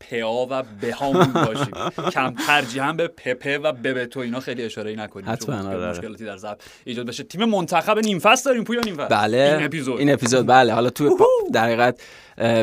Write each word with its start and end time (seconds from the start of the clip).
پ 0.00 0.46
و 0.50 0.62
ب 0.80 0.90
هامون 0.90 1.32
باشیم. 1.32 1.70
کم 2.10 2.34
ترجیحاً 2.46 2.92
به 2.92 3.08
پپه 3.08 3.58
و 3.58 3.72
ببتو 3.72 4.20
اینا 4.20 4.40
خیلی 4.40 4.62
اشاره 4.62 4.96
نکنیم. 4.96 5.30
حتما 5.30 5.68
آره. 5.68 5.90
مشکلاتی 5.90 6.24
در 6.24 6.36
ضبط 6.36 6.60
ایجاد 6.84 7.06
بشه. 7.06 7.22
تیم 7.22 7.44
منتخب 7.44 7.98
نیم 7.98 8.18
فصل 8.18 8.50
داریم 8.50 8.64
پویا 8.64 8.80
نیم 8.84 8.96
فصل 8.96 9.08
بله 9.08 9.54
این 9.56 9.64
اپیزود. 9.64 9.98
این 9.98 10.12
اپیزود 10.12 10.46
بله. 10.46 10.72
حالا 10.72 10.90
تو 10.90 11.18
در 11.52 11.64
حقیقت 11.64 12.00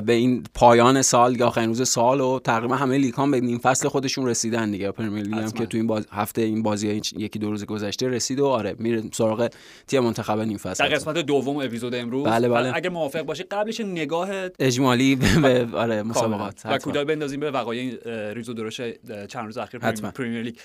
به 0.06 0.14
این 0.14 0.44
پایان 0.54 1.02
سال 1.02 1.40
یا 1.40 1.48
آخرین 1.48 1.70
روز 1.70 1.90
سال 1.90 2.22
و 2.22 2.40
تقریبا 2.40 2.76
همه 2.76 2.98
لیگا 2.98 3.32
به 3.32 3.40
نیم 3.40 3.58
فصل 3.58 3.88
خودشون 3.88 4.28
رسیدن 4.28 4.72
دیگه. 4.72 4.92
پرمیر 4.92 5.24
لیگ 5.24 5.34
هم. 5.34 5.52
که 5.52 5.66
تو 5.66 5.78
این 5.78 5.88
باز 5.88 6.08
هفته 6.12 6.42
این 6.42 6.64
بازی 6.64 7.02
یکی 7.18 7.40
دو 7.40 7.50
روز 7.52 7.66
گذشته 7.66 8.08
رسید 8.08 8.40
و 8.40 8.48
آره 8.48 8.76
میره 8.80 9.04
سراغ 9.14 9.50
تیم 9.88 10.04
منتخب 10.04 10.40
نیم 10.40 10.58
فصل 10.58 10.88
در 10.90 10.96
قسمت 10.96 11.18
دوم 11.18 11.58
اپیزود 11.58 11.96
امروز. 11.96 12.26
بله، 12.28 12.50
بله. 12.50 12.76
اگه 12.76 12.90
موافق 12.90 13.22
باشی 13.22 13.44
قبلش 13.44 13.80
نگاه 13.80 14.30
اجمالی 14.60 15.16
به 15.44 15.68
آره. 15.74 16.04
مسابقات. 16.04 16.62
و. 16.66 17.27
بندازیم 17.28 17.40
به 17.40 17.52
وقایع 17.52 18.34
ریز 18.34 18.50
و 18.50 18.54
درشت 18.54 18.82
اه، 18.82 19.28
چند 19.28 19.46
روز 19.46 19.58
اخیر 19.58 19.82
حتما. 19.82 20.12
پرمیر 20.12 20.42
لیگ. 20.42 20.56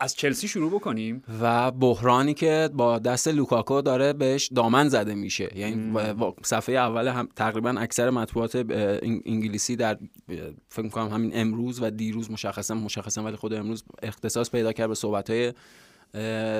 از 0.00 0.16
چلسی 0.16 0.48
شروع 0.48 0.70
بکنیم؟ 0.70 1.22
و 1.42 1.70
بحرانی 1.70 2.34
که 2.34 2.70
با 2.74 2.98
دست 2.98 3.28
لوکاکو 3.28 3.82
داره 3.82 4.12
بهش 4.12 4.48
دامن 4.54 4.88
زده 4.88 5.14
میشه. 5.14 5.58
یعنی 5.58 5.92
صفحه 6.42 6.74
اول 6.74 7.08
هم 7.08 7.28
تقریبا 7.36 7.70
اکثر 7.70 8.10
مطبوعات 8.10 8.56
انگلیسی 9.26 9.76
در 9.76 9.98
فکر 10.68 10.82
می‌کنم 10.82 11.08
همین 11.08 11.30
امروز 11.34 11.82
و 11.82 11.90
دیروز 11.90 12.30
مشخصا 12.30 12.74
مشخصا 12.74 13.22
ولی 13.22 13.36
خود 13.36 13.54
امروز 13.54 13.84
اختصاص 14.02 14.50
پیدا 14.50 14.72
کرد 14.72 14.88
به 14.88 14.94
صحبت 14.94 15.30
های 15.30 15.52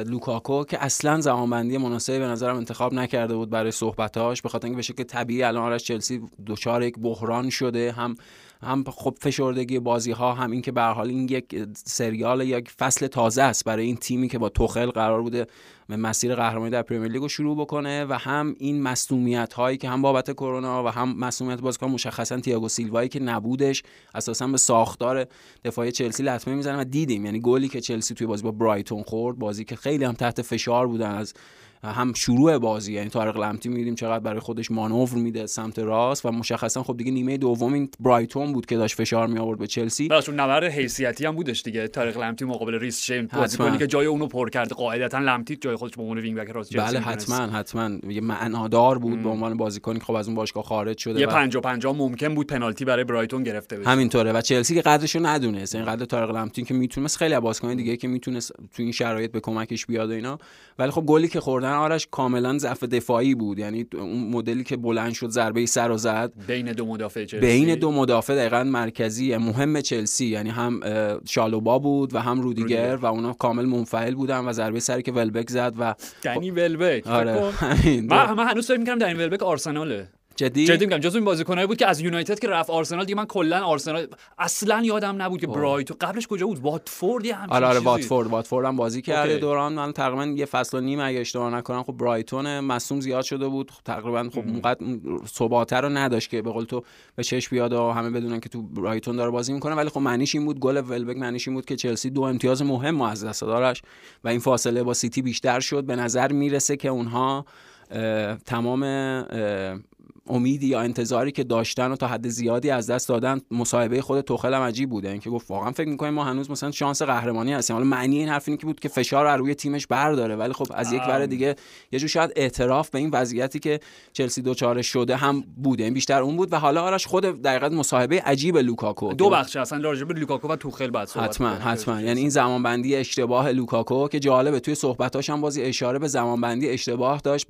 لوکاکو 0.07 0.65
که 0.65 0.85
اصلا 0.85 1.21
زمانبندی 1.21 1.79
مناسبی 1.79 2.19
به 2.19 2.25
نظرم 2.25 2.57
انتخاب 2.57 2.95
نکرده 2.95 3.35
بود 3.35 3.51
برای 3.51 3.71
صحبتاش 3.71 4.43
به 4.43 4.49
خاطر 4.49 4.67
اینکه 4.67 4.77
به 4.77 4.83
شکل 4.83 5.03
طبیعی 5.03 5.43
الان 5.43 5.63
آرش 5.63 5.85
چلسی 5.85 6.21
دچار 6.47 6.83
یک 6.83 6.99
بحران 6.99 7.51
شده. 7.51 7.93
هم 7.93 8.15
هم 8.63 8.85
خب 8.85 9.17
فشردگی 9.21 9.79
بازی 9.79 10.11
ها 10.11 10.33
هم 10.33 10.51
اینکه 10.51 10.73
به 10.73 10.83
حال 10.83 11.09
این 11.09 11.29
یک 11.31 11.57
سریال 11.75 12.41
یک 12.41 12.71
فصل 12.71 13.07
تازه 13.07 13.43
است 13.43 13.65
برای 13.65 13.87
این 13.87 13.97
تیمی 13.97 14.29
که 14.29 14.39
با 14.39 14.49
توخل 14.49 14.91
قرار 14.91 15.23
بوده 15.23 15.47
به 15.89 15.97
مسیر 15.97 16.35
قهرمانی 16.35 16.71
در 16.71 16.83
پرمیر 16.83 17.13
لیگ 17.13 17.23
رو 17.23 17.29
شروع 17.29 17.57
بکنه 17.57 18.05
و 18.05 18.13
هم 18.13 18.55
این 18.59 18.83
مصونیت 18.83 19.53
هایی 19.53 19.77
که 19.77 19.89
هم 19.89 20.03
بابت 20.03 20.33
کرونا 20.33 20.85
و 20.85 20.89
هم 20.89 21.19
مصونیت 21.19 21.61
بازیکن 21.61 21.87
مشخصا 21.87 22.41
تییاگو 22.41 22.69
سیلوایی 22.69 23.09
که 23.09 23.21
نبودش 23.21 23.83
اساسا 24.15 24.47
به 24.47 24.59
ساختار 24.59 25.27
دفاعی 25.65 25.93
چلسی 25.93 26.23
لطمه 26.23 26.55
می‌زنه 26.55 26.81
و 26.81 26.85
دیدیم. 26.85 27.25
یعنی 27.25 27.41
گلی 27.41 27.69
که 27.69 27.81
چلسی 27.81 28.15
توی 28.15 28.27
بازی 28.27 28.43
با 28.43 28.51
برایتون 28.51 29.03
خورد 29.03 29.39
بازی 29.39 29.65
که 29.65 29.77
خیلی 29.77 30.05
هم 30.05 30.13
تحت 30.13 30.43
فشار 30.43 30.87
بودن 30.87 31.11
از 31.11 31.35
هم 31.83 32.13
شروع 32.13 32.59
بازی 32.59 32.93
یعنی 32.93 33.09
طارق 33.09 33.37
لمتی 33.37 33.69
می‌دیدیم 33.69 33.95
چقدر 33.95 34.19
برای 34.19 34.41
خودش 34.41 34.71
مانور 34.71 35.11
میده 35.15 35.47
سمت 35.47 35.79
راست 35.79 36.27
و 36.27 36.31
مشخصا 36.31 36.83
خب 36.83 36.97
دیگه 36.97 37.11
نیمه 37.11 37.37
دوم 37.37 37.73
این 37.73 37.89
برایتون 38.01 38.53
بود 38.53 38.67
که 38.67 38.77
داشت 38.77 38.97
فشار 38.97 39.27
می 39.27 39.39
آورد 39.39 39.59
به 39.59 39.67
چلسی. 39.67 40.09
براشون 40.09 40.41
نبرد 40.41 40.65
حیثیتی 40.65 41.27
هم 41.27 41.35
بودش 41.35 41.63
دیگه. 41.63 41.89
طارق 41.89 42.19
لمتی 42.19 42.45
مقابل 42.45 42.75
ریس 42.75 43.03
جیمز. 43.03 43.29
بازیکنی 43.33 43.79
که 43.79 43.87
جای 43.87 44.07
اونو 44.07 44.27
پر 44.27 44.51
کرده 44.51 44.75
قاعدتا 44.75 45.19
لمتی 45.19 45.57
جای 45.57 45.77
خودش 45.77 45.97
به 45.97 46.03
عنوان 46.03 46.19
wing 46.19 46.39
back 46.39 46.49
راست 46.49 46.73
چلسی 46.73 46.97
بله. 46.97 47.01
حتما 47.01 47.37
حتما. 47.37 47.91
یه 48.09 48.21
معنادار 48.21 48.99
بود 48.99 49.23
به 49.23 49.29
عنوان 49.29 49.57
بازیکنی 49.57 49.99
که 49.99 50.05
خب 50.05 50.15
از 50.15 50.27
اون 50.27 50.35
باشگاه 50.35 50.63
خارج 50.65 50.99
شده 50.99 51.21
یه 51.21 51.27
و 51.27 51.31
50 51.31 51.63
50 51.63 51.97
ممکن 51.97 52.35
بود 52.35 52.47
پنالتی 52.47 52.85
برای 52.85 53.05
برایتون 53.05 53.43
گرفته 53.43 53.77
بشه. 53.79 53.89
همینطوره. 53.89 54.33
و 54.33 54.41
چلسی 54.41 54.75
که 54.75 54.83
قدرشو 54.83 55.27
ندونست 55.27 55.75
این 55.75 55.85
قدر 55.85 56.05
طارق 56.05 56.31
لمتین 56.31 56.65
که 56.65 56.75
می‌تونست 56.75 57.17
خیلی 57.17 57.35
از 57.35 57.43
بازیکنان 57.43 57.77
دیگه 57.77 57.97
که 57.97 58.09
می‌تونست 58.09 58.53
تو 58.53 58.83
این 58.83 58.93
شرایط 58.93 59.33
به 59.33 59.41
کمکش 59.41 59.87
بیاد 59.87 60.11
و 60.11 60.13
اینا. 60.13 60.39
ولی 60.79 60.91
خب 60.91 61.03
گلی 61.07 61.29
که 61.29 61.41
خوردن 61.41 61.70
آرش 61.75 62.09
کاملا 62.11 62.59
ضعف 62.59 62.85
دفاعی 62.85 63.35
بود. 63.35 63.59
یعنی 63.59 63.87
اون 63.95 64.31
مدلی 64.31 64.65
که 64.65 64.77
بلند 64.77 65.13
شد 65.13 65.29
ضربه 65.29 65.67
سر 65.67 65.91
و 65.91 65.97
زد. 65.97 66.33
بین 66.47 66.73
دو 66.73 66.87
مدافع 66.87 67.25
چلسی. 67.25 67.47
بین 67.47 67.75
دو 67.75 67.93
مدافع 67.93 68.35
دقیقا 68.35 68.65
مرکزی 68.65 69.37
مهم 69.37 69.81
چلسی. 69.81 70.27
یعنی 70.27 70.51
هم 70.51 70.81
شالوبا 71.29 71.79
بود 71.79 72.15
و 72.15 72.19
هم 72.19 72.41
رودیگر, 72.41 72.91
رودیگر. 72.91 72.97
و 72.97 73.07
اونا 73.07 73.33
کامل 73.33 73.65
منفعل 73.65 74.15
بودن 74.15 74.45
و 74.45 74.53
ضربه 74.53 74.81
سری 74.81 75.03
که 75.03 75.13
ولبک 75.13 75.51
زد 75.51 75.75
و 75.79 75.95
دنی 76.23 76.51
ولبک. 76.51 77.07
آره 77.07 77.53
من 78.01 78.33
من 78.33 78.47
هنوز 78.47 78.67
فکر 78.67 78.77
می‌کردم 78.77 78.99
دنی 78.99 79.15
ولبک 79.15 79.43
آرسناله. 79.43 80.09
جدی؟ 80.41 80.65
جدی 80.65 80.87
میگم 80.87 80.99
جزو 80.99 81.19
این 81.19 81.25
بازیکنایی 81.25 81.67
بود 81.67 81.77
که 81.77 81.87
از 81.87 82.01
یونایتد 82.01 82.39
که 82.39 82.49
رفت 82.49 82.71
آرسنال 82.71 83.05
دیگه 83.05 83.17
من 83.17 83.25
کلا 83.25 83.65
آرسنال 83.65 84.07
اصلا 84.39 84.83
یادم 84.85 85.23
نبود 85.23 85.41
که 85.41 85.47
برایتون 85.47 85.97
قبلش 86.01 86.27
کجا 86.27 86.47
بود؟ 86.47 86.59
واتفورد 86.59 87.25
یه 87.25 87.35
همچین 87.35 87.57
آره 87.57 87.67
آره. 87.67 87.79
واتفورد. 87.79 88.29
واتفورد 88.29 88.67
هم 88.67 88.77
بازی 88.77 89.03
کرده. 89.03 89.39
دوران 89.39 89.73
من 89.73 89.93
تقریبا 89.93 90.27
یه 90.27 90.45
فصل 90.45 90.79
و 90.79 90.81
نیم 90.81 91.01
اگه 91.01 91.21
اشتباه 91.21 91.55
نکنم 91.55 91.83
خب 91.83 91.93
برایتون 91.93 92.61
مصوم 92.61 93.01
زیاد 93.01 93.25
شده 93.25 93.49
بود. 93.49 93.71
خب 93.71 93.83
تقریبا 93.85 94.31
خب 94.33 94.39
اونقدر 94.39 94.85
اون 94.85 95.21
ثباته 95.27 95.77
رو 95.77 95.89
نداشت 95.89 96.31
که 96.31 96.43
به 96.43 96.51
قول 96.51 96.65
تو 96.65 96.83
به 97.17 97.23
چشم 97.23 97.57
بیاد 97.57 97.73
و 97.73 97.91
همه 97.91 98.11
بدونن 98.11 98.41
که 98.41 98.49
تو 98.49 98.63
برایتون 98.63 99.17
داره 99.17 99.31
بازی 99.31 99.53
می‌کنه. 99.53 99.75
ولی 99.75 99.89
خب 99.89 100.01
معنیش 100.01 100.35
این 100.35 100.45
بود 100.45 100.61
گل 100.61 100.77
ولبک 100.77 101.17
معنیش 101.17 101.49
این 101.49 101.55
بود 101.55 101.65
که 101.65 101.77
چلسی 101.77 102.11
دو 102.11 102.23
امتیاز 102.23 102.63
مهم 102.63 103.01
از 103.01 103.25
دست 103.25 103.41
دارش 103.41 103.83
و 104.25 104.29
این 104.29 104.41
فاصله 104.41 104.83
با 104.83 104.95
سیتی 104.95 105.23
بیشتر 105.23 105.61
شد. 105.61 105.85
به 105.85 105.97
نظر 105.97 106.33
می‌رسه 106.33 106.77
که 106.77 106.89
اونها 106.89 107.45
اه، 107.91 108.37
تمام 108.37 108.83
اه، 108.83 109.79
امیدی 110.27 110.67
یا 110.67 110.81
انتظاری 110.81 111.33
که 111.33 111.45
داشتن 111.45 111.93
و 111.93 111.97
تا 111.97 112.07
حد 112.07 112.29
زیادی 112.29 112.71
از 112.71 112.91
دست 112.91 113.09
دادن 113.09 113.41
مصاحبه 113.51 114.03
خود 114.03 114.21
توخل 114.21 114.55
هم 114.55 114.63
عجیب 114.63 114.91
بوده. 114.91 115.11
اینکه 115.11 115.31
گفت 115.31 115.51
واقعا 115.51 115.71
فکر 115.71 115.89
می‌کنیم 115.89 116.15
ما 116.15 116.25
هنوز 116.25 116.51
مثلا 116.51 116.71
شانس 116.71 117.03
قهرمانی 117.03 117.53
هستیم. 117.53 117.77
حالا 117.77 117.89
معنی 117.89 118.19
این 118.19 118.29
حرف 118.29 118.49
اینه 118.49 118.59
که 118.59 118.67
بود 118.67 118.81
که 118.81 118.89
فشار 118.89 119.37
رو 119.37 119.45
روی 119.45 119.55
تیمش 119.55 119.87
برداره 119.87 120.37
ولی 120.37 120.53
خب 120.53 120.67
از 120.75 120.93
یک 120.93 121.03
ور 121.09 121.27
دیگه 121.27 121.57
یه 121.93 121.99
جور 121.99 122.09
شاید 122.09 122.33
اعتراف 122.37 122.91
به 122.91 122.99
این 122.99 123.11
وضعیتی 123.13 123.59
که 123.59 123.81
چلسی 124.13 124.43
دچارش 124.43 124.83
شده 124.83 125.17
هم 125.17 125.45
بوده. 125.63 125.85
این 125.85 125.95
بیشتر 125.95 126.23
اون 126.23 126.37
بود 126.37 126.53
و 126.53 126.57
حالا 126.57 126.83
آرش 126.83 127.07
خود 127.07 127.25
دقیقاً 127.25 127.69
مصاحبه 127.69 128.21
عجیب 128.21 128.57
لوکاکو 128.57 129.13
دو 129.13 129.31
بخش 129.31 129.57
اصلا 129.57 129.79
راجع 129.83 130.05
به 130.05 130.15
لوکاکو 130.15 130.49
و 130.49 130.57
توخل 130.57 130.91
بعد 130.91 131.09
صحبت 131.09 131.29
حتما. 131.29 131.49
حتما. 131.49 132.01
یعنی 132.01 132.21
این 132.21 132.29
زمانبندی 132.29 132.97
اشتباه 132.97 133.53
لوکاکو 133.53 134.09
که 134.09 134.21
جالبه 134.21 134.61
توی 134.61 134.75
صحبتاش 134.75 135.31
هم 135.31 135.41
بازی 135.41 135.63
اشاره 135.63 135.99
به 135.99 136.09
زمانبندی 136.09 136.69
اشتباه 136.69 137.21
داشت 137.21 137.47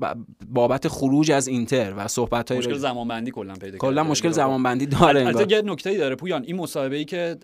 بابت 0.48 0.88
خروج 0.88 1.30
از 1.30 1.48
اینتر 1.48 1.94
و 1.97 2.09
صحبت 2.09 2.53
مشکل 2.70 2.82
زمانبندی 2.82 3.31
کلا 3.31 3.54
پیدا 3.54 3.78
کلا. 3.78 4.04
مشکل 4.04 4.28
لوکاکو. 4.28 4.42
زمانبندی 4.42 4.86
داره 4.86 5.20
انگار. 5.20 5.36
البته 5.36 5.56
یه 5.56 5.62
نکته 5.62 5.98
داره 5.98 6.14
پویان 6.14 6.44
این 6.44 6.56
مصاحبه 6.56 6.97
ای 6.97 7.04
که 7.04 7.36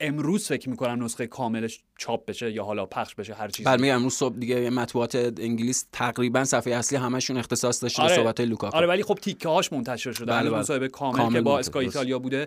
امروز 0.00 0.48
فکر 0.48 0.68
می‌کنم 0.70 1.04
نسخه 1.04 1.26
کاملش 1.26 1.82
چاپ 1.98 2.26
بشه 2.26 2.52
یا 2.52 2.64
حالا 2.64 2.86
پخش 2.86 3.14
بشه 3.14 3.34
هر 3.34 3.48
چیزی 3.48 3.76
میگم 3.80 3.94
امروز 3.94 4.14
صبح 4.14 4.38
دیگه 4.38 4.70
مطبوعات 4.70 5.14
انگلیس 5.14 5.86
تقریبا 5.92 6.44
صفحه 6.44 6.74
اصلی 6.74 6.98
همشون 6.98 7.36
اختصاص 7.36 7.82
داشته 7.82 8.02
به 8.02 8.08
آره. 8.08 8.16
صحبت 8.16 8.40
لوکاکو 8.40 8.76
آره 8.76 8.86
ولی 8.86 9.02
خب 9.02 9.14
تیکه 9.14 9.48
هاش 9.48 9.72
منتشر 9.72 10.12
شده 10.12 10.26
بله، 10.26 10.40
بله 10.40 10.50
بله. 10.50 10.60
مصاحبه 10.60 10.88
کامل, 10.88 11.16
کامل 11.16 11.32
که 11.32 11.40
با 11.40 11.58
اسکای. 11.58 11.84
ایتالیا 11.84 12.18
بوده 12.18 12.46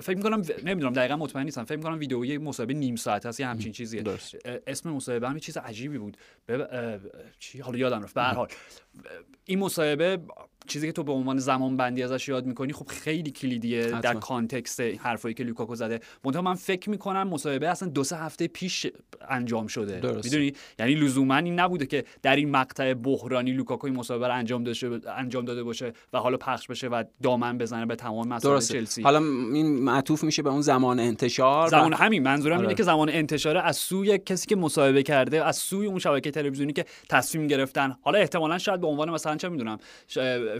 فکر 0.00 0.16
می‌کنم 0.16 0.42
نمی‌دونم 0.64 0.92
دقیقا 0.92 1.16
مطمئن 1.16 1.44
نیستم 1.44 1.64
فکر 1.64 1.76
می‌کنم 1.76 1.98
ویدئویی 1.98 2.38
مصاحبه 2.38 2.74
نیم 2.74 2.96
ساعت 2.96 3.26
هست 3.26 3.40
یه 3.40 3.46
همچین 3.46 3.72
چیزیه 3.72 4.02
درست. 4.02 4.34
اسم 4.66 4.90
مصاحبه 4.90 5.28
هم 5.28 5.38
چیز 5.38 5.56
عجیبی 5.56 5.98
بود 5.98 6.16
بب... 6.48 7.00
چی 7.38 7.60
حالا 7.60 7.78
یادم 7.78 8.02
رفت 8.02 8.14
به 8.14 8.22
هر 8.22 8.34
حال 8.34 8.48
این 9.44 9.58
مصاحبه 9.58 10.18
چیزی 10.70 10.86
که 10.86 10.92
تو 10.92 11.02
به 11.02 11.12
عنوان 11.12 11.38
زمان 11.38 11.76
بندی 11.76 12.02
ازش 12.02 12.28
یاد 12.28 12.46
می‌کنی 12.46 12.72
خب 12.72 12.88
خیلی 12.88 13.30
کلیدیه 13.30 13.86
در 13.86 13.96
حتما. 13.96 14.20
context 14.20 14.80
حرفایی 14.80 15.34
که 15.34 15.44
لوکاکو 15.44 15.74
زده 15.74 16.00
منتها 16.24 16.42
من 16.42 16.54
فکر 16.54 16.90
می‌کنم 16.90 17.28
مصاحبه 17.28 17.68
اصلا 17.68 17.88
دو 17.88 18.04
سه 18.04 18.16
هفته 18.16 18.48
پیش 18.48 18.86
انجام 19.28 19.66
شده 19.66 20.00
درست. 20.00 20.24
می‌دونی 20.24 20.52
یعنی 20.78 20.94
لزوما 20.94 21.36
این 21.36 21.60
نبوده 21.60 21.86
که 21.86 22.04
در 22.22 22.36
این 22.36 22.50
مقطع 22.50 22.94
بحرانی 22.94 23.52
لوکاکو 23.52 23.86
این 23.86 23.96
مصاحبه 23.96 24.26
رو 24.28 24.34
انجام 24.34 24.64
داده 24.64 25.12
انجام 25.16 25.44
داده 25.44 25.62
باشه 25.62 25.92
و 26.12 26.18
حالا 26.18 26.36
پخش 26.36 26.66
بشه 26.66 26.88
و 26.88 27.04
دامن 27.22 27.58
بزنه 27.58 27.86
به 27.86 27.96
تمام 27.96 28.28
مسائل 28.28 28.60
چلسی 28.60 29.02
حالا 29.02 29.18
این 29.18 29.66
معطوف 29.78 30.24
میشه 30.24 30.42
به 30.42 30.50
اون 30.50 30.60
زمان 30.60 31.00
انتشار 31.00 31.66
و- 31.66 31.70
زمان 31.70 31.92
همین 31.92 32.22
منظورم 32.22 32.54
آره. 32.56 32.62
اینه 32.62 32.74
که 32.74 32.82
زمان 32.82 33.08
انتشار 33.08 33.56
از 33.56 33.76
سوی 33.76 34.18
کسی 34.18 34.46
که 34.46 34.56
مصاحبه 34.56 35.02
کرده 35.02 35.44
از 35.44 35.56
سوی 35.56 35.86
اون 35.86 35.98
شبکه 35.98 36.30
تلویزیونی 36.30 36.72
که 36.72 36.84
تصمیم 37.08 37.46
گرفتن 37.46 37.96
حالا 38.02 38.18
احتمالا 38.18 38.58
شاید 38.58 38.80
به 38.80 38.86
عنوان 38.86 39.10
مثلا 39.10 39.36
چه 39.36 39.48
می‌دونم. 39.48 39.78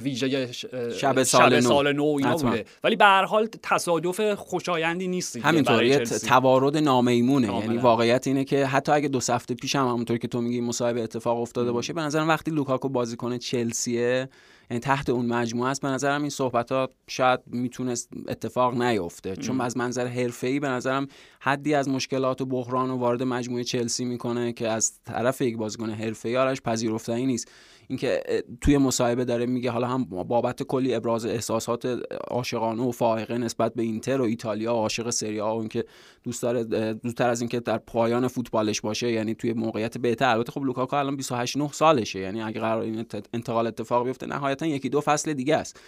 ویژه 0.03 0.53
ش... 0.53 0.67
شب 1.01 1.23
سال 1.23 1.55
نو. 1.55 1.61
سال 1.61 1.93
نو 1.93 2.05
اینا 2.05 2.31
حتما. 2.31 2.51
بوده 2.51 2.65
ولی 2.85 2.97
به 2.97 3.05
هر 3.05 3.25
حال 3.25 3.49
تصادف 3.63 4.35
خوشایندی 4.35 5.09
نیست 5.09 5.37
همینطور 5.37 5.85
یه. 5.85 5.99
توارد 5.99 6.77
نامیمونه. 6.77 7.59
یعنی 7.59 7.79
واقعیت 7.79 8.27
اینه 8.27 8.45
که 8.45 8.67
حتی 8.67 8.93
اگه 8.93 9.09
دو 9.09 9.21
هفته 9.29 9.55
پیش 9.55 9.77
هم 9.77 9.87
همونطور 9.87 10.19
که 10.19 10.29
تو 10.29 10.41
میگی 10.41 10.61
مصاحبه 10.61 11.03
اتفاق 11.03 11.41
افتاده 11.41 11.73
باشه 11.73 11.93
به 11.93 12.01
نظرم 12.01 12.29
وقتی 12.29 12.51
لوکاکو 12.51 12.89
بازیکن 12.89 13.39
چلسیه 13.39 14.29
یعنی 14.71 14.81
تحت 14.81 15.11
اون 15.11 15.27
مجموعه 15.27 15.71
است 15.71 15.83
به 15.83 15.89
نظرم 15.89 16.21
این 16.21 16.31
صحبت 16.31 16.73
ها 16.73 16.89
شاید 17.09 17.41
می‌تونست 17.47 18.09
اتفاق 18.29 18.83
نیفته 18.83 19.37
چون 19.37 19.61
از 19.61 19.77
منظر 19.77 20.07
حرفه‌ای 20.07 20.61
به 20.61 20.69
نظرم 20.69 21.07
حدی 21.41 21.75
از 21.75 21.89
مشکلات 21.89 22.41
و 22.41 22.47
بحران 22.47 22.91
و 22.91 22.97
وارد 22.97 23.23
مجموعه 23.23 23.65
چلسی 23.65 24.05
می‌کنه 24.05 24.53
که 24.53 24.69
از 24.69 24.93
طرف 25.05 25.41
یک 25.41 25.57
بازیکن 25.57 25.91
حرفه‌ای 25.91 26.37
آرش 26.37 26.61
پذیرفتنی 26.61 27.27
نیست 27.27 27.49
اینکه 27.91 28.23
توی 28.61 28.79
مصاحبه 28.79 29.25
داره 29.25 29.47
میگه 29.47 29.71
حالا 29.71 29.87
هم 29.87 30.05
بابت 30.05 30.63
کلی 30.63 30.95
ابراز 30.95 31.27
احساسات 31.27 31.87
عاشقانه 32.31 32.83
و 32.83 32.91
فائقه 32.93 33.39
نسبت 33.39 33.75
به 33.75 33.83
اینتر 33.83 34.21
و 34.21 34.25
ایتالیا 34.25 34.75
و 34.75 34.79
عاشق 34.79 35.11
سری 35.11 35.41
آ 35.41 35.57
و 35.57 35.59
اینکه 35.59 35.85
دوست 36.25 36.43
داره 36.43 36.65
دوستتر 36.95 37.31
از 37.31 37.41
اینکه 37.41 37.61
در 37.61 37.79
پایان 37.79 38.29
فوتبالش 38.29 38.81
باشه 38.81 39.13
یعنی 39.13 39.35
توی 39.35 39.53
موقعیت 39.53 39.99
بهتر. 39.99 40.29
البته 40.29 40.53
خب 40.53 40.63
لوکاکو 40.63 40.97
الان 40.97 41.17
28 41.17 41.57
9 41.57 41.73
سالشه 41.73 42.21
یعنی 42.21 42.43
اگه 42.43 42.61
قرار 42.61 42.83
این 42.83 43.07
انتقال 43.35 43.67
اتفاق 43.67 44.07
بیفته 44.07 44.27
نهایتا 44.27 44.67
یکی 44.67 44.89
دو 44.89 45.01
فصل 45.01 45.33
دیگه 45.33 45.57
است. 45.57 45.81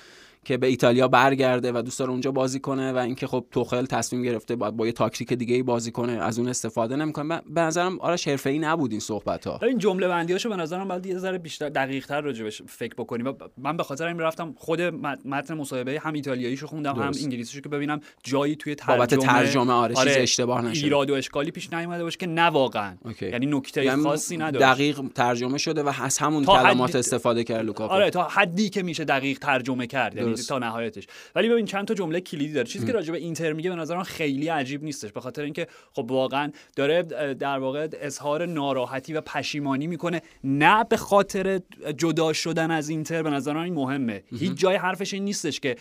که 0.45 0.57
به 0.57 0.67
ایتالیا 0.67 1.09
برگرده 1.09 1.73
و 1.73 1.83
دوست 1.83 1.99
داره 1.99 2.11
اونجا 2.11 2.33
بازی 2.33 2.61
کنه 2.61 2.93
و 2.93 2.97
اینکه 2.97 3.27
خب 3.27 3.47
توخل 3.51 3.87
تصمیم 3.87 4.23
گرفته 4.23 4.57
باید 4.57 4.77
با 4.77 4.87
یه 4.87 4.93
تاکتیک 4.93 5.33
دیگه 5.33 5.55
ای 5.55 5.63
بازی 5.63 5.91
کنه 5.91 6.13
از 6.13 6.39
اون 6.39 6.49
استفاده 6.49 6.97
نمی‌کنه. 6.97 7.43
به 7.47 7.61
نظرم 7.61 8.01
آرش 8.01 8.29
حرفه‌ای 8.29 8.59
نبود 8.59 8.91
این 8.91 9.01
صحبت 9.01 9.47
ها 9.47 9.61
این 9.63 9.79
جمله 9.79 10.09
بندیاشو 10.09 10.49
به 10.49 10.57
نظرم 10.57 10.89
باید 10.89 11.07
یه 11.07 11.19
ذره 11.19 11.39
بیشتر 11.39 11.69
دقیق 11.69 12.07
تر 12.07 12.21
راجبش 12.21 12.63
فکر 12.63 12.95
بکنیم. 12.95 13.35
من 13.59 13.77
به 13.77 13.83
خاطر 13.83 14.07
این 14.07 14.19
رفتم 14.19 14.55
خود 14.57 14.81
متن 14.81 15.55
مصاحبه 15.55 16.01
هم 16.01 16.13
ایتالیاییشو 16.13 16.67
خوندم 16.67 16.93
درست. 16.93 17.19
هم 17.19 17.25
انگلیسیشو 17.25 17.61
که 17.61 17.69
ببینم 17.69 18.01
جایی 18.23 18.57
توی 18.57 18.75
ترجمه 18.75 18.97
بابت 18.97 19.15
ترجمه 19.15 19.73
آره, 19.73 19.95
آره 19.95 20.13
اشتباه 20.19 20.63
نشه 20.65 20.85
ایراد 20.85 21.11
و 21.11 21.15
اشکالی 21.15 21.51
پیش 21.51 21.73
نیومده 21.73 22.03
باشه 22.03 22.19
که 22.19 22.27
نه 22.27 22.43
واقعا. 22.43 22.97
یعنی 23.21 23.47
نکته 23.47 23.85
یعنی 23.85 24.03
خاصی 24.03 24.37
نداره 24.37 24.67
دقیق 24.67 25.01
ترجمه 25.15 25.59
شده 25.59 25.83
و 25.83 25.93
از 26.03 26.19
همون 26.19 26.45
کلمات 26.45 26.91
حد... 26.91 26.97
استفاده 26.97 27.45
کرد 27.45 27.67
لوکاکو. 27.67 27.95
آره 27.95 28.11
تا 28.11 28.23
حدی 28.23 28.71
که 28.71 28.83
میشه 28.83 29.05
دقیق 29.05 29.39
ترجمه 29.39 29.87
کرد. 29.87 30.32
یعنی 30.33 30.47
تا 30.49 30.59
نهایتش. 30.59 31.07
ولی 31.35 31.49
ببین 31.49 31.67
چند 31.67 31.87
تا 31.87 31.95
جمله 31.95 32.21
کلیدی 32.21 32.53
داره. 32.53 32.67
چیزی 32.67 32.87
که 32.87 32.93
راجع 32.93 33.13
به 33.13 33.19
اینتر 33.19 33.53
میگه 33.53 33.71
به 33.71 33.77
نظرم 33.77 34.03
خیلی 34.03 34.49
عجیب 34.49 34.85
نیستش. 34.85 35.13
به 35.13 35.21
خاطر 35.21 35.43
اینکه 35.43 35.67
خب 35.93 36.11
واقعا 36.11 36.51
داره 36.77 37.03
در 37.35 37.59
واقع 37.59 37.89
اظهار 37.93 38.47
ناراحتی 38.47 39.13
و 39.13 39.21
پشیمانی 39.21 39.87
می‌کنه. 39.87 40.23
نه 40.45 40.85
به 40.85 40.97
خاطر 40.97 41.61
جدا 41.97 42.33
شدن 42.33 42.71
از 42.71 42.89
اینتر. 42.89 43.23
به 43.23 43.31
نظر 43.31 43.57
این 43.57 43.75
مهمه. 43.75 44.23
هیچ 44.39 44.53
جای 44.53 44.77
حرفش 44.77 45.15
این 45.15 45.25
نیستش 45.25 45.61
که 45.61 45.77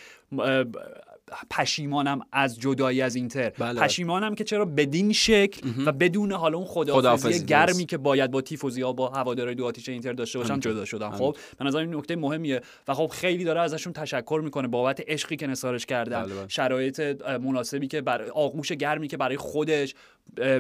پشیمانم 1.50 2.22
از 2.32 2.60
جدایی 2.60 3.02
از 3.02 3.16
اینتر. 3.16 3.50
بله. 3.50 3.82
پشیمانم 3.82 4.36
که 4.36 4.44
چرا 4.44 4.66
بدین 4.66 5.14
شکل 5.14 5.70
و 5.86 5.92
بدون 5.92 6.32
حالا 6.32 6.58
اون 6.58 6.68
خداحافظی 6.68 7.46
گرمی 7.46 7.86
که 7.86 7.98
باید 7.98 8.32
با 8.32 8.42
تیفوزی 8.42 8.82
ها 8.82 8.94
با 8.94 9.10
هوادارهای 9.10 9.56
دو 9.56 9.66
آتیش 9.66 9.90
اینتر 9.90 10.14
داشته 10.14 10.40
باشم 10.40 10.60
جدا 10.60 10.86
شدم 10.86 11.12
خب 11.12 11.36
به 11.58 11.66
نظر 11.66 11.80
این 11.80 11.96
نکته 11.96 12.16
مهمیه 12.16 12.62
و 12.88 12.94
خب 12.94 13.08
خیلی 13.08 13.44
داره 13.44 13.62
ازشون 13.62 13.94
تشکر 13.94 14.42
می‌کنه 14.44 14.68
بابت 14.68 15.04
عشقی 15.08 15.36
که 15.36 15.48
نثارش 15.48 15.86
کردن. 15.86 16.24
بله، 16.24 16.36
بله. 16.36 16.48
شرایط 16.48 17.00
مناسبی 17.42 17.88
که 17.88 18.02
برای 18.02 18.30
آغوش 18.30 18.72
گرمی 18.72 19.08
که 19.08 19.18
برای 19.18 19.38
خودش 19.38 19.96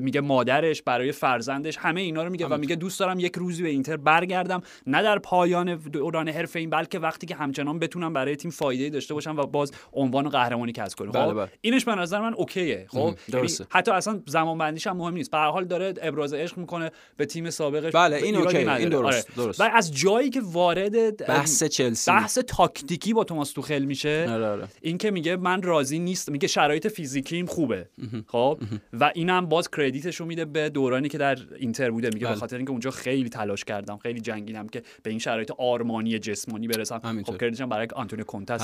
میگه 0.02 0.22
مادرش 0.22 0.82
برای 0.82 1.12
فرزندش 1.12 1.78
همه 1.78 2.02
اینا 2.02 2.24
رو 2.24 2.30
میگه 2.30 2.48
و 2.48 2.58
میگه 2.58 2.76
دوست 2.76 3.00
دارم 3.00 3.20
یک 3.20 3.36
روزی 3.36 3.64
به 3.64 3.70
اینتر 3.70 3.98
برگردم 3.98 4.62
نه 4.88 5.04
در 5.04 5.20
پایان 5.20 5.76
دوران 5.76 6.30
حرفه 6.30 6.60
این 6.60 6.70
بلکه 6.70 7.00
وقتی 7.00 7.28
که 7.28 7.36
همچنان 7.36 7.80
بتونم 7.80 8.14
برای 8.14 8.36
تیم 8.36 8.52
فایده 8.52 8.90
داشته 8.90 9.14
باشم 9.14 9.38
و 9.38 9.46
باز 9.46 9.72
عنوان 9.94 10.30
قهرمانی 10.62 10.72
کسب 10.72 10.98
کنم 10.98 11.12
بله، 11.12 11.26
خب 11.26 11.34
بله. 11.34 11.52
اینش 11.62 11.86
به 11.86 11.96
نظر 11.96 12.22
من 12.22 12.34
اوکیه. 12.34 12.86
خب 12.90 13.16
یعنی 13.34 13.48
حتی 13.70 13.92
اصلا 13.92 14.22
زمان 14.28 14.58
بندیش 14.58 14.88
هم 14.88 14.98
مهم 14.98 15.14
نیست. 15.14 15.32
به 15.32 15.38
هر 15.38 15.50
حال 15.50 15.66
داره 15.66 15.94
ابراز 16.02 16.34
عشق 16.34 16.58
می‌کنه 16.58 16.92
به 17.18 17.26
تیم 17.26 17.50
سابقش 17.50 17.96
بله 17.96 18.16
این 18.16 18.36
اوکی 18.36 18.58
این 18.58 18.90
درست 18.90 19.30
آره. 19.30 19.46
درست. 19.46 19.62
و 19.62 19.70
از 19.74 19.96
جایی 19.96 20.30
که 20.30 20.42
وارد 20.44 21.28
بحث 21.28 21.64
چلسی. 21.64 22.12
بحث 22.12 22.38
تاکتیکی 22.38 23.14
با 23.14 23.24
توماس 23.24 23.52
توخل 23.52 23.84
میشه 23.84 24.28
آره 24.30 24.48
آره. 24.48 24.68
این 24.82 24.98
که 24.98 25.12
میگه 25.12 25.36
من 25.36 25.62
راضی 25.62 26.00
نیست 26.00 26.30
میگه 26.30 26.48
شرایط 26.48 26.88
فیزیکیم 26.88 27.46
خوبه. 27.46 27.90
خب 28.28 28.60
و 28.94 29.12
اینم 29.16 29.46
باز 29.46 29.70
کردیتش 29.70 30.16
رو 30.16 30.26
میده 30.26 30.46
به 30.46 30.70
دورانی 30.70 31.10
که 31.10 31.18
در 31.18 31.38
اینتر 31.58 31.92
بوده. 31.92 32.08
میگه 32.08 32.20
به 32.20 32.26
بله. 32.26 32.40
خاطر 32.40 32.58
اینکه 32.58 32.72
اونجا 32.72 32.92
خیلی 32.92 33.30
تلاش 33.30 33.64
کردم 33.64 33.98
خیلی 33.98 34.20
جنگیدم 34.20 34.68
که 34.68 34.84
به 35.04 35.10
این 35.10 35.20
شرایط 35.20 35.52
آرمانی 35.58 36.20
جسمانی 36.20 36.68
برسم. 36.68 37.24
خب 37.24 37.38
کردیتش 37.38 37.62
برای 37.62 37.88
آنتونیو 37.96 38.26
کونتاس 38.26 38.62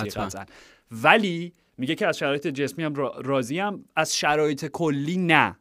ولی 0.92 1.54
میگه 1.78 1.96
که 1.96 2.08
از 2.08 2.18
شرایط 2.18 2.48
جسمی 2.48 2.84
هم 2.84 2.96
راضی 3.24 3.60
هم 3.60 3.86
از 3.96 4.18
شرایط 4.18 4.66
کلی 4.66 5.18
نه. 5.18 5.58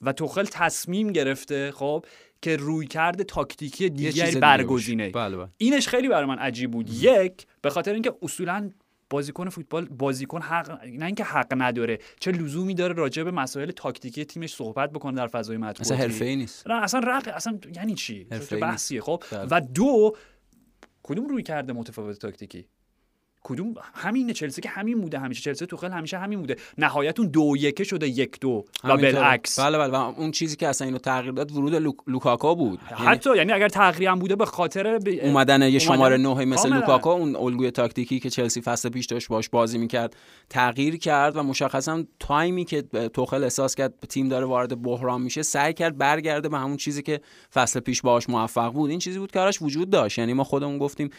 و 0.00 0.12
توخل 0.12 0.44
تصمیم 0.44 1.12
گرفته 1.12 1.72
خب 1.72 2.04
که 2.42 2.56
روی 2.56 2.86
کرده 2.86 3.24
تاکتیکی 3.24 3.90
دیگری 3.90 4.40
برگزینه. 4.40 5.10
بله 5.10 5.36
بله. 5.36 5.48
اینش 5.56 5.88
خیلی 5.88 6.08
برای 6.08 6.26
من 6.26 6.38
عجیب 6.38 6.70
بود. 6.70 6.90
یک 6.90 7.46
به 7.62 7.70
خاطر 7.70 7.92
اینکه 7.92 8.12
اصولا 8.22 8.70
بازیکن 9.10 9.48
فوتبال 9.48 9.84
بازیکن 9.84 10.42
حق 10.42 10.84
نه 10.84 11.06
اینکه 11.06 11.24
حق 11.24 11.54
نداره 11.56 11.98
چه 12.20 12.30
لزومی 12.30 12.74
داره 12.74 12.94
راجع 12.94 13.22
به 13.22 13.30
مسائل 13.30 13.70
تاکتیکی 13.70 14.24
تیمش 14.24 14.54
صحبت 14.54 14.90
بکنه 14.90 15.16
در 15.16 15.26
فضای 15.26 15.56
مطبوعاتی. 15.56 15.80
اصلا 15.80 15.96
حرفه‌ای 15.96 16.36
نیست. 16.36 16.68
نه 16.68 16.82
اصلا 16.82 17.00
رق 17.00 17.28
اصلا 17.34 17.58
یعنی 17.76 17.94
چی؟ 17.94 18.26
بحثیه 18.60 19.00
خب؟ 19.00 19.22
بله. 19.32 19.48
و 19.50 19.60
دو 19.60 20.16
کدوم 21.02 21.26
رویکرد 21.26 21.72
متفاوت 21.72 22.18
تاکتیکی؟ 22.18 22.66
کدوم 23.42 23.74
همین 23.94 24.32
چلسی 24.32 24.60
که 24.60 24.68
همین 24.68 25.00
بوده 25.00 25.18
همیشه 25.18 25.42
چلسی 25.42 25.66
توخل 25.66 25.90
همیشه 25.90 26.18
همین 26.18 26.40
بوده. 26.40 26.56
نهایت 26.78 27.20
اون 27.20 27.28
دو 27.28 27.54
یکه 27.58 27.84
شده 27.84 28.08
یک 28.08 28.40
دو 28.40 28.64
و 28.84 28.96
بالعکس. 28.96 29.60
بله 29.60 29.78
بله. 29.78 29.92
و 29.92 29.94
اون 29.94 30.30
چیزی 30.30 30.56
که 30.56 30.68
اصلا 30.68 30.86
اینو 30.86 30.98
تغییر 30.98 31.32
داد 31.32 31.52
ورود 31.52 31.74
لوک... 31.74 31.94
لوکاکا 32.06 32.54
بود. 32.54 32.78
حتی 32.80 33.36
یعنی, 33.36 33.52
اگر 33.52 33.68
تغییری 33.68 34.06
هم 34.06 34.18
بوده 34.18 34.36
به 34.36 34.44
خاطر 34.44 34.98
ب... 34.98 35.08
اومدن 35.22 35.62
یه 35.62 35.78
شماره 35.78 36.16
9 36.16 36.44
مثل 36.44 36.72
لوکاکا 36.72 37.12
اون 37.12 37.36
الگوی 37.36 37.70
تاکتیکی 37.70 38.20
که 38.20 38.30
چلسی 38.30 38.60
فصل 38.60 38.88
پیش 38.88 39.06
داشت 39.06 39.28
باش 39.28 39.48
بازی 39.48 39.78
می‌کرد 39.78 40.16
تغییر 40.50 40.96
کرد 40.96 41.36
و 41.36 41.42
مشخصا 41.42 42.04
تایمی 42.20 42.64
که 42.64 42.82
توخل 43.12 43.44
احساس 43.44 43.74
کرد 43.74 43.94
تیم 44.08 44.28
داره 44.28 44.46
وارد 44.46 44.82
بحران 44.82 45.22
میشه 45.22 45.42
سعی 45.42 45.74
کرد 45.74 45.98
برگرده 45.98 46.48
به 46.48 46.58
همون 46.58 46.76
چیزی 46.76 47.02
که 47.02 47.20
فصل 47.54 47.80
پیش 47.80 48.02
باش 48.02 48.28
موفق 48.28 48.72
بود. 48.72 48.90
این 48.90 48.98
چیزی 48.98 49.18
بود 49.18 49.30
که 49.30 49.50
وجود 49.60 49.90
داشت. 49.90 50.18
یعنی 50.18 50.32
ما 50.32 50.44
خودمون 50.44 50.78
گفتیم 50.78 51.10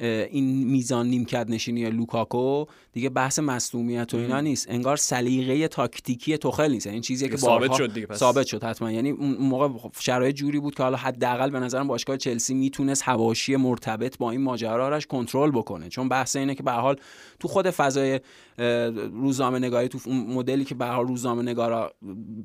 این 0.00 0.66
میزان 0.66 1.06
نیمکت 1.06 1.46
نشینی 1.48 1.90
لوکاکو 1.90 2.64
دیگه 2.92 3.08
بحث 3.08 3.38
مصونیت 3.38 4.14
و 4.14 4.16
اینا 4.16 4.40
نیست. 4.40 4.66
انگار 4.70 4.96
سلیقه 4.96 5.68
تاکتیکی 5.68 6.38
توخل 6.38 6.70
نیست. 6.70 6.86
این 6.86 6.94
یعنی 6.94 7.02
چیزی 7.02 7.28
که 7.28 7.36
ثابت 7.36 7.72
شد 7.72 7.94
دیگه 7.94 8.14
ثابت 8.14 8.46
شد 8.46 8.64
حتما. 8.64 8.92
یعنی 8.92 9.10
اون 9.10 9.36
موقع 9.40 9.68
شرایط 10.00 10.36
جوری 10.36 10.60
بود 10.60 10.74
که 10.74 10.82
حالا 10.82 10.96
حداقل 10.96 11.50
به 11.50 11.60
نظرم 11.60 11.86
باشگاه 11.86 12.16
چلسی 12.16 12.54
می‌تونست 12.54 13.08
حواشی 13.08 13.56
مرتبط 13.56 14.18
با 14.18 14.30
این 14.30 14.40
ماجرا 14.40 15.00
کنترل 15.00 15.50
بکنه. 15.50 15.88
چون 15.88 16.08
بحث 16.08 16.36
اینه 16.36 16.54
که 16.54 16.62
به 16.62 16.72
حال 16.72 16.96
تو 17.40 17.48
خود 17.48 17.70
فضای 17.70 18.20
روزنامه 19.12 19.58
نگاری 19.58 19.88
تو 19.88 20.10
مدلی 20.10 20.64
که 20.64 20.74
به 20.74 20.86
حال 20.86 21.06
روزنامه 21.06 21.42
نگارا 21.42 21.92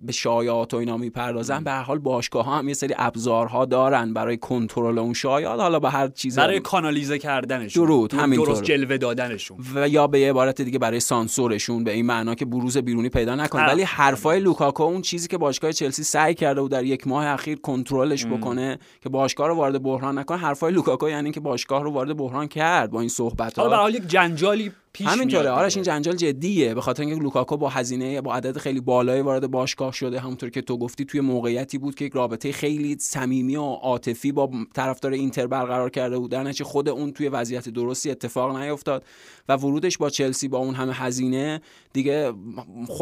به 0.03 0.11
شایعات 0.11 0.73
و 0.73 0.77
اینا 0.77 0.97
می‌پردازن 0.97 1.63
به 1.63 1.71
حال 1.71 1.99
باشگاه 1.99 2.45
ها 2.45 2.57
هم 2.57 2.67
یه 2.67 2.73
سری 2.73 2.93
ابزارها 2.97 3.65
دارن 3.65 4.13
برای 4.13 4.37
کنترل 4.37 4.99
اون 4.99 5.13
شایعات. 5.13 5.59
حالا 5.59 5.79
به 5.79 5.89
هر 5.89 6.07
چیز 6.07 6.39
برای 6.39 6.59
کانالیزه 6.59 7.17
کردنشون. 7.45 7.85
درود 7.85 8.13
همینطور. 8.13 8.47
درست 8.47 8.63
جلوه 8.63 8.97
دادنشون. 8.97 9.57
و 9.75 9.89
یا 9.89 10.07
به 10.07 10.19
یه 10.19 10.29
عبارت 10.29 10.61
دیگه 10.61 10.79
برای 10.79 10.99
سانسورشون 10.99 11.83
به 11.83 11.91
این 11.91 12.05
معنا 12.05 12.35
که 12.35 12.45
بروز 12.45 12.77
بیرونی 12.77 13.09
پیدا 13.09 13.35
نکنه. 13.35 13.67
ولی 13.67 13.83
حرفای 13.83 14.39
لوکاکو 14.39 14.83
اون 14.83 15.01
چیزی 15.01 15.27
که 15.27 15.37
باشگاه 15.37 15.71
چلسی 15.71 16.03
سعی 16.03 16.33
کرده 16.33 16.61
و 16.61 16.67
در 16.67 16.83
یک 16.83 17.07
ماه 17.07 17.27
اخیر 17.27 17.59
کنترلش 17.59 18.25
بکنه 18.25 18.79
که 19.01 19.09
باشگاه 19.09 19.47
رو 19.47 19.55
وارد 19.55 19.83
بحران 19.83 20.17
نکنه 20.17 20.37
حرفای 20.37 20.73
لوکاکو 20.73 21.09
یعنی 21.09 21.31
که 21.31 21.39
باشگاه 21.39 21.83
رو 21.83 21.91
وارد 21.91 22.17
بحران 22.17 22.47
کرد 22.47 22.91
با 22.91 22.99
این 22.99 23.09
صحبت 23.09 23.59
ها 23.59 23.69
حالا 23.69 23.89
یک 23.89 24.07
جنجالی 24.07 24.71
همینطوره 25.03 25.49
آرش 25.49 25.75
این 25.75 25.83
جنجال 25.83 26.15
جدیه. 26.15 26.73
به 26.73 26.81
خاطر 26.81 27.03
اینکه 27.03 27.23
لوکاکو 27.23 27.57
با 27.57 27.69
هزینه 27.69 28.21
با 28.21 28.35
عدد 28.35 28.57
خیلی 28.57 28.81
بالایی 28.81 29.21
وارد 29.21 29.51
باشگاه 29.51 29.93
شده. 29.93 30.19
همونطور 30.19 30.49
که 30.49 30.61
تو 30.61 30.77
گفتی 30.77 31.05
توی 31.05 31.21
موقعیتی 31.21 31.77
بود 31.77 31.95
که 31.95 32.05
یک 32.05 32.13
رابطه 32.13 32.51
خیلی 32.51 32.97
صمیمی 32.99 33.55
و 33.55 33.61
عاطفی 33.61 34.31
با 34.31 34.49
طرفدار 34.73 35.11
اینتر 35.11 35.47
برقرار 35.47 35.89
کرده 35.89 36.17
بود. 36.17 36.31
در 36.31 36.51
خود 36.51 36.89
اون 36.89 37.11
توی 37.11 37.29
وضعیت 37.29 37.69
درستی 37.69 38.11
اتفاق 38.11 38.57
نیفتاد 38.57 39.03
و 39.49 39.55
ورودش 39.55 39.97
با 39.97 40.09
چلسی 40.09 40.47
با 40.47 40.57
اون 40.57 40.75
همه 40.75 40.93
هزینه 40.93 41.61
دیگه 41.93 42.33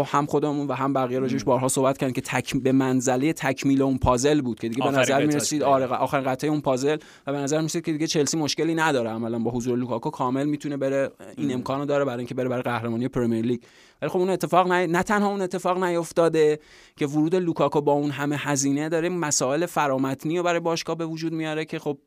هم 0.06 0.26
خودمون 0.26 0.68
و 0.68 0.74
هم 0.74 0.94
بقیه 0.94 1.20
راجش 1.20 1.44
بارها 1.44 1.68
صحبت 1.68 1.98
کردن 1.98 2.14
که 2.14 2.22
تک 2.22 2.56
به 2.56 2.72
منزله 2.72 3.34
تکمیل 3.34 3.82
اون 3.82 3.98
پازل 3.98 4.42
بود 4.42 4.60
که 4.60 4.70
دیگه 4.70 4.84
به 4.84 4.98
نظر 4.98 5.26
می‌رسید 5.26 5.64
آره 5.64 5.86
آخر 5.86 6.22
قطعه 6.22 6.50
اون 6.50 6.62
پازل 6.62 6.98
و 7.28 7.32
به 7.32 7.38
نظر 7.38 7.58
می‌رسید 7.58 7.86
که 7.86 7.92
دیگه 7.92 8.08
چلسی 8.08 8.38
مشکلی 8.38 8.76
نداره. 8.76 9.10
عملا 9.10 9.40
با 9.40 9.52
حضور 9.52 9.78
لوکاکو 9.78 10.10
کامل 10.10 10.46
می‌تونه 10.46 10.78
بره 10.78 11.12
این 11.38 11.52
امکانو 11.84 11.86
داره 11.86 12.06
برای 12.06 12.18
اینکه 12.18 12.36
بره 12.36 12.50
برای 12.50 12.62
قهرمانی 12.62 13.08
Premier 13.08 13.46
League. 13.46 13.62
ولی 14.02 14.10
خب 14.10 14.18
اون 14.18 14.30
اتفاق 14.30 14.68
نه, 14.68 14.88
نه 14.88 15.04
تنها 15.04 15.30
اون 15.30 15.42
اتفاق 15.42 15.84
نیفتاده 15.84 16.60
که 16.96 17.08
ورود 17.08 17.36
لوکاکو 17.36 17.82
با 17.82 17.92
اون 17.92 18.12
همه 18.12 18.38
هزینه 18.38 18.90
داره 18.90 19.10
مسائل 19.10 19.66
فرامتنی 19.66 20.38
رو 20.38 20.44
برای 20.44 20.60
باشگاه 20.60 20.96
به 20.98 21.06
وجود 21.06 21.34
میاره 21.34 21.66
که 21.66 21.80
خب 21.80 21.98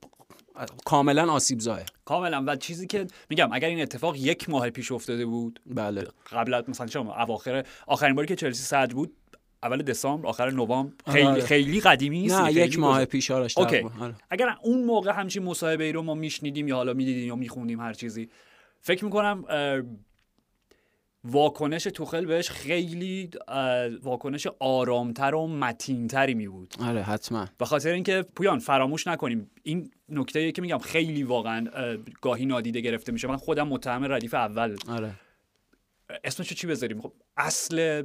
کاملا 0.85 1.33
آسیب 1.33 1.61
زاست 1.61 1.81
کاملا. 2.05 2.45
و 2.47 2.57
چیزی 2.57 2.87
که 2.87 3.07
میگم 3.31 3.49
اگر 3.53 3.69
این 3.69 3.81
اتفاق 3.81 4.17
یک 4.17 4.51
ماه 4.51 4.71
پیش 4.71 4.93
افتاده 4.93 5.27
بود 5.27 5.61
بله. 5.67 6.07
قبل 6.33 6.55
از 6.55 6.65
مثلا 6.69 6.87
چه 6.87 7.01
اواخر 7.01 7.65
آخرین 7.87 8.15
باری 8.15 8.29
که 8.29 8.37
چلسی 8.37 8.63
صدر 8.63 8.95
بود 8.95 9.13
اول 9.63 9.83
دسامبر 9.83 10.29
آخر 10.29 10.51
نوامبر 10.51 10.93
خیلی 11.09 11.27
آره. 11.27 11.41
خیلی 11.41 11.81
قدیمی 11.81 12.21
نیست. 12.21 12.41
نه 12.41 12.53
یک 12.53 12.79
ماه 12.79 13.05
پیش 13.05 13.31
آرش 13.31 13.59
okay. 13.59 13.81
آره. 14.01 14.15
اگر 14.31 14.57
اون 14.63 14.85
موقع 14.85 15.13
همچین 15.13 15.43
مصاحبه 15.43 15.85
ای 15.85 15.93
رو 15.93 16.03
ما 16.03 16.15
میشنیدیم 16.15 16.69
یا 16.69 16.77
حالا 16.77 16.95
می‌دیدیم 16.95 17.27
یا 17.27 17.37
میخوندیم 17.37 17.81
هر 17.81 17.93
چیزی 17.93 18.29
فکر 18.87 19.05
می‌کنم 19.05 19.45
واکنش 21.25 21.85
توخل 21.85 22.25
بهش 22.25 22.51
خیلی 22.51 23.31
واکنش 24.03 24.47
آرامتر 24.59 25.35
و 25.35 25.47
متینتری 25.47 26.35
می 26.35 26.49
بود 26.49 26.75
آره 26.81 27.03
حتما. 27.03 27.47
به 27.59 27.65
خاطر 27.65 27.93
اینکه 27.93 28.25
پویان 28.37 28.59
فراموش 28.59 29.07
نکنیم. 29.07 29.51
این 29.63 29.91
نکته 30.09 30.53
که 30.53 30.63
میگم 30.63 30.79
خیلی 30.79 31.23
واقعا 31.23 31.67
گاهی 32.21 32.47
نادیده 32.47 32.81
گرفته 32.81 33.13
میشه. 33.13 33.29
من 33.29 33.37
خودم 33.37 33.69
متهم 33.69 34.13
ردیف 34.13 34.35
اول. 34.35 34.77
آره. 34.89 35.11
اسمشو 36.25 36.55
چی 36.55 36.67
بذاریم؟ 36.67 37.01
خب 37.01 37.13
اصل 37.37 38.03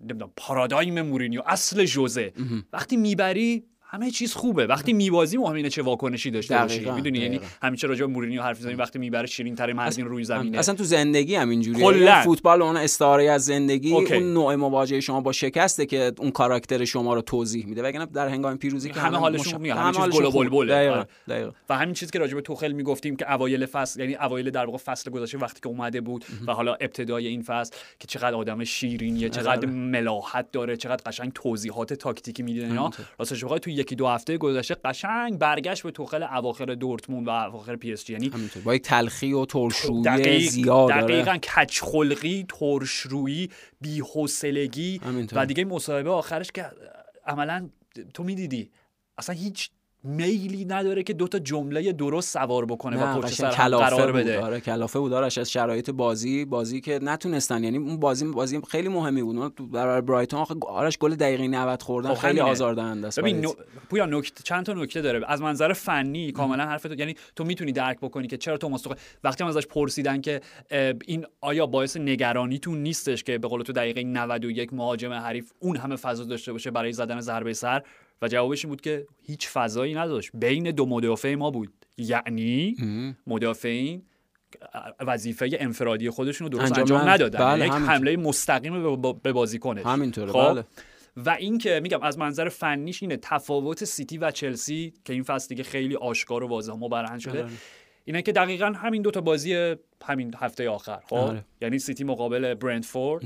نمی‌دونم 0.00 0.32
پارادایم 0.36 1.02
مورینیو 1.02 1.42
اصل 1.46 1.84
جوزه. 1.84 2.32
وقتی 2.72 2.96
می‌بری 2.96 3.64
همه 3.96 4.10
چیز 4.10 4.34
خوبه. 4.34 4.66
وقتی 4.66 4.92
میبازی 4.92 5.36
مهم 5.36 5.54
اینه 5.54 5.70
چه 5.70 5.82
واکنشی 5.82 6.30
داشته 6.30 6.58
باشی. 6.58 6.90
می‌دونی؟ 6.90 7.18
یعنی 7.18 7.40
همیشه 7.62 7.86
راجع 7.86 8.00
به 8.00 8.12
مورینیو 8.12 8.42
حرف 8.42 8.56
می‌زنیم 8.56 8.78
وقتی 8.78 8.98
می‌بره 8.98 9.26
شیرین 9.26 9.54
ترین 9.54 9.76
مردین 9.76 10.06
روی 10.06 10.24
زمینه. 10.24 10.58
اصلا 10.58 10.74
تو 10.74 10.84
زندگی 10.84 11.34
هم 11.34 11.48
اینجوریه. 11.48 12.22
فوتبال 12.22 12.62
اون 12.62 12.76
استعاره 12.76 13.30
از 13.30 13.44
زندگی 13.44 13.92
okay. 13.92 14.14
اون 14.14 14.32
نوع 14.32 14.54
مواجهه 14.54 15.00
شما 15.00 15.20
با 15.20 15.32
شکسته 15.32 15.86
که 15.86 16.12
اون 16.18 16.30
کاراکتر 16.30 16.84
شما 16.84 17.14
رو 17.14 17.22
توضیح 17.22 17.66
میده. 17.66 17.82
وگرنه 17.82 18.06
در 18.06 18.28
هنگام 18.28 18.56
پیروزی 18.56 18.90
که 18.90 19.00
همه 19.00 19.16
حالشون. 19.16 19.60
میاد. 19.60 19.78
همه 19.78 19.92
چیز 19.92 20.22
گل 20.22 20.48
بلبله. 20.48 20.90
آره. 20.90 21.52
و 21.68 21.76
همین 21.76 21.94
چیزی 21.94 22.12
که 22.12 22.18
راجع 22.18 22.34
به 22.34 22.40
توخل 22.40 22.72
می‌گفتیم 22.72 23.16
که 23.16 23.32
اوایل 23.32 23.66
فصل 23.66 24.00
یعنی 24.00 24.14
اوایل 24.14 24.50
در 24.50 24.64
واقع 24.64 24.78
فصل 24.78 25.10
گذشته 25.10 25.38
وقتی 25.38 25.60
که 25.60 25.68
اومده 25.68 26.00
بود 26.00 26.24
و 26.46 26.52
حالا 26.52 26.74
ابتدای 26.74 27.26
این 27.26 27.42
فصل 27.42 27.74
که 28.00 28.06
چقدر 28.06 28.34
آدم 28.34 28.64
شیرینیه 28.64 29.28
چقدر 29.28 29.50
آره. 29.50 29.68
ملاحت 29.68 30.50
داره 30.52 30.76
چقدر 30.76 31.02
قشنگ 31.06 31.32
توضیحات 31.32 31.92
تاکتیکی 31.92 32.42
میده 32.42 32.66
اینا 32.66 32.90
راستش 33.18 33.44
بخوای 33.44 33.60
تو 33.60 33.70
یکی 33.86 33.94
دو 33.96 34.06
هفته 34.06 34.38
گذشته 34.38 34.76
قشنگ 34.84 35.38
برگشت 35.38 35.82
به 35.82 35.90
توخل 35.90 36.22
اواخر 36.22 36.64
دورتموند 36.64 37.26
و 37.26 37.30
اواخر 37.30 37.76
PSG. 37.76 38.12
یعنی 38.12 38.32
با 38.64 38.74
یک 38.74 38.82
تلخی 38.82 39.32
و 39.32 39.44
ترشرویی 39.44 40.02
دقیق 40.02 40.50
زیاد 40.50 40.90
دقیقاً 40.90 41.36
کچخلقی 41.36 42.46
ترشرویی 42.48 43.50
بی‌حوصلگی. 43.80 45.00
و 45.32 45.46
دیگه 45.46 45.64
مصاحبه 45.64 46.10
آخرش 46.10 46.52
که 46.52 46.66
عملا 47.26 47.68
تو 48.14 48.24
می‌دیدی 48.24 48.70
اصلا 49.18 49.34
هیچ 49.34 49.70
میلی 50.06 50.64
نداره 50.64 51.02
که 51.02 51.12
دوتا 51.12 51.38
جمله 51.38 51.92
درست 51.92 52.32
سوار 52.32 52.66
بکنه 52.66 53.04
و 53.04 53.20
پشت 53.20 53.34
سر 53.34 53.50
قرار 53.50 54.12
بده. 54.12 54.40
آره 54.40 54.60
کلافه 54.60 54.98
بود. 54.98 55.12
آرش 55.12 55.38
از 55.38 55.52
شرایط 55.52 55.90
بازی 55.90 56.44
بازی 56.44 56.80
که 56.80 56.98
نتونستن. 57.02 57.64
یعنی 57.64 57.78
اون 57.78 58.00
بازی 58.00 58.24
بازی 58.24 58.60
خیلی 58.68 58.88
مهمی 58.88 59.22
بود. 59.22 59.54
تو 59.54 59.66
برای 59.66 60.02
برایتون 60.02 60.46
آرش 60.68 60.98
گل 60.98 61.14
دقیقه 61.14 61.48
90 61.48 61.82
خوردن 61.82 62.14
خیلی 62.14 62.40
آزاردهنده 62.40 63.06
است 63.06 63.20
ببین 63.20 63.40
نو... 63.40 63.52
پویا 63.90 64.06
نکته 64.06 64.42
چند 64.42 64.66
تا 64.66 64.72
نکته 64.72 65.00
داره. 65.02 65.20
از 65.28 65.42
منظر 65.42 65.72
فنی 65.72 66.32
کاملا 66.32 66.66
حرف 66.66 66.82
تو 66.82 66.94
یعنی 66.94 67.14
تو 67.36 67.44
می‌تونی 67.44 67.72
درک 67.72 67.98
بکنی 68.00 68.26
که 68.26 68.36
چرا 68.36 68.56
توماس 68.56 68.86
وقتی 69.24 69.44
هم 69.44 69.50
ازش 69.50 69.66
پرسیدن 69.66 70.20
که 70.20 70.40
این 71.06 71.26
آیا 71.40 71.66
باعث 71.66 71.96
نگرانیتون 71.96 72.82
نیستش 72.82 73.24
که 73.24 73.38
به 73.38 73.48
قول 73.48 73.62
تو 73.62 73.72
دقیقه 73.72 74.04
91 74.04 74.72
مهاجم 74.72 75.12
حریف 75.12 75.52
اون 75.58 75.76
همه 75.76 75.96
فضا 75.96 76.24
داشته 76.24 76.52
باشه 76.52 76.70
برای 76.70 76.92
زدن 76.92 77.20
ضربه 77.20 77.52
سر 77.52 77.82
و 78.22 78.28
جوابش 78.28 78.64
این 78.64 78.70
بود 78.70 78.80
که 78.80 79.06
هیچ 79.22 79.48
فضایی 79.48 79.94
نداشت. 79.94 80.30
بین 80.34 80.70
دو 80.70 80.86
مدافع 80.86 81.34
ما 81.34 81.50
بود. 81.50 81.72
یعنی 81.98 82.76
مدافعین 83.26 84.02
وظیفه 85.00 85.50
انفرادی 85.52 86.10
خودشون 86.10 86.52
رو 86.52 86.58
درست 86.58 86.78
انجام, 86.78 87.08
ندادن. 87.08 87.38
بله، 87.38 87.66
یک 87.66 87.72
حمله 87.72 88.16
مستقیم 88.16 89.02
به 89.12 89.32
بازیکنش. 89.32 89.86
همینطوره 89.86 90.32
خب؟ 90.32 90.52
بله. 90.52 90.64
و 91.16 91.30
اینکه 91.30 91.80
میگم 91.82 92.02
از 92.02 92.18
منظر 92.18 92.48
فنیش 92.48 93.02
اینه 93.02 93.16
تفاوت 93.16 93.84
سیتی 93.84 94.18
و 94.18 94.30
چلسی 94.30 94.92
که 95.04 95.12
این 95.12 95.22
فصل 95.22 95.48
دیگه 95.48 95.62
خیلی 95.62 95.96
آشکار 95.96 96.44
و 96.44 96.48
واضح 96.48 96.72
مبرهن 96.72 97.18
شده. 97.18 97.42
آره. 97.42 97.52
اینه 98.08 98.22
که 98.22 98.32
دقیقا 98.32 98.66
همین 98.66 99.02
دو 99.02 99.10
تا 99.10 99.20
بازی 99.20 99.76
همین 100.04 100.34
هفته 100.38 100.68
آخر 100.68 101.00
خب؟ 101.06 101.14
آره. 101.14 101.44
یعنی 101.60 101.78
سیتی 101.78 102.04
مقابل 102.04 102.54
برندفورد 102.54 103.22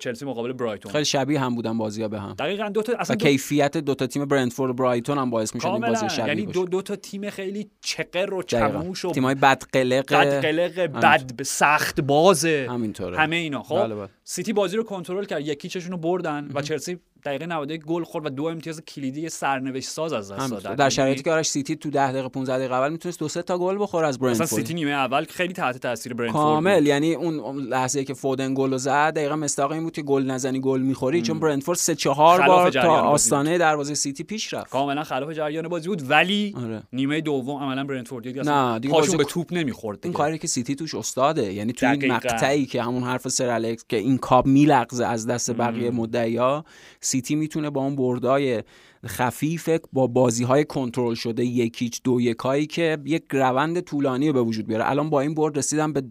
چلسی 0.00 0.24
مقابل 0.24 0.52
برایتون. 0.52 0.92
خیلی 0.92 1.04
شبیه 1.04 1.40
هم 1.40 1.54
بودن 1.54 1.78
بازی 1.78 2.02
ها 2.02 2.08
به 2.08 2.20
هم. 2.20 2.34
دقیقاً 2.38 2.68
دو 2.68 2.82
تا 2.82 2.92
اصلا 2.98 3.16
دو... 3.16 3.26
کیفیت 3.26 3.76
دو 3.76 3.94
تا 3.94 4.06
تیم 4.06 4.24
برندفورد 4.24 4.70
و 4.70 4.74
برایتون 4.74 5.18
هم 5.18 5.30
باعث 5.30 5.54
میشه 5.54 5.72
این 5.72 5.80
بازی 5.80 6.10
شبیه 6.10 6.26
یعنی 6.26 6.46
دو, 6.46 6.64
دو 6.64 6.82
تا 6.82 6.96
تیم 6.96 7.30
خیلی 7.30 7.70
چقر 7.80 8.34
و 8.34 8.42
چموش 8.42 9.04
و 9.04 9.12
تیمای 9.12 9.34
بد 9.34 9.62
قلق 9.72 10.12
بد 10.12 10.46
قلق 10.46 10.80
بد 10.80 11.42
سخت 11.42 12.00
بازه 12.00 12.66
همینطوره. 12.70 13.18
همه 13.18 13.36
اینا 13.36 13.62
خب؟ 13.62 13.82
بله 13.82 13.94
بله. 13.94 14.08
سیتی 14.24 14.52
بازی 14.52 14.76
رو 14.76 14.82
کنترل 14.82 15.24
کرد 15.24 15.40
یکیچشون 15.40 15.90
رو 15.90 15.98
بردن 15.98 16.50
و 16.54 16.62
چلسی 16.62 16.98
دقیقه 17.24 17.46
91 17.46 17.84
گل 17.84 18.04
خورد 18.04 18.26
و 18.26 18.28
دو 18.28 18.44
امتیاز 18.44 18.80
کلیدی 18.80 19.28
سرنوشت 19.28 19.88
ساز 19.88 20.12
از 20.12 20.32
دست 20.32 20.50
داد 20.50 20.76
در 20.76 20.88
شرایطی 20.88 21.22
که 21.22 21.32
آرش 21.32 21.48
سیتی 21.48 21.76
تو 21.76 21.90
10 21.90 22.12
دقیقه 22.12 22.28
15 22.28 22.58
دقیقه 22.58 22.74
اول 22.74 22.92
می‌تونست 22.92 23.18
دو 23.18 23.28
سه 23.28 23.42
تا 23.42 23.58
گل 23.58 23.76
بخوره 23.80 24.06
از 24.06 24.18
برنتفورد 24.18 24.48
سیتی 24.48 24.74
نیمه 24.74 24.90
اول 24.90 25.24
خیلی 25.24 25.52
تحت 25.52 25.78
تاثیر 25.78 26.14
برنتفورد 26.14 26.44
کامل. 26.44 26.86
یعنی 26.86 27.14
اون 27.14 27.56
لحظه 27.56 28.04
که 28.04 28.14
فودن 28.14 28.54
گل 28.54 28.76
زد 28.76 29.14
دقیقا 29.14 29.36
مصداق 29.36 29.72
این 29.72 29.82
بود 29.82 29.92
که 29.92 30.02
گل 30.02 30.22
نزنی 30.22 30.60
گل 30.60 30.80
می‌خوری 30.80 31.22
چون 31.22 31.40
برنتفورد 31.40 31.78
سه 31.78 31.94
چهار 31.94 32.46
بار 32.46 32.70
تا 32.70 33.00
آستانه 33.00 33.58
دروازه 33.58 33.94
سیتی 33.94 34.24
پیش 34.24 34.54
رفت. 34.54 34.70
کاملا 34.70 35.04
خلاف 35.04 35.30
جریان 35.30 35.68
بازی 35.68 35.88
بود 35.88 36.10
ولی 36.10 36.54
آره. 36.64 36.82
نیمه 36.92 37.20
دوم 37.20 37.62
عملا 37.62 37.84
برنتفورد 37.84 38.24
دیگه 38.24 38.42
نه 38.42 38.78
دیگه 38.78 38.94
پاشون 38.94 39.16
به 39.16 39.24
توپ 39.24 39.52
نمی‌خورد 39.52 39.98
این 40.02 40.12
کاری 40.12 40.38
که 40.38 40.46
سیتی 40.46 40.74
توش 40.74 40.94
استاده. 40.94 41.52
یعنی 41.52 41.72
تو 41.72 41.90
این 41.90 42.12
مقطعی 42.12 42.66
که 42.66 42.82
همون 42.82 43.02
حرف 43.02 43.28
سر 43.28 43.48
الکس 43.48 43.84
که 43.88 43.96
این 43.96 44.18
کاپ 44.18 44.46
میلغزه 44.46 45.06
از 45.06 45.26
دست 45.26 45.50
بقیه 45.50 45.90
مدعیا 45.90 46.64
سیتی 47.10 47.34
می‌تونه 47.34 47.70
با 47.70 47.80
اون 47.80 47.96
بردای 47.96 48.62
خفیف 49.06 49.70
با 49.92 50.06
بازی 50.06 50.44
های 50.44 50.64
کنترل 50.64 51.14
شده 51.14 51.44
یکیچ 51.44 52.00
دو 52.04 52.20
یکایی 52.20 52.66
که 52.66 52.98
یک 53.04 53.24
روند 53.30 53.80
طولانی 53.80 54.32
به 54.32 54.42
وجود 54.42 54.66
بیاره. 54.66 54.90
الان 54.90 55.10
با 55.10 55.20
این 55.20 55.34
برد 55.34 55.58
رسیدم 55.58 55.92
به 55.92 56.02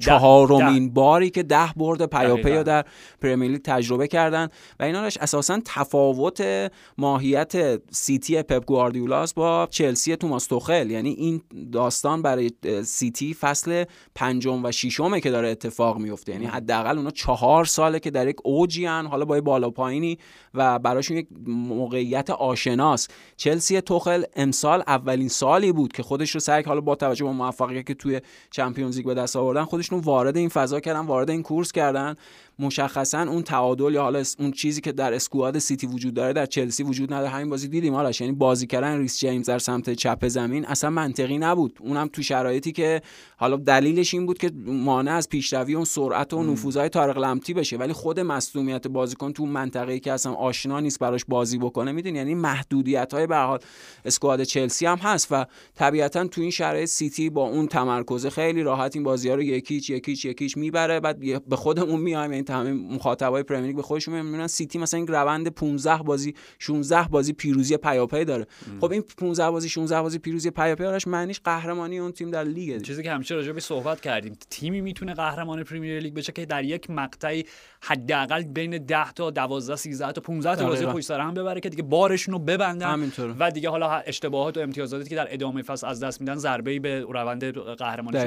چهارمین 0.00 0.94
باری 0.94 1.30
که 1.30 1.42
ده 1.42 1.72
برد 1.76 2.06
پیاپی 2.06 2.62
در 2.62 2.84
Premier 3.20 3.50
League 3.50 3.60
تجربه 3.62 4.08
کردن 4.08 4.48
و 4.80 4.82
ایناش 4.82 5.16
اساسا 5.16 5.60
تفاوت 5.64 6.70
ماهیت 6.98 7.80
سیتی 7.90 8.42
پپ 8.42 8.64
گواردیولاس 8.64 9.34
با 9.34 9.68
چلسی 9.70 10.16
توماس 10.16 10.46
توخل. 10.46 10.90
یعنی 10.90 11.10
این 11.10 11.42
داستان 11.72 12.22
برای 12.22 12.50
سیتی 12.84 13.34
فصل 13.34 13.84
پنجم 14.14 14.64
و 14.64 14.72
ششمه 14.72 15.20
که 15.20 15.30
داره 15.30 15.48
اتفاق 15.48 15.98
میفته 15.98 16.32
یعنی 16.32 16.46
حداقل 16.46 16.98
اونا 16.98 17.10
چهار 17.10 17.64
ساله 17.64 18.00
که 18.00 18.10
در 18.10 18.28
یک 18.28 18.36
اوجی 18.44 18.86
حالا 18.86 19.24
با 19.24 19.40
بالا 19.40 19.70
پایینی 19.70 20.18
و 20.54 20.78
براشون 20.78 21.16
یک 21.16 21.28
موقع 21.46 22.03
موقعیت 22.04 22.30
آشناس. 22.30 23.08
چلسی 23.36 23.80
توخل 23.80 24.24
امسال 24.36 24.82
اولین 24.86 25.28
سالی 25.28 25.72
بود 25.72 25.92
که 25.92 26.02
خودش 26.02 26.30
رو 26.30 26.40
سعی 26.40 26.62
حالا 26.62 26.80
با 26.80 26.94
توجه 26.94 27.24
به 27.24 27.30
موفقیتی 27.30 27.84
که 27.84 27.94
توی 27.94 28.20
Champions 28.50 28.96
League 28.96 29.06
به 29.06 29.14
دست 29.14 29.36
آوردن 29.36 29.64
خودشون 29.64 30.00
وارد 30.00 30.36
این 30.36 30.48
فضا 30.48 30.80
کردن 30.80 31.00
وارد 31.00 31.30
این 31.30 31.42
کورس 31.42 31.72
کردن. 31.72 32.14
مشخصا 32.58 33.22
اون 33.22 33.42
تعادل 33.42 33.92
یا 33.92 34.02
حالا 34.02 34.22
اون 34.38 34.50
چیزی 34.52 34.80
که 34.80 34.92
در 34.92 35.14
squad 35.14 35.58
سیتی 35.58 35.86
وجود 35.86 36.14
داره 36.14 36.32
در 36.32 36.46
چلسی 36.46 36.82
وجود 36.82 37.12
نداره. 37.12 37.28
همین 37.28 37.50
بازی 37.50 37.68
دیدیم 37.68 37.94
حالا 37.94 38.10
یعنی 38.20 38.32
بازی 38.32 38.66
کردن 38.66 38.98
ریس 38.98 39.18
جیمز 39.20 39.46
در 39.46 39.58
سمت 39.58 39.90
چپ 39.90 40.28
زمین 40.28 40.64
اصلا 40.64 40.90
منطقی 40.90 41.38
نبود. 41.38 41.78
اونم 41.80 42.08
تو 42.12 42.22
شرایطی 42.22 42.72
که 42.72 43.02
حالا 43.36 43.56
دلیلش 43.56 44.14
این 44.14 44.26
بود 44.26 44.38
که 44.38 44.50
مانع 44.66 45.12
از 45.12 45.28
پیشروی 45.28 45.74
اون 45.74 45.84
سرعت 45.84 46.34
و 46.34 46.42
نفوذهای 46.42 46.88
طارق 46.88 47.18
لمتی 47.18 47.54
بشه. 47.54 47.76
ولی 47.76 47.92
خود 47.92 48.20
مصدومیت 48.20 48.86
بازیکن 48.88 49.32
تو 49.32 49.46
منطقه‌ای 49.46 50.00
که 50.00 50.12
اصلا 50.12 50.32
آشنا 50.32 50.80
نیست 50.80 50.98
براش 50.98 51.24
بازی 51.28 51.58
بکنه 51.58 51.92
می‌دونی؟ 51.92 52.18
یعنی 52.18 52.34
محدودیت 52.34 53.14
های 53.14 53.26
به 53.26 53.36
حال 53.36 53.58
squad 54.04 54.42
چلسی 54.42 54.86
هم 54.86 54.98
هست 54.98 55.28
و 55.30 55.46
طبیعتا 55.74 56.26
تو 56.26 56.40
این 56.40 56.50
شرایط 56.50 56.88
سیتی 56.88 57.30
با 57.30 57.48
اون 57.48 57.66
تمرکز 57.66 58.26
خیلی 58.26 58.62
راحت 58.62 58.96
این 58.96 59.04
بازی 59.04 59.28
ها 59.28 59.34
رو 59.34 59.42
یکیچ 59.42 59.90
یکیچ 59.90 60.24
یکیچ 60.24 60.56
می‌بره. 60.56 61.00
بعد 61.00 61.48
به 61.48 61.56
خودمون 61.56 62.00
میایم 62.00 62.43
این 62.44 62.64
تمام 62.64 62.94
مخاطبای 62.94 63.42
Premier 63.42 63.66
League 63.66 63.76
به 63.76 63.82
خودشون 63.82 64.22
می‌بینن 64.22 64.46
سیتی 64.46 64.78
مثلا 64.78 64.98
این 64.98 65.06
روند 65.06 65.48
15 65.48 65.96
بازی 65.96 66.34
16 66.58 67.08
بازی 67.08 67.32
پیروزی 67.32 67.76
پیاپی 67.76 68.24
داره. 68.24 68.46
ام. 68.70 68.80
خب 68.80 68.92
این 68.92 69.04
15 69.18 69.50
بازی 69.50 69.68
16 69.68 70.02
بازی 70.02 70.18
پیروزی 70.18 70.50
پیاپی 70.50 70.82
دارش 70.82 71.06
معنیش 71.06 71.40
قهرمانی 71.44 71.98
اون 71.98 72.12
تیم 72.12 72.30
در 72.30 72.44
لیگ. 72.44 72.82
چیزی 72.82 73.02
که 73.02 73.10
همیشه 73.10 73.34
راجع 73.34 73.52
به 73.52 73.60
صحبت 73.60 74.00
کردیم 74.00 74.36
تیمی 74.50 74.80
می‌تونه 74.80 75.14
قهرمان 75.14 75.62
Premier 75.62 76.00
League 76.00 76.14
بشه 76.14 76.32
که 76.32 76.46
در 76.46 76.64
یک 76.64 76.90
مقطعی 76.90 77.44
حداقل 77.80 78.42
بین 78.42 78.78
10 78.78 79.12
تا 79.12 79.30
12 79.30 79.76
13 79.76 80.12
تا 80.12 80.20
15 80.20 80.56
تا 80.56 80.68
بازی 80.68 80.86
پشت 80.86 81.06
سر 81.06 81.20
هم 81.20 81.34
ببره 81.34 81.60
که 81.60 81.68
دیگه 81.68 81.82
بارشون 81.82 82.32
رو 82.32 82.38
ببندن. 82.38 83.12
و 83.38 83.50
دیگه 83.50 83.70
حالا 83.70 83.90
اشتباهات 83.90 84.56
و 84.56 84.60
امتیازاتی 84.60 85.08
که 85.08 85.16
در 85.16 85.26
ادامه 85.30 85.62
فصل 85.62 85.86
از 85.86 86.00
دست 86.00 86.20
میدن 86.20 86.34
ضربه 86.34 86.80
به 86.80 87.00
روند 87.00 87.58
قهرمانی 87.58 88.18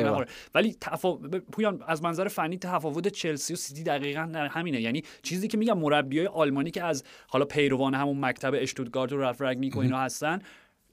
ولی 0.55 0.75
تفا... 0.81 1.13
پویان 1.51 1.83
از 1.88 2.03
منظر 2.03 2.27
فنی 2.27 2.57
تفاوت 2.57 3.07
چلسی 3.07 3.53
و 3.53 3.55
سیتی 3.55 3.83
دقیقا 3.83 4.06
همینه. 4.15 4.81
یعنی 4.81 5.03
چیزی 5.23 5.47
که 5.47 5.57
میگم 5.57 5.77
مربیای 5.77 6.27
آلمانی 6.27 6.71
که 6.71 6.83
از 6.83 7.03
حالا 7.27 7.45
پیروان 7.45 7.93
همون 7.93 8.25
مکتب 8.25 8.53
اشتوتگارت 8.55 9.11
و 9.11 9.17
رالف 9.17 9.41
رانگنیک 9.41 9.77
و 9.77 9.79
اینا 9.79 9.99
هستن 9.99 10.39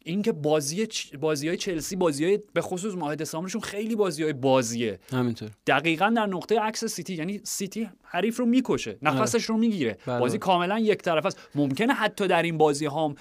اینکه 0.05 0.33
بازی 0.33 0.89
بازی 1.21 1.49
های 1.49 1.57
چلسی 1.57 1.97
بازی 1.97 2.25
های 2.25 2.39
به 2.53 2.61
خصوص 2.61 2.95
ماه 2.95 3.17
دسامبرشون 3.17 3.61
خیلی 3.61 3.97
بازی 3.97 4.23
های 4.23 4.33
بازیه. 4.33 4.99
همینطور. 5.13 5.51
دقیقا 5.67 6.13
در 6.17 6.27
نقطه 6.27 6.61
عکس 6.61 6.85
سیتی 6.85 7.15
یعنی 7.15 7.41
سیتی 7.45 7.89
حریف 8.03 8.37
رو 8.37 8.47
می‌کشه 8.47 8.99
نفسش 9.03 9.45
رو 9.45 9.57
می‌گیره. 9.57 9.99
بله. 10.07 10.19
بازی 10.19 10.39
کاملا 10.39 10.79
یک 10.79 10.99
طرف 10.99 11.27
است. 11.27 11.49
ممکنه 11.55 11.93
حتی 11.93 12.27
در 12.27 12.43
این 12.43 12.59
بازی 12.59 12.87
هم 12.87 13.15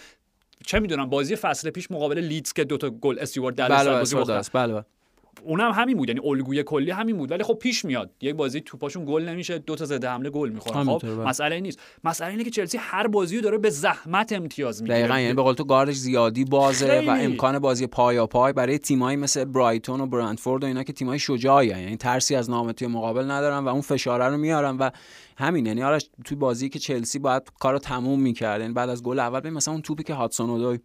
چه 0.66 0.80
می‌دونم 0.80 1.10
بازی 1.10 1.36
فصل 1.36 1.70
پیش 1.70 1.92
مقابل 1.92 2.20
لیدز 2.20 2.54
که 2.54 2.64
دوتا 2.64 2.90
گل 2.90 3.20
استیوارد 3.20 3.56
در 3.56 3.70
بله 3.70 3.90
بله, 3.90 4.44
بله, 4.54 4.74
بله. 4.74 4.84
اونم 5.46 5.72
همین 5.72 5.98
بود 5.98 6.10
یعنی 6.10 6.22
الگوی 6.24 6.64
کلی 6.64 6.92
همین 6.92 7.18
بود. 7.18 7.32
ولی 7.32 7.44
خب 7.44 7.54
پیش 7.54 7.86
میاد. 7.86 8.12
یک 8.22 8.36
بازی 8.36 8.62
توپاشون 8.62 9.06
گل 9.06 9.30
نمیشه 9.30 9.58
دو 9.58 9.76
تا 9.76 9.86
زده 9.86 10.10
حمله 10.10 10.30
گل 10.30 10.50
می‌خورن. 10.50 10.84
خب 10.84 11.00
بله. 11.04 11.16
مسئله 11.16 11.60
نیست. 11.60 11.80
مسئله 12.04 12.30
اینه 12.30 12.44
که 12.44 12.50
چلسی 12.50 12.78
هر 12.78 13.08
بازی 13.08 13.36
رو 13.36 13.42
داره 13.42 13.58
به 13.58 13.70
زحمت 13.70 14.34
امتیاز 14.34 14.82
می‌گیره. 14.82 15.00
دقیقاً 15.00 15.20
یعنی 15.20 15.34
به 15.34 15.42
قول 15.42 15.54
تو 15.54 15.64
گاردش 15.64 15.96
زیادی 15.96 16.46
بازه 16.46 17.04
و 17.08 17.10
امکان 17.10 17.60
بازی 17.60 17.88
پایا 17.88 18.28
پای 18.28 18.54
برای 18.54 18.78
تیمایی 18.78 19.18
مثل 19.18 19.46
برایتون 19.46 20.02
و 20.02 20.08
برندفورد 20.08 20.64
و 20.64 20.68
اینا 20.68 20.84
که 20.84 20.94
تیمای 20.94 21.20
شجاعی 21.20 21.68
یعنی 21.68 21.98
ترسی 21.98 22.36
از 22.36 22.50
نامتی 22.50 22.88
مقابل 22.88 23.32
ندارن 23.32 23.58
و 23.58 23.68
اون 23.68 23.82
فشاره 23.82 24.28
رو 24.28 24.38
میارن 24.38 24.78
و 24.78 24.90
همین 25.38 25.66
یعنی 25.66 25.84
آرش 25.84 26.10
توی 26.26 26.38
بازی 26.38 26.70
که 26.70 26.80
چلسی 26.80 27.20
باید 27.20 27.44
کارو 27.60 27.80
تموم 27.80 28.20
می‌کرد 28.20 28.62
یعنی 28.62 28.74
بعد 28.74 28.90
از 28.90 29.04
گل 29.04 29.20
اول 29.20 29.50
مثلا 29.50 29.74
اون 29.74 29.82
توپی 29.82 30.04
که 30.04 30.14
هاتسون 30.14 30.80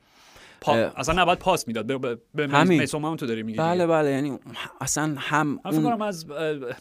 پا... 0.61 0.75
اصلا 0.75 1.23
نباید 1.23 1.39
پاس 1.39 1.69
می‌داد. 1.69 2.01
به, 2.01 2.19
به 2.35 2.49
همین. 2.49 2.81
میسوم 2.81 3.17
تو 3.17 3.27
داری 3.27 3.43
میگی 3.43 3.59
بله 3.59 3.87
بله. 3.87 4.11
یعنی 4.11 4.39
اصلا 4.81 5.15
هم 5.19 5.61
اون... 5.65 6.03
از 6.03 6.27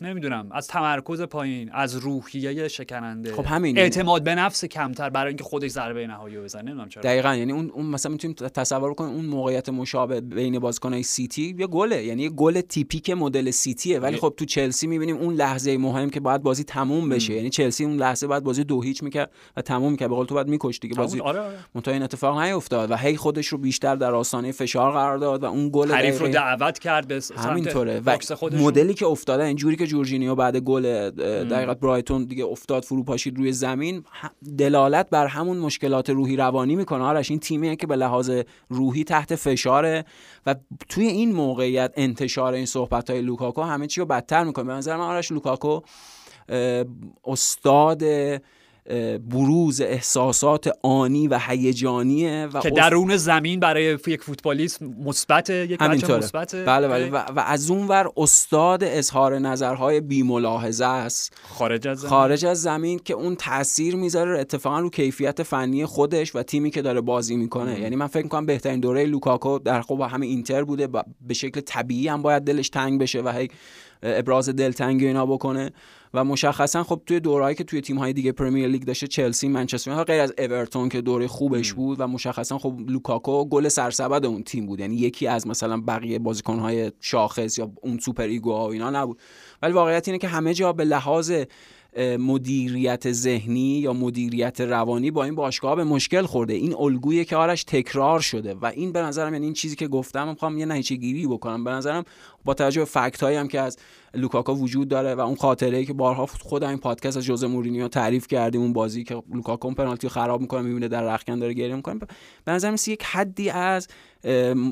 نمی‌دونم. 0.01 0.49
از 0.51 0.67
تمرکز 0.67 1.21
پایین 1.21 1.69
از 1.73 1.95
روحیه 1.95 2.67
شکننده. 2.67 3.33
خب 3.33 3.45
همین 3.45 3.77
اعتماد 3.77 4.23
به 4.23 4.35
نفس 4.35 4.65
کمتر 4.65 5.09
برای 5.09 5.27
اینکه 5.27 5.43
خودش 5.43 5.71
ضربه 5.71 6.07
نهایی 6.07 6.37
بزنه 6.37 6.61
نمی‌دونم 6.61 6.89
چرا. 6.89 7.03
دقیقاً. 7.03 7.35
یعنی 7.35 7.51
اون 7.51 7.69
اون 7.69 7.85
مثلا 7.85 8.11
می‌تونیم 8.11 8.35
تصور 8.35 8.93
کنیم 8.93 9.13
اون 9.13 9.25
موقعیت 9.25 9.69
مشابه 9.69 10.21
بین 10.21 10.59
بازیکنای 10.59 11.03
سیتی 11.03 11.55
یه 11.59 11.67
گله. 11.67 12.03
یعنی 12.03 12.23
یه 12.23 12.29
گل 12.29 12.61
تیپیک 12.61 13.09
مدل 13.09 13.51
سیتیه. 13.51 13.99
ولی 13.99 14.17
خب 14.17 14.33
تو 14.37 14.45
چلسی 14.45 14.87
می‌بینیم 14.87 15.17
اون 15.17 15.33
لحظه 15.33 15.77
مهم 15.77 16.09
که 16.09 16.19
باید 16.19 16.41
بازی 16.41 16.63
تموم 16.63 17.09
بشه. 17.09 17.33
یعنی 17.33 17.49
چلسی 17.49 17.85
اون 17.85 17.97
لحظه 17.97 18.27
بعد 18.27 18.43
بازی 18.43 18.63
دو 18.63 18.81
هیچ 18.81 19.03
می‌کرد 19.03 19.31
و 19.57 19.61
تموم 19.61 19.91
می‌کرد. 19.91 20.09
به 20.09 20.15
قول 20.15 20.25
تو 20.25 20.35
بعد 20.35 20.47
میکشت 20.47 20.79
دیگه. 20.79 20.95
بازی 20.95 21.19
آره 21.19 21.39
آره. 21.39 21.57
این 21.87 22.03
اتفاق 22.03 22.39
نیفتاد 22.39 22.91
و 22.91 22.97
هی 22.97 23.17
خودش 23.17 23.47
رو 23.47 23.57
بیشتر 23.67 23.95
در 23.95 24.15
آستانه 24.15 24.51
فشار 24.51 24.91
قرار 24.91 25.17
داد 25.17 25.43
و 25.43 25.45
اون 25.45 25.69
گل 25.73 25.91
حریف 25.91 26.21
رو 26.21 26.27
دعوت 26.27 26.79
کرد 26.79 27.07
به 27.07 27.21
همینطوره. 27.37 28.01
و 28.05 28.17
مدلی 28.51 28.93
که 28.93 29.05
افتاده 29.05 29.43
اینجوری 29.43 29.75
که 29.75 29.87
جورجینیو 29.87 30.35
بعد 30.35 30.57
گل 30.57 31.09
دقیقاً 31.49 31.73
برایتون 31.73 32.25
دیگه 32.25 32.45
افتاد 32.45 32.83
فرو 32.83 33.03
پاشید 33.03 33.37
روی 33.37 33.51
زمین 33.51 34.03
دلالت 34.57 35.09
بر 35.09 35.27
همون 35.27 35.57
مشکلات 35.57 36.09
روحی 36.09 36.35
روانی 36.35 36.75
می‌کنه. 36.75 37.03
آرش 37.03 37.29
این 37.29 37.39
تیمیه 37.39 37.75
که 37.75 37.87
به 37.87 37.95
لحاظ 37.95 38.31
روحی 38.69 39.03
تحت 39.03 39.35
فشاره 39.35 40.05
و 40.45 40.55
توی 40.89 41.07
این 41.07 41.31
موقعیت 41.31 41.93
انتشار 41.95 42.53
این 42.53 42.65
صحبت 42.65 43.09
های 43.09 43.21
لوکاکو 43.21 43.61
همه 43.61 43.87
چی 43.87 44.01
رو 44.01 44.07
بدتر 44.07 44.43
می‌کنه. 44.43 44.65
به 44.65 44.73
نظر 44.73 44.97
من 44.97 45.03
آرش 45.03 45.31
لوکاکو 45.31 45.81
استاد 47.25 48.03
بروز 49.29 49.81
احساسات 49.81 50.69
آنی 50.83 51.27
و 51.27 51.39
هیجانیه 51.47 52.49
و 52.53 52.59
که 52.59 52.69
درون 52.69 53.17
زمین 53.17 53.59
برای 53.59 53.97
یک 54.07 54.23
فوتبالیست 54.23 54.81
مثبت 54.81 55.49
یک 55.49 55.81
مثبت 55.81 56.55
بله 56.55 56.87
بله. 56.87 57.09
و, 57.09 57.15
و 57.15 57.39
از 57.39 57.71
اون 57.71 57.87
ور 57.87 58.09
استاد 58.17 58.83
اظهار 58.83 59.39
نظرهای 59.39 60.01
بی 60.01 60.23
ملاحظه 60.23 60.85
است. 60.85 61.33
خارج 61.43 61.87
از 61.87 61.99
زمین. 61.99 62.09
خارج 62.09 62.45
از 62.45 62.61
زمین 62.61 62.99
که 63.05 63.13
اون 63.13 63.35
تاثیر 63.35 63.95
می‌ذاره 63.95 64.39
اتفاقا 64.39 64.79
رو 64.79 64.89
کیفیت 64.89 65.43
فنی 65.43 65.85
خودش 65.85 66.35
و 66.35 66.43
تیمی 66.43 66.71
که 66.71 66.81
داره 66.81 67.01
بازی 67.01 67.35
می‌کنه. 67.35 67.79
یعنی 67.79 67.95
من 67.95 68.07
فکر 68.07 68.23
می‌کنم 68.23 68.45
بهترین 68.45 68.79
دوره 68.79 69.05
لوکاکو 69.05 69.59
در 69.59 69.81
خب 69.81 70.01
همه 70.01 70.25
اینتر 70.25 70.63
بوده. 70.63 70.87
به 71.27 71.33
شکل 71.33 71.61
طبیعی 71.61 72.07
هم 72.07 72.21
باید 72.21 72.43
دلش 72.43 72.69
تنگ 72.69 73.01
بشه 73.01 73.21
و 73.21 73.29
هی 73.29 73.49
ابراز 74.03 74.49
دلتنگی 74.49 75.07
اینا 75.07 75.25
بکنه. 75.25 75.71
و 76.13 76.23
مشخصا 76.23 76.83
خب 76.83 77.01
توی 77.05 77.19
دورهایی 77.19 77.55
که 77.55 77.63
توی 77.63 77.81
تیم 77.81 77.97
های 77.97 78.13
دیگه 78.13 78.31
پرمیر 78.31 78.67
لیگ 78.67 78.83
داشته 78.83 79.07
چلسی 79.07 79.47
منچستر 79.47 80.03
غیر 80.03 80.21
از 80.21 80.33
اورتون 80.37 80.89
که 80.89 81.01
دوره 81.01 81.27
خوبش 81.27 81.73
بود 81.73 81.99
و 81.99 82.07
مشخصا 82.07 82.57
خب 82.57 82.73
لوکاکو 82.87 83.45
گل 83.45 83.67
سرسبد 83.67 84.25
اون 84.25 84.43
تیم 84.43 84.65
بود. 84.65 84.79
یعنی 84.79 84.95
یکی 84.95 85.27
از 85.27 85.47
مثلا 85.47 85.81
بقیه 85.81 86.19
بازیکن 86.19 86.59
های 86.59 86.91
شاخص 87.01 87.57
یا 87.57 87.71
اون 87.81 87.99
super 87.99 88.23
ego 88.23 88.51
ها 88.51 88.67
و 88.67 88.71
اینا 88.71 88.89
نبود. 88.89 89.19
ولی 89.61 89.73
واقعیت 89.73 90.07
اینه 90.07 90.17
که 90.17 90.27
همه 90.27 90.53
جا 90.53 90.73
به 90.73 90.83
لحاظ 90.83 91.31
مدیریت 92.19 93.11
ذهنی 93.11 93.79
یا 93.79 93.93
مدیریت 93.93 94.61
روانی 94.61 95.11
با 95.11 95.23
این 95.23 95.35
باشگاه 95.35 95.75
به 95.75 95.83
مشکل 95.83 96.21
خورده. 96.21 96.53
این 96.53 96.75
الگویی 96.75 97.25
که 97.25 97.35
آرش 97.35 97.63
تکرار 97.63 98.19
شده 98.19 98.53
و 98.53 98.65
این 98.65 98.91
به 98.91 99.01
نظرم 99.01 99.33
یعنی 99.33 99.45
این 99.45 99.53
چیزی 99.53 99.75
که 99.75 99.87
گفتم 99.87 100.27
می‌خوام 100.27 100.57
یه 100.57 100.65
نتیجه 100.65 100.95
گیری 100.95 101.27
بکنم. 101.27 101.63
به 101.63 101.71
نظرم 101.71 102.03
با 102.47 102.53
توجه 102.53 102.81
به 102.81 102.85
fact 102.85 103.23
هایی 103.23 103.37
هم 103.37 103.47
که 103.47 103.59
از 103.61 103.77
لوکاکو 104.13 104.53
وجود 104.53 104.87
داره 104.87 105.15
و 105.15 105.19
اون 105.19 105.35
خاطره 105.35 105.77
ای 105.77 105.85
که 105.85 105.93
بارها 105.93 106.25
خود 106.25 106.63
این 106.63 106.77
پادکست 106.77 107.17
از 107.17 107.23
ژوزه 107.23 107.47
مورینیو 107.47 107.87
تعریف 107.87 108.27
کردیم 108.27 108.61
اون 108.61 108.73
بازی 108.73 109.03
که 109.03 109.23
لوکاکو 109.33 109.71
پنالتی 109.71 110.09
خراب 110.09 110.41
می‌کنه 110.41 110.61
می‌بینه 110.61 110.87
در 110.87 111.03
رخکن 111.03 111.39
داره 111.39 111.53
گریه 111.53 111.75
می‌کنه. 111.75 111.99
به 112.45 112.51
نظر 112.51 112.75
یک 112.87 113.03
حدی 113.03 113.49
از 113.49 113.87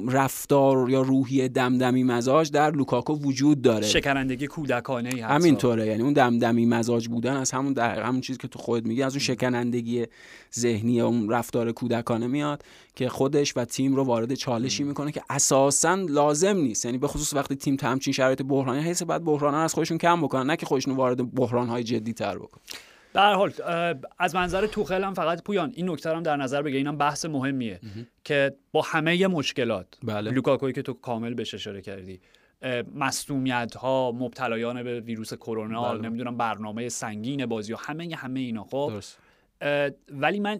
رفتار 0.07 0.89
یا 0.89 1.01
روحی 1.01 1.49
دمدمی 1.49 2.03
مزاج 2.03 2.51
در 2.51 2.71
لوکاکو 2.71 3.13
وجود 3.13 3.61
داره. 3.61 3.87
شکنندگی 3.87 4.47
کودکانه 4.47 5.09
ای 5.09 5.19
همینطوره. 5.19 5.87
یعنی 5.87 6.03
اون 6.03 6.13
دمدمی 6.13 6.65
مزاج 6.65 7.07
بودن 7.07 7.35
از 7.35 7.51
همون 7.51 7.73
در 7.73 8.01
همون 8.01 8.21
چیزی 8.21 8.39
که 8.39 8.47
تو 8.47 8.59
خودت 8.59 8.85
میگی 8.85 9.03
از 9.03 9.13
اون 9.13 9.19
شکنندگی 9.19 10.05
ذهنی 10.55 11.01
اون 11.01 11.29
رفتار 11.29 11.71
کودکانه 11.71 12.27
میاد. 12.27 12.63
که 12.95 13.09
خودش 13.09 13.57
و 13.57 13.65
تیم 13.65 13.95
رو 13.95 14.03
وارد 14.03 14.33
چالشی 14.33 14.83
می‌کنه 14.83 15.11
که 15.11 15.21
اساسا 15.29 15.95
لازم 15.95 16.57
نیست. 16.57 16.85
یعنی 16.85 16.97
به 16.97 17.07
خصوص 17.07 17.33
وقتی 17.33 17.55
تیم 17.55 17.77
همچین 17.81 18.13
شرایط 18.13 18.41
بحرانی 18.41 18.81
هست 18.81 19.03
بعد 19.03 19.23
بحران 19.23 19.53
از 19.53 19.73
خودشون 19.73 19.97
کم 19.97 20.21
بکنن 20.21 20.45
نه 20.45 20.57
که 20.57 20.65
خودشون 20.65 20.95
وارد 20.95 21.35
بحران 21.35 21.67
های 21.67 21.83
جدی 21.83 22.13
تر 22.13 22.37
بکنن 22.37 22.63
در 23.13 23.33
حال 23.33 23.53
از 24.19 24.35
منظر 24.35 24.67
توخل 24.67 25.03
هم 25.03 25.13
فقط 25.13 25.43
پویان 25.43 25.71
این 25.75 25.89
نکته 25.89 26.15
هم 26.15 26.23
در 26.23 26.37
نظر 26.37 26.61
بگیر. 26.61 26.77
اینم 26.77 26.97
بحث 26.97 27.25
مهمیه 27.25 27.79
که 28.23 28.55
با 28.71 28.81
همه 28.81 29.27
مشکلات 29.27 29.87
بله. 30.03 30.31
لوکاکوی 30.31 30.73
که 30.73 30.81
تو 30.81 30.93
کامل 30.93 31.33
بهش 31.33 31.53
اشاره 31.53 31.81
کردی 31.81 32.19
مصومیت 32.95 33.75
ها 33.75 34.11
مبتلایان 34.11 34.83
به 34.83 34.99
ویروس 34.99 35.33
کرونا 35.33 35.93
بله. 35.93 36.01
نمی‌دونم 36.01 36.37
برنامه 36.37 36.89
سنگین 36.89 37.45
بازی 37.45 37.73
و 37.73 37.77
همه 37.79 38.15
همه 38.15 38.39
اینا 38.39 38.63
خب؟ 38.63 38.91
ولی 40.11 40.39
من 40.39 40.59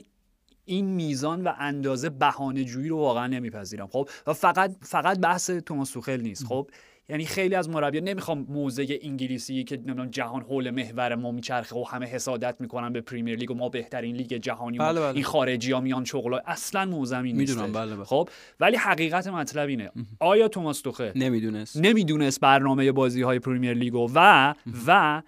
این 0.66 0.86
میزان 0.86 1.44
و 1.44 1.52
اندازه 1.60 2.10
بهانه 2.10 2.64
جویی 2.64 2.90
رو 2.90 2.98
واقعا 2.98 3.28
نمیپذیرم. 3.28 3.88
خب 3.88 4.10
و 4.28 4.34
فقط 4.34 4.76
فقط 4.82 5.20
بحث 5.20 5.50
توماس 5.50 5.92
توخل 5.92 6.22
نیست. 6.22 6.46
خب 6.46 6.70
یعنی 7.10 7.26
خیلی 7.26 7.56
از 7.56 7.70
مربی 7.70 8.02
نمی‌خوام 8.02 8.46
موزه 8.50 9.00
انگلیسی 9.02 9.64
که 9.64 9.78
نمی‌دونم 9.78 10.10
جهان 10.10 10.42
حول 10.42 10.72
محور 10.72 11.16
ما 11.16 11.32
میچرخه 11.32 11.76
و 11.76 11.84
همه 11.84 12.06
حسادت 12.06 12.62
می‌کنن 12.62 12.94
به 12.94 13.02
پریمیر 13.02 13.40
لیگ 13.40 13.52
و 13.52 13.54
ما 13.54 13.70
بهترین 13.70 14.16
لیگ 14.16 14.34
جهانی 14.34 14.78
بله 14.78 15.00
بله. 15.00 15.16
این 15.16 15.24
خارجی 15.24 15.72
ها 15.72 15.80
میان 15.82 16.06
شغل 16.06 16.40
اصلا 16.46 16.86
موزه 16.86 17.22
نیست. 17.22 17.60
بله 17.60 17.96
بله. 17.96 18.06
خب 18.06 18.30
ولی 18.60 18.78
حقیقت 18.78 19.28
مطلب 19.28 19.70
اینه. 19.70 19.92
آیا 20.20 20.48
توماس 20.48 20.82
توخه 20.82 21.12
نمی‌دونست. 21.16 21.78
نمی‌دونست 21.78 22.40
برنامه 22.40 22.92
بازی 22.92 23.22
های 23.22 23.40
پریمیر 23.40 23.74
لیگو 23.74 24.12
و 24.16 24.54
و 24.88 25.22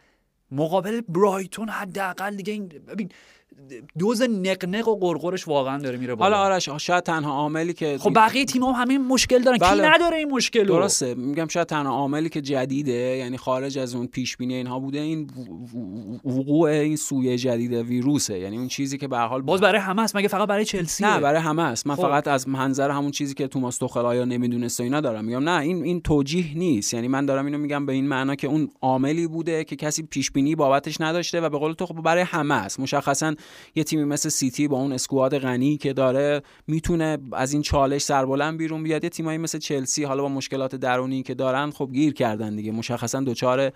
مقابل 0.51 1.01
برایتون 1.01 1.69
حداقل 1.69 2.35
دیگه 2.35 2.53
این 2.53 2.67
ببین 2.67 3.09
دوز 3.97 4.21
نقنق 4.21 4.87
و 4.87 4.95
قرقرش 4.95 5.47
واقعا 5.47 5.77
داره 5.77 5.97
میره 5.97 6.15
بالا. 6.15 6.37
حالا 6.37 6.53
آرش 6.53 6.69
شاید 6.69 7.03
تنها 7.03 7.31
عاملی 7.31 7.73
که 7.73 7.97
خب 7.97 8.13
بقیه 8.15 8.45
تیم 8.45 8.63
هم 8.63 8.71
همین 8.71 9.07
مشکل 9.07 9.41
دارن. 9.43 9.57
بله. 9.57 9.83
کی 9.83 9.89
نداره 9.89 10.17
این 10.17 10.31
مشکل 10.31 10.63
درسته. 10.63 11.15
میگم 11.15 11.47
شاید 11.47 11.67
تنها 11.67 11.91
عاملی 11.91 12.29
که 12.29 12.41
جدیده 12.41 12.91
یعنی 12.91 13.37
خارج 13.37 13.77
از 13.77 13.95
اون 13.95 14.07
پیش 14.07 14.37
بینی 14.37 14.53
اینها 14.53 14.79
بوده 14.79 14.99
این 14.99 15.29
وقوع 16.25 16.69
این 16.69 16.95
سویه 16.95 17.37
جدید 17.37 17.73
ویروسه. 17.73 18.39
یعنی 18.39 18.57
اون 18.57 18.67
چیزی 18.67 18.97
که 18.97 19.07
به 19.07 19.17
حال 19.17 19.41
باز 19.41 19.61
برای 19.61 19.81
همه 19.81 20.01
است 20.01 20.15
مگه 20.15 20.27
فقط 20.27 20.47
برای 20.47 20.65
چلسی 20.65 21.03
نه 21.03 21.19
برای 21.19 21.41
همه 21.41 21.63
است. 21.63 21.87
من 21.87 21.95
خب. 21.95 22.01
فقط 22.01 22.27
از 22.27 22.49
منظر 22.49 22.91
همون 22.91 23.11
چیزی 23.11 23.33
که 23.33 23.47
توماس 23.47 23.77
توخل 23.77 24.05
آیا 24.05 24.25
نمی‌دونسته 24.25 24.83
اینا 24.83 25.01
دارم. 25.01 25.25
میگم 25.25 25.49
نه 25.49 25.61
این 25.61 25.83
این 25.83 26.01
توجیه 26.01 26.57
نیست. 26.57 26.93
یعنی 26.93 27.07
من 27.07 27.25
دارم 27.25 27.45
اینو 27.45 27.57
میگم 27.57 27.85
به 27.85 27.93
این 27.93 28.07
معنا 28.07 28.35
که 28.35 28.47
اون 28.47 28.69
عاملی 28.81 29.27
بوده 29.27 29.63
که 29.63 29.75
کسی 29.75 30.03
پیش 30.03 30.31
بینی 30.31 30.55
بابتش 30.55 31.01
نداشته 31.01 31.41
و 31.41 31.49
به 31.49 31.57
قول 31.57 31.73
تو 31.73 31.85
خب 31.85 32.01
برای 32.01 32.23
همه 32.23 32.53
است. 32.53 32.79
مشخصا 32.79 33.35
یه 33.75 33.83
تیمی 33.83 34.03
مثل 34.03 34.29
سیتی 34.29 34.67
با 34.67 34.77
اون 34.77 34.91
اسکواد 34.93 35.37
غنی 35.37 35.77
که 35.77 35.93
داره 35.93 36.41
می‌تونه 36.67 37.17
از 37.31 37.53
این 37.53 37.61
چالش 37.61 38.01
سربلند 38.01 38.57
بیرون 38.57 38.83
بیاد. 38.83 39.03
یه 39.03 39.09
تیمایی 39.09 39.37
مثل 39.37 39.57
چلسی 39.57 40.03
حالا 40.03 40.23
با 40.23 40.29
مشکلات 40.29 40.75
درونی 40.75 41.23
که 41.23 41.33
دارن 41.33 41.71
خب 41.71 41.89
گیر 41.93 42.13
کردن 42.13 42.55
دیگه. 42.55 42.71
مشخصا 42.71 43.19
دوچار 43.19 43.71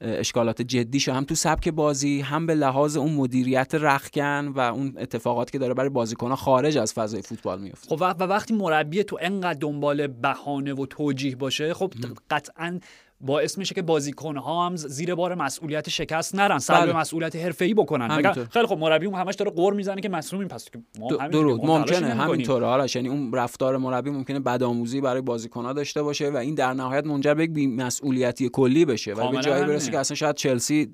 اشکالات 0.00 0.62
جدیش 0.62 1.08
هم 1.08 1.24
تو 1.24 1.34
سبک 1.34 1.68
بازی 1.68 2.20
هم 2.20 2.46
به 2.46 2.54
لحاظ 2.54 2.96
اون 2.96 3.12
مدیریت 3.12 3.74
رخکن 3.74 4.48
و 4.48 4.60
اون 4.60 4.94
اتفاقات 4.98 5.50
که 5.50 5.58
داره 5.58 5.74
برای 5.74 5.90
بازیکنها 5.90 6.36
خارج 6.36 6.78
از 6.78 6.92
فضای 6.92 7.22
فوتبال 7.22 7.60
میفته 7.60 7.96
خب 7.96 8.02
و 8.02 8.24
وقتی 8.24 8.54
مربی 8.54 9.04
تو 9.04 9.18
انقدر 9.20 9.58
دنبال 9.58 10.06
بهانه 10.06 10.74
و 10.74 10.86
توجیه 10.86 11.36
باشه 11.36 11.74
خب 11.74 11.92
قطعا 12.30 12.80
باعث 13.20 13.58
میشه 13.58 13.74
که 13.74 13.82
بازیکن 13.82 14.36
ها 14.36 14.66
هم 14.66 14.76
زیر 14.76 15.14
بار 15.14 15.34
مسئولیت 15.34 15.88
شکست 15.88 16.34
نرن 16.34 16.58
سلب 16.58 16.84
بله. 16.84 16.96
مسئولیت 16.96 17.36
حرفه‌ای 17.36 17.74
بکنن. 17.74 18.32
خیلی 18.32 18.66
خب 18.66 18.78
مربی 18.78 19.06
همش 19.06 19.34
داره 19.34 19.50
قور 19.50 19.74
می‌زنه 19.74 20.00
که 20.00 20.08
مصونیم 20.08 20.48
پس 20.48 20.64
که 20.70 20.78
ما 20.98 21.08
درود. 21.12 21.64
ممکنه. 21.64 22.14
همینطوره. 22.14 22.66
آرش 22.66 22.96
یعنی 22.96 23.08
اون 23.08 23.32
رفتار 23.32 23.76
مربی 23.76 24.10
ممکنه 24.10 24.40
بدآموزی 24.40 25.00
برای 25.00 25.20
بازیکن 25.20 25.64
ها 25.64 25.72
داشته 25.72 26.02
باشه 26.02 26.30
و 26.30 26.36
این 26.36 26.54
در 26.54 26.74
نهایت 26.74 27.06
منجر 27.06 27.34
به 27.34 27.44
یک 27.44 27.68
مسئولیتی 27.68 28.48
کلی 28.48 28.84
بشه 28.84 29.12
و 29.12 29.30
به 29.30 29.42
جایی 29.42 29.64
برسه 29.64 29.90
که 29.90 29.98
اصلا 29.98 30.14
شاید 30.14 30.36
چلسی 30.36 30.92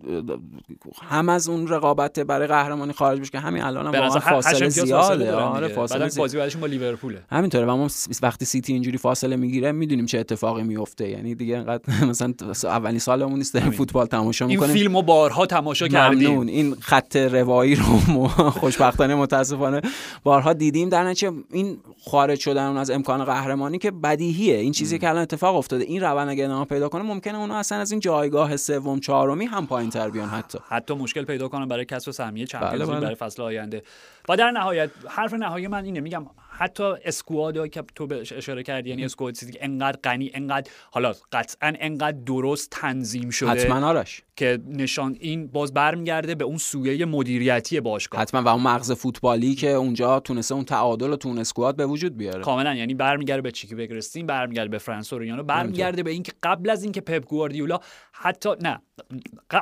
هم 1.02 1.28
از 1.28 1.48
اون 1.48 1.68
رقابت 1.68 2.20
برای 2.20 2.46
قهرمانی 2.46 2.92
خارج 2.92 3.20
بشه 3.20 3.30
که 3.30 3.38
همین 3.38 3.62
الان 3.62 3.86
هم 3.94 4.02
واقعا 4.02 4.20
فاصله 4.20 4.68
زیاده. 4.68 5.32
آره 5.32 5.68
فاصله 5.68 6.10
بازی 6.16 6.38
بعدشون 6.38 6.60
با 6.60 6.66
لیورپوله. 6.66 7.22
همینطوره. 7.30 7.66
و 7.66 7.76
ما 7.76 7.88
وقتی 8.22 8.44
سیتی 8.44 8.72
اینجوری 8.72 8.98
فاصله 8.98 9.36
می‌گیره 9.36 9.72
می‌دونیم 9.72 10.06
چه 10.06 10.18
اتفاقی 10.18 10.62
میفته 10.62 11.08
یعنی 11.08 11.34
دیگه 11.34 11.56
انقدر 11.56 12.09
مثلا 12.10 12.34
اولین 12.64 12.98
سالمون 12.98 13.38
نیست 13.38 13.54
داریم 13.54 13.70
فوتبال 13.70 14.06
تماشا 14.06 14.46
می‌کنیم. 14.46 14.70
این 14.70 14.78
فیلمو 14.78 15.02
بارها 15.02 15.46
تماشا 15.46 15.88
کردیم. 15.88 16.40
این 16.40 16.74
خط 16.80 17.16
روایی 17.16 17.74
رو 17.74 17.84
خوشبختانه 18.60 19.14
متاسفانه 19.14 19.80
بارها 20.24 20.52
دیدیم. 20.52 20.88
در 20.88 21.04
نتیجه 21.04 21.32
این 21.50 21.78
خارج 22.10 22.40
شدن 22.40 22.76
از 22.76 22.90
امکان 22.90 23.24
قهرمانی 23.24 23.78
که 23.78 23.90
بدیهیه. 23.90 24.56
این 24.56 24.72
چیزی 24.72 24.98
که 24.98 25.08
الان 25.08 25.22
اتفاق 25.22 25.56
افتاده 25.56 25.84
این 25.84 26.00
روند 26.00 26.28
اگه 26.28 26.44
ادامه 26.44 26.64
پیدا 26.64 26.88
کنه 26.88 27.02
ممکنه 27.02 27.38
اونها 27.38 27.58
اصلا 27.58 27.78
از 27.78 27.90
این 27.90 28.00
جایگاه 28.00 28.56
سوم 28.56 29.00
چهارمی 29.00 29.44
هم 29.44 29.66
پایین 29.66 29.90
تر 29.90 30.10
بیان 30.10 30.28
حتی. 30.28 30.58
حتی 30.68 30.94
مشکل 30.94 31.24
پیدا 31.24 31.48
کنن 31.48 31.68
برای 31.68 31.84
کسب 31.84 32.10
سهمیه 32.10 32.46
چمپیونز 32.46 32.78
بله 32.78 32.86
بله. 32.86 33.00
برای 33.00 33.14
فصل 33.14 33.42
آینده. 33.42 33.82
و 34.28 34.36
در 34.36 34.50
نهایت 34.50 34.90
حرف 35.08 35.34
نهایی 35.34 35.66
من 35.66 35.84
اینه. 35.84 36.00
میگم 36.00 36.26
حتی 36.60 36.84
اسکواد 37.04 37.68
که 37.68 37.84
تو 37.94 38.08
اشاره 38.36 38.62
کردی 38.62 38.90
یعنی 38.90 39.04
squad 39.04 39.34
چیزی 39.34 39.52
انقدر 39.60 39.98
غنی 40.04 40.30
انقدر 40.34 40.70
حالا 40.90 41.12
قطعا 41.32 41.72
انقدر 41.80 42.18
درست 42.26 42.70
تنظیم 42.70 43.30
شده 43.30 43.50
حتما 43.50 43.86
آرش. 43.88 44.22
که 44.36 44.58
نشان 44.68 45.16
این 45.20 45.46
باز 45.46 45.74
برمیگرده 45.74 46.34
به 46.34 46.44
اون 46.44 46.58
سویه 46.58 47.04
مدیریتی 47.04 47.80
باشگاه. 47.80 48.20
حتما 48.20 48.42
و 48.42 48.48
اون 48.48 48.62
مغز 48.62 48.92
فوتبالی 48.92 49.54
که 49.54 49.70
اونجا 49.70 50.20
تونسته 50.20 50.54
اون 50.54 50.64
تعادلو 50.64 51.12
تو 51.12 51.16
اون 51.16 51.38
squad 51.38 51.76
به 51.76 51.86
وجود 51.86 52.16
بیاره. 52.16 52.42
کاملا 52.42 52.74
یعنی 52.74 52.94
برمیگرده 52.94 53.42
به 53.42 53.50
چیکی 53.50 53.74
بگرستین 53.74 54.26
برمیگرده 54.26 54.68
به 54.68 54.78
فران 54.78 55.00
سوریانو 55.00 55.42
برمیگرده 55.42 56.02
به 56.02 56.10
اینکه 56.10 56.32
قبل 56.42 56.70
از 56.70 56.82
اینکه 56.82 57.00
پپ 57.00 57.24
گواردیولا 57.24 57.78
حتی 58.12 58.48
نه. 58.62 58.82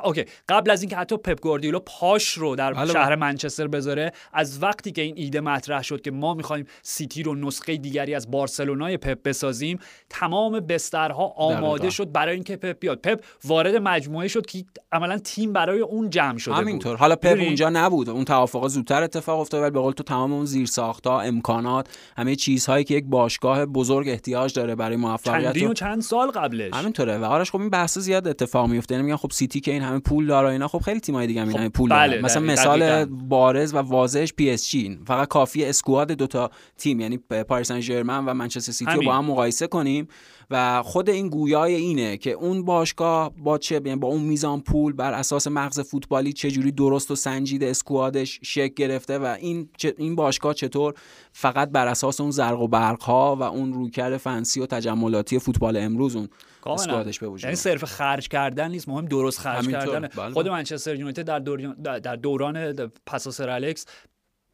OK. 0.04 0.24
قبل 0.48 0.70
از 0.70 0.82
اینکه 0.82 0.96
حتی 0.96 1.16
پپ 1.16 1.40
گواردیولا 1.40 1.78
پاش 1.78 2.32
رو 2.32 2.56
در 2.56 2.72
بله. 2.72 2.92
شهر 2.92 3.14
منچستر 3.14 3.66
بذاره 3.66 4.12
از 4.32 4.62
وقتی 4.62 4.92
که 4.92 5.02
این 5.02 5.14
ایده 5.16 5.40
مطرح 5.40 5.82
شد 5.82 6.00
که 6.00 6.10
ما 6.10 6.34
می‌خوایم 6.34 6.66
سیتی 6.82 7.22
رو 7.22 7.34
نسخه 7.34 7.76
دیگری 7.76 8.14
از 8.14 8.30
بارسلونای 8.30 8.96
پپ 8.96 9.22
بسازیم 9.22 9.78
تمام 10.10 10.60
بسترها 10.60 11.26
آماده 11.26 11.90
شد 11.90 12.12
برای 12.12 12.34
اینکه 12.34 12.56
پپ 12.56 12.78
بیاد. 12.78 13.00
پپ 13.00 13.24
وارد 13.44 13.74
مجموعه 13.74 14.28
شد 14.28 14.46
که 14.46 14.64
عملا 14.92 15.18
تیم 15.18 15.52
برای 15.52 15.80
اون 15.80 16.10
جمع 16.10 16.38
شده 16.38 16.54
همینطور. 16.54 16.96
حالا 16.96 17.16
پپ 17.16 17.38
اونجا 17.40 17.68
نبود. 17.68 18.08
اون 18.08 18.24
توافق 18.24 18.68
زودتر 18.68 19.02
اتفاق 19.02 19.40
افتاد 19.40 19.62
ولی 19.62 19.70
به 19.70 19.80
قول 19.80 19.92
تو 19.92 20.02
تمام 20.02 20.32
اون 20.32 20.44
زیر 20.44 20.66
ساختها 20.66 21.20
امکانات 21.20 21.88
همه 22.16 22.36
چیزهایی 22.36 22.84
که 22.84 22.94
یک 22.94 23.04
باشگاه 23.04 23.66
بزرگ 23.66 24.08
احتیاج 24.08 24.54
داره 24.54 24.74
برای 24.74 24.96
موفقیت 24.96 25.52
چندین 25.52 25.68
و 25.68 25.74
چند 25.74 26.02
سال 26.02 26.30
قبلش. 26.30 26.74
همینطوره. 26.74 27.18
و 27.18 27.24
آرش 27.24 27.50
خب 27.50 27.60
این 27.60 27.70
بحث 27.70 27.98
زیاد 27.98 28.28
اتفاق 28.28 28.68
میفته 28.68 28.94
یعنی 28.94 29.04
میگن 29.04 29.16
خب 29.16 29.27
سیتی 29.32 29.60
که 29.60 29.72
این 29.72 29.82
همه 29.82 29.98
پول 29.98 30.26
داره 30.26 30.48
اینا 30.48 30.68
خب 30.68 30.78
خیلی 30.78 31.00
تیمای 31.00 31.26
دیگه 31.26 31.40
هم 31.40 31.48
این 31.48 31.56
خب 31.56 31.60
همه 31.60 31.68
پول 31.68 31.90
بله 31.90 32.20
مثلا 32.20 32.42
مثال 32.42 33.04
بارز 33.04 33.74
و 33.74 33.76
واضحش 33.76 34.32
پی 34.32 34.50
اس 34.50 34.68
جی 34.70 34.98
فقط 35.06 35.28
کافی 35.28 35.64
squad 35.64 36.12
دوتا 36.12 36.50
تیم 36.78 37.00
یعنی 37.00 37.18
پاریس 37.48 37.68
سن 37.68 37.80
ژرمن 37.80 38.24
و 38.24 38.34
منچستر 38.34 38.72
سیتی 38.72 38.92
رو 38.92 39.02
با 39.02 39.14
هم 39.14 39.24
مقایسه 39.24 39.66
کنیم 39.66 40.08
و 40.50 40.82
خود 40.82 41.10
این 41.10 41.28
گویای 41.28 41.74
اینه 41.74 42.16
که 42.16 42.32
اون 42.32 42.64
باشگاه 42.64 43.32
با 43.36 43.58
چه 43.58 43.80
یعنی 43.84 43.96
با 43.96 44.08
اون 44.08 44.22
میزان 44.22 44.60
پول 44.60 44.92
بر 44.92 45.12
اساس 45.12 45.46
مغز 45.46 45.80
فوتبالی 45.80 46.32
چه 46.32 46.50
جوری 46.50 46.72
درست 46.72 47.10
و 47.10 47.16
سنجیده 47.16 47.66
squad 47.66 48.19
ش 48.19 48.40
شکل 48.42 48.74
گرفته 48.74 49.18
و 49.18 49.24
این 49.24 49.68
این 49.98 50.14
باشگاه 50.14 50.54
چطور 50.54 50.94
فقط 51.32 51.70
بر 51.70 51.86
اساس 51.86 52.20
اون 52.20 52.30
زرق 52.30 52.60
و 52.60 52.68
برق 52.68 53.02
ها 53.02 53.36
و 53.36 53.42
اون 53.42 53.72
رویکرد 53.72 54.16
fancy 54.16 54.60
و 54.60 54.66
تجملاتی 54.66 55.38
فوتبال 55.38 55.76
امروز 55.76 56.16
اون 56.16 56.28
squad 56.70 57.04
ش 57.04 57.18
به 57.18 57.28
وجود 57.28 57.44
یعنی 57.44 57.56
صرف 57.56 57.84
خرج 57.84 58.28
کردن 58.28 58.70
نیست 58.70 58.88
مهم 58.88 59.06
درست 59.06 59.40
خرج 59.40 59.68
کردن. 59.68 60.08
بله. 60.08 60.30
خود 60.30 60.48
منچستر 60.48 60.94
یونایتد 60.94 61.24
در 61.24 61.38
دوران 61.38 61.74
در 62.00 62.16
دوران 62.16 62.72
پس 63.06 63.40
الکس 63.40 63.86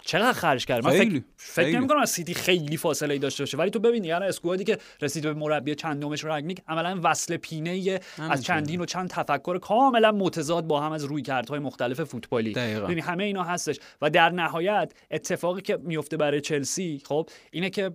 چقدر 0.02 0.32
خرج 0.32 0.66
کرد؟ 0.66 0.84
من 0.84 0.90
فکر, 0.90 1.22
فکر 1.36 1.78
نمی 1.78 1.88
کنم 1.88 1.98
از 1.98 2.10
سیتی 2.10 2.34
خیلی 2.34 2.76
فاصله 2.76 3.14
ای 3.14 3.20
داشته 3.20 3.42
باشه. 3.42 3.56
ولی 3.56 3.70
تو 3.70 3.78
ببین 3.78 4.04
یعنی 4.04 4.24
اسکوادی 4.24 4.64
که 4.64 4.78
رسید 5.02 5.22
به 5.22 5.34
مربی 5.34 5.74
چندمش 5.74 6.24
رنگنیک 6.24 6.62
عملا 6.68 7.00
وصل 7.02 7.36
پینه 7.36 8.00
از 8.18 8.44
چندین 8.44 8.80
و 8.80 8.84
چند 8.84 9.10
تفکر 9.10 9.58
کاملا 9.58 10.12
متضاد 10.12 10.66
با 10.66 10.80
هم 10.80 10.92
از 10.92 11.04
روی 11.04 11.22
کردهای 11.22 11.58
مختلف 11.58 12.00
فوتبالی. 12.00 12.52
ببین 12.54 13.00
همه 13.00 13.24
اینا 13.24 13.42
هستش. 13.42 13.78
و 14.02 14.10
در 14.10 14.30
نهایت 14.30 14.92
اتفاقی 15.10 15.62
که 15.62 15.76
میفته 15.76 16.16
برای 16.16 16.40
چلسی 16.40 17.02
خب 17.04 17.28
اینه 17.50 17.70
که 17.70 17.90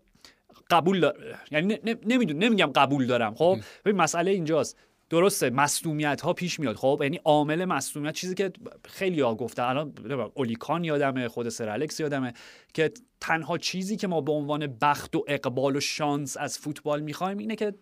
قبول 0.70 1.00
دار... 1.00 1.38
یعنی 1.52 1.78
نمی‌دونم 2.06 2.44
نمیگم 2.44 2.72
قبول 2.76 3.06
دارم. 3.08 3.36
خب؟ 3.36 3.58
ببین 3.86 4.02
مسئله 4.02 4.32
اینجاست. 4.32 4.78
درسته 5.10 5.50
مصدومیت 5.50 6.22
ها 6.22 6.34
پیش 6.34 6.60
میاد. 6.60 6.76
خب؟ 6.76 7.00
یعنی 7.04 7.20
عامل 7.26 7.66
مصدومیت 7.66 8.14
چیزی 8.14 8.36
که 8.36 8.52
خیلی 8.86 9.22
ها 9.22 9.36
گفتن. 9.36 9.64
الان 9.64 9.94
اولیکان 10.36 10.84
یادمه 10.84 11.28
خود 11.28 11.50
سر 11.50 11.70
الکس 11.70 12.00
یادمه 12.00 12.34
که 12.74 12.92
تنها 13.22 13.58
چیزی 13.58 13.98
که 13.98 14.08
ما 14.08 14.22
به 14.22 14.32
عنوان 14.32 14.78
بخت 14.82 15.16
و 15.16 15.26
اقبال 15.28 15.76
و 15.76 15.80
شانس 15.80 16.38
از 16.38 16.58
فوتبال 16.58 17.02
می‌خوایم 17.02 17.38
اینه 17.38 17.56
که 17.56 17.74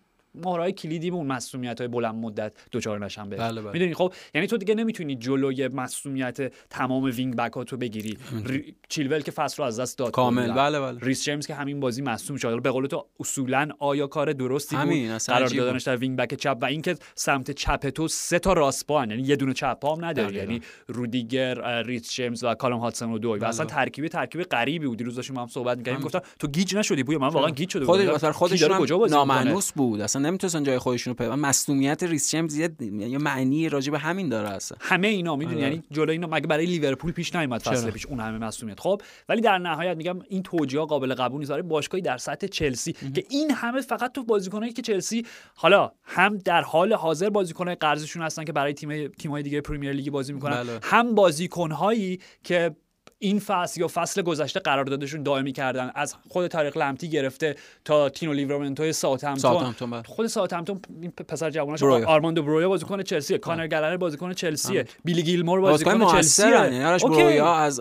مهره‌های 0.44 0.72
کلیدی 0.72 1.10
به 1.10 1.16
اون 1.16 1.26
مصدومیت 1.26 1.80
های 1.80 1.88
بلند 1.88 2.14
مدت 2.14 2.52
دچار 2.72 3.04
نشن 3.04 3.28
بله 3.28 3.60
بله. 3.62 3.72
می‌دونی 3.72 3.94
خب؟ 3.94 4.12
یعنی 4.34 4.46
تو 4.46 4.56
دیگه 4.56 4.74
نمی‌تونی 4.74 5.16
جلوی 5.16 5.68
مصدومیت 5.68 6.52
تمام 6.70 7.02
wing 7.02 7.36
back 7.36 7.52
ها 7.52 7.64
تو 7.64 7.76
بگیری. 7.76 8.18
ری... 8.46 8.74
چیلول 8.88 9.20
که 9.20 9.30
فصل 9.30 9.62
رو 9.62 9.64
از 9.68 9.80
دست 9.80 9.98
داد 9.98 10.10
کامل. 10.10 10.52
بله 10.52 10.80
بله. 10.80 10.98
ریس 11.00 11.24
جیمز 11.24 11.46
که 11.46 11.54
همین 11.54 11.80
بازی 11.80 12.02
مصدوم 12.02 12.36
شد. 12.36 12.62
به 12.62 12.70
قول 12.70 12.86
تو 12.86 13.06
اصولا 13.20 13.68
آیا 13.78 14.06
کار 14.06 14.32
درستی 14.32 14.76
همین. 14.76 15.12
بود 15.12 15.22
قرار 15.22 15.48
دادنش 15.48 15.82
در 15.82 15.96
wing 15.96 16.18
back 16.18 16.34
چپ 16.34 16.58
و 16.62 16.64
اینکه 16.64 16.96
سمت 17.14 17.50
چپ 17.50 17.88
تو 17.88 18.08
سه 18.08 18.38
تا 18.38 18.52
راست 18.52 18.86
پا 18.86 19.04
یعنی 19.04 19.22
یه 19.22 19.36
دونه 19.36 19.52
چپ 19.52 19.80
پا 19.80 19.94
هم 19.94 20.04
نداری. 20.04 20.36
یعنی 20.36 20.60
رودیگر 20.86 21.82
ریس 21.82 22.10
جیمز 22.10 22.44
و 22.44 22.54
کالوم 22.54 22.78
هادسون 22.78 23.12
اودوی. 23.12 23.40
و 23.40 23.44
اصلا 23.44 23.66
بله. 23.66 23.74
ترکیب 23.74 24.08
ترکیب 24.08 24.42
غریبی 24.42 24.86
بود. 24.86 24.98
دیروز 24.98 25.16
داشتیم 25.16 25.38
هم 25.38 25.46
صحبت 25.46 25.78
می‌کردیم. 25.78 26.00
گفتم 26.00 26.20
تو 26.38 26.48
گیج 26.48 26.76
نشدی 26.76 27.02
بوی 27.02 27.16
من 27.16 27.28
واقعا 27.28 27.50
گیج 27.50 27.70
شده 27.70 27.84
خودش 27.84 28.24
خودش 28.24 28.62
نامانوس 29.10 29.72
بود. 29.72 30.00
اصلا 30.00 30.22
نمی‌تونن 30.28 30.64
جای 30.64 30.78
خودشون 30.78 31.10
رو 31.10 31.16
پیدا 31.16 31.36
مصدومیت 31.36 32.02
ریس 32.02 32.30
جیمز 32.30 32.58
یه 32.58 33.18
معنی 33.18 33.68
راجع 33.68 33.92
به 33.92 33.98
همین 33.98 34.28
داره 34.28 34.48
اصلا. 34.48 34.78
همه 34.80 35.08
اینا 35.08 35.36
می‌دونی 35.36 35.56
آره. 35.56 35.64
یعنی 35.64 35.82
جلوی 35.90 36.12
اینا 36.12 36.26
مگه 36.26 36.46
برای 36.46 36.66
لیورپول 36.66 37.12
پیش 37.12 37.34
نیومد 37.34 37.62
فصل 37.62 37.90
پیش 37.90 38.06
اون 38.06 38.20
همه 38.20 38.38
مصدومیت 38.38 38.80
خب 38.80 39.02
ولی 39.28 39.40
در 39.40 39.58
نهایت 39.58 39.96
میگم 39.96 40.18
این 40.28 40.42
توجیه 40.42 40.80
قابل 40.80 41.14
قبول 41.14 41.40
نیست. 41.40 41.52
باشگاهی 41.52 42.02
در 42.02 42.18
سطح 42.18 42.46
چلسی 42.46 42.92
که 42.92 43.24
این 43.30 43.50
همه 43.50 43.80
فقط 43.80 44.12
تو 44.12 44.24
بازیکنایی 44.24 44.72
که 44.72 44.82
چلسی 44.82 45.26
حالا 45.54 45.92
هم 46.04 46.36
در 46.36 46.62
حال 46.62 46.92
حاضر 46.92 47.30
بازیکنای 47.30 47.74
قرضیشون 47.74 48.22
هستن 48.22 48.44
که 48.44 48.52
برای 48.52 48.72
تیم 48.72 49.08
تیم‌های 49.08 49.42
دیگه 49.42 49.60
پریمیر 49.60 49.92
لیگ 49.92 50.10
بازی 50.10 50.32
می‌کنن 50.32 50.62
بله. 50.62 50.80
هم 50.82 51.14
بازیکنهایی 51.14 52.20
که 52.44 52.76
این 53.18 53.38
فصل 53.38 53.80
یا 53.80 53.88
فصل 53.88 54.22
گذشته 54.22 54.60
قراردادشون 54.60 55.22
دائمی 55.22 55.52
کردن. 55.52 55.90
از 55.94 56.14
خود 56.28 56.46
طارق 56.46 56.76
لمپتی 56.76 57.10
گرفته 57.10 57.56
تا 57.84 58.08
تینو 58.08 58.32
لیورامنتو 58.32 58.92
ساوثهمپتون. 58.92 59.90
بله. 59.90 60.02
خود 60.02 60.26
ساوثهمپتون 60.26 60.80
این 61.02 61.10
پسر 61.10 61.50
جوانش 61.50 61.82
آرماندو 61.82 62.42
برویا 62.42 62.68
بازیکن 62.68 63.02
چلسی 63.02 63.38
کانر 63.38 63.66
گلگر 63.66 63.96
بازیکن 63.96 64.32
چلسی 64.32 64.84
بیلی 65.04 65.22
گیلمور 65.22 65.60
بازیکن 65.60 66.12
چلسی 66.12 66.42
یعنی 66.48 66.98
برویا 66.98 67.54
از 67.54 67.80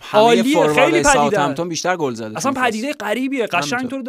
همه 0.00 0.42
خیلی 0.74 1.02
ساوثهمپتون 1.02 1.68
بیشتر 1.68 1.96
گل 1.96 2.14
زده. 2.14 2.36
اصلا 2.36 2.52
پدیده 2.52 2.92
غریبیه. 2.92 3.46
قشنگ 3.46 3.88
تو 3.88 4.02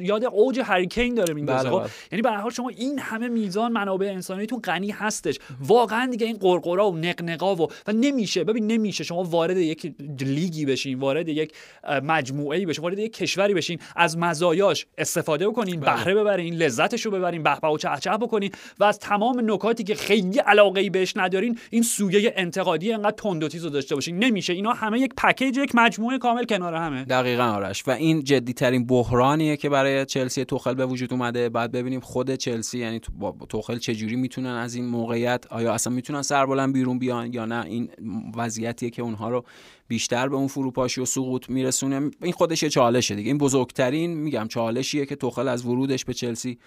یاد 0.00 0.24
اوج 0.24 0.60
هری 0.64 0.85
کین 0.85 1.14
داره 1.14 1.34
میندازه. 1.34 1.62
بله، 1.62 1.70
خب؟ 1.70 1.80
بله. 1.80 1.90
یعنی 2.12 2.22
به 2.22 2.30
هر 2.30 2.36
حال 2.36 2.50
شما 2.50 2.68
این 2.68 2.98
همه 2.98 3.28
میزان 3.28 3.72
منابع 3.72 4.06
انسانیتون 4.06 4.60
غنی 4.60 4.90
هستش. 4.90 5.38
واقعا 5.60 6.06
دیگه 6.06 6.26
این 6.26 6.36
غرغرا 6.36 6.90
و 6.90 6.96
نق‌نقا 6.96 7.56
و 7.56 7.68
و 7.86 7.92
نمیشه. 7.92 8.44
ببین 8.44 8.66
نمیشه. 8.66 9.04
شما 9.04 9.22
وارد 9.22 9.56
یک 9.56 9.94
لیگی 10.20 10.66
بشین 10.66 10.98
وارد 10.98 11.28
یک 11.28 11.52
مجموعه 12.02 12.58
ای 12.58 12.66
بشین 12.66 12.82
وارد 12.82 12.98
یک 12.98 13.12
کشوری 13.12 13.54
بشین 13.54 13.78
از 13.96 14.18
مزایاش 14.18 14.86
استفاده 14.98 15.48
بکنین 15.48 15.80
بله. 15.80 15.94
بهره 15.94 16.14
ببرین 16.14 16.54
لذتش 16.54 17.06
رو 17.06 17.10
ببرین 17.10 17.42
به 17.42 17.50
و 17.50 17.76
چهچه 17.76 18.10
بکنین 18.10 18.50
و 18.78 18.84
از 18.84 18.98
تمام 18.98 19.52
نکاتی 19.52 19.84
که 19.84 19.94
خیلی 19.94 20.38
علاقه 20.38 20.80
ای 20.80 20.90
بهش 20.90 21.12
ندارین 21.16 21.58
این 21.70 21.82
سویه 21.82 22.32
انتقادی 22.36 22.92
انقدر 22.92 23.16
تند 23.16 23.42
و 23.42 23.48
تیز 23.48 23.64
رو 23.64 23.70
داشته 23.70 23.94
باشین. 23.94 24.18
نمیشه. 24.18 24.52
اینا 24.52 24.72
همه 24.72 25.00
یک 25.00 25.14
پکیج 25.16 25.56
یک 25.56 25.74
مجموعه 25.74 26.18
کامل 26.18 26.44
کنار 26.44 26.74
همه. 26.74 27.04
دقیقا 27.04 27.42
آرش. 27.42 27.84
و 27.86 27.90
این 27.90 28.24
جدی 28.24 28.52
ترین 28.52 28.86
بحرانیه 28.86 29.56
که 29.56 29.68
برای 29.68 30.06
چلسی 30.06 30.44
توخل 30.44 30.74
به 30.74 30.86
وجود 30.86 31.12
اومده. 31.12 31.48
بعد 31.48 31.72
ببینیم 31.72 32.00
خود 32.00 32.34
چلسی 32.34 32.78
یعنی 32.78 33.00
توخل 33.48 33.78
چجوری 33.78 34.16
می‌تونن 34.16 34.50
از 34.50 34.74
این 34.74 34.86
موقعیت 34.86 35.44
آیا 35.50 35.72
اصلا 35.72 35.92
می‌تونن 35.92 36.22
سربلند 36.22 36.72
بیرون 36.72 36.98
بیان 36.98 37.32
یا 37.32 37.44
نه؟ 37.44 37.64
این 37.64 37.88
وضعیتیه 38.36 38.90
که 38.90 39.02
اونها 39.02 39.30
رو 39.30 39.44
بیشتر 39.92 40.28
به 40.28 40.36
اون 40.36 40.48
فروپاشی 40.48 41.00
و 41.00 41.04
سقوط 41.04 41.50
میرسونه. 41.50 42.10
این 42.22 42.32
خودش 42.32 42.62
یه 42.62 42.68
چالشه 42.68 43.14
دیگه. 43.14 43.28
این 43.28 43.38
بزرگترین 43.38 44.14
میگم 44.14 44.48
چالشیه 44.48 45.06
که 45.06 45.16
توخل 45.16 45.48
از 45.48 45.66
ورودش 45.66 46.04
به 46.04 46.14
چلسی 46.14 46.58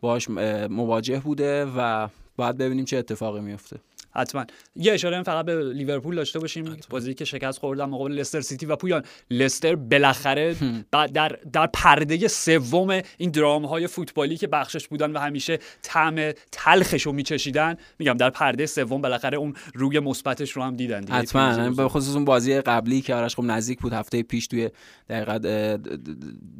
باش 0.00 0.30
مواجه 0.70 1.20
بوده 1.20 1.64
و 1.76 2.08
باید 2.36 2.56
ببینیم 2.56 2.84
چه 2.84 2.96
اتفاقی 2.96 3.40
میفته 3.40 3.80
حتما. 4.18 4.44
یه 4.76 4.92
اشاره 4.92 5.22
فقط 5.22 5.44
به 5.44 5.72
لیورپول 5.72 6.16
داشته 6.16 6.38
باشیم. 6.38 6.76
بازی 6.90 7.14
که 7.14 7.24
شکست 7.24 7.58
خوردن 7.58 7.84
مقابل 7.84 8.12
لستر 8.12 8.40
سیتی 8.40 8.66
و 8.66 8.76
پویان. 8.76 9.02
لستر 9.30 9.74
بالاخره 9.74 10.56
در 10.92 11.28
در 11.52 11.66
پرده 11.66 12.28
سوم 12.28 13.00
این 13.18 13.30
درام 13.30 13.64
های 13.64 13.86
فوتبالی 13.86 14.36
که 14.36 14.46
بخشش 14.46 14.88
بودن 14.88 15.12
و 15.12 15.18
همیشه 15.18 15.58
طعم 15.82 16.32
تلخش 16.52 17.02
رو 17.02 17.12
میچشیدن. 17.12 17.76
میگم 17.98 18.14
در 18.14 18.30
پرده 18.30 18.66
سوم 18.66 19.00
بالاخره 19.00 19.38
اون 19.38 19.54
روی 19.74 20.00
مثبتش 20.00 20.50
رو 20.50 20.62
هم 20.62 20.76
دیدن 20.76 21.08
حتما. 21.08 21.70
به 21.70 21.88
خصوص 21.88 22.14
اون 22.14 22.24
بازی 22.24 22.60
قبلی 22.60 23.00
که 23.00 23.14
آرش 23.14 23.36
خب 23.36 23.42
نزدیک 23.42 23.78
بود 23.78 23.92
هفته 23.92 24.22
پیش 24.22 24.46
توی 24.46 24.70
دقیقه 25.08 25.78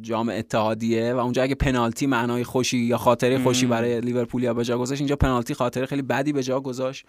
جام 0.01 0.29
اتحادیه 0.29 1.13
و 1.13 1.17
اونجا 1.17 1.43
اگه 1.43 1.55
پنالتی 1.55 2.07
معنای 2.07 2.43
خوشی 2.43 2.77
یا 2.77 2.97
خاطره 2.97 3.43
خوشی 3.43 3.65
برای 3.65 4.01
لیورپولیا 4.01 4.53
به 4.53 4.63
جا 4.63 4.77
گذاشت 4.77 5.01
اینجا 5.01 5.15
پنالتی 5.15 5.53
خاطره 5.53 5.85
خیلی 5.85 6.01
بدی 6.01 6.33
به 6.33 6.43
جا 6.43 6.59
گذاشت. 6.59 7.05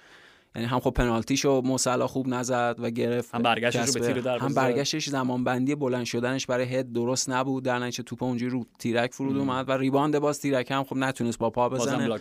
یعنی 0.56 0.68
هم 0.68 0.80
خب 0.80 0.90
پنالتیشو 0.90 1.60
مو 1.64 1.81
صلاح 1.81 2.06
خوب 2.06 2.28
نزد 2.28 2.76
و 2.78 2.90
گرفت 2.90 3.34
هم 3.34 3.42
برگشتش 3.42 3.92
به 3.92 4.00
تیر 4.00 4.28
هم 4.28 4.54
برگشتش 4.54 5.08
زمان 5.08 5.44
بندی 5.44 5.74
بلند 5.74 6.04
شدنش 6.04 6.46
برای 6.46 6.64
هد 6.64 6.92
درست 6.92 7.30
نبود 7.30 7.64
در 7.64 7.78
نتیجه 7.78 8.02
توپ 8.02 8.22
اونجوری 8.22 8.50
رو 8.50 8.64
تیرک 8.78 9.14
فرود 9.14 9.36
اومد 9.36 9.68
و 9.68 9.72
rebound 9.72 10.18
باز 10.18 10.40
تیرک 10.40 10.70
هم 10.70 10.84
خب 10.84 10.96
نتونست 10.96 11.38
با 11.38 11.50
پا 11.50 11.68
بزنه. 11.68 12.18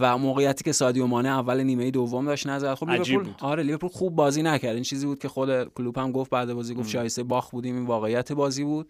و 0.00 0.18
موقعیتی 0.18 0.64
که 0.64 0.72
سادیو 0.72 1.06
مانه 1.06 1.28
اول 1.28 1.62
نیمه 1.62 1.90
دوم 1.90 2.24
داشت 2.24 2.46
نزد. 2.46 2.74
خب 2.74 2.90
لیورپول 2.90 3.32
آره 3.40 3.62
لیورپول 3.62 3.90
خوب 3.90 4.16
بازی 4.16 4.42
نکرد. 4.42 4.74
این 4.74 4.82
چیزی 4.82 5.06
بود 5.06 5.18
که 5.18 5.28
خود 5.28 5.74
کلوپ 5.74 5.98
هم 5.98 6.12
گفت 6.12 6.30
بعد 6.30 6.52
بازی 6.52 6.74
گفت 6.74 6.88
شایسته 6.88 7.22
باخت 7.22 7.50
بودیم. 7.50 7.76
این 7.76 7.86
واقعیت 7.86 8.32
بازی 8.32 8.64
بود. 8.64 8.88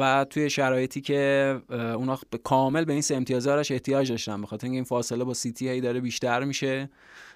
و 0.00 0.26
توی 0.30 0.50
شرایطی 0.50 1.00
که 1.00 1.60
اونا 1.70 2.18
کامل 2.44 2.84
به 2.84 2.92
این 2.92 3.02
سه 3.02 3.14
امتیازارش 3.14 3.70
احتیاج 3.70 4.10
داشتن. 4.10 4.40
به 4.40 4.46
خاطر 4.46 4.66
اینکه 4.66 4.76
این 4.76 4.84
فاصله 4.84 5.24
با 5.24 5.34
سیتی 5.34 5.68
هی 5.68 5.80
داره 5.80 6.00
بیشتر 6.00 6.44
میشه. 6.44 6.90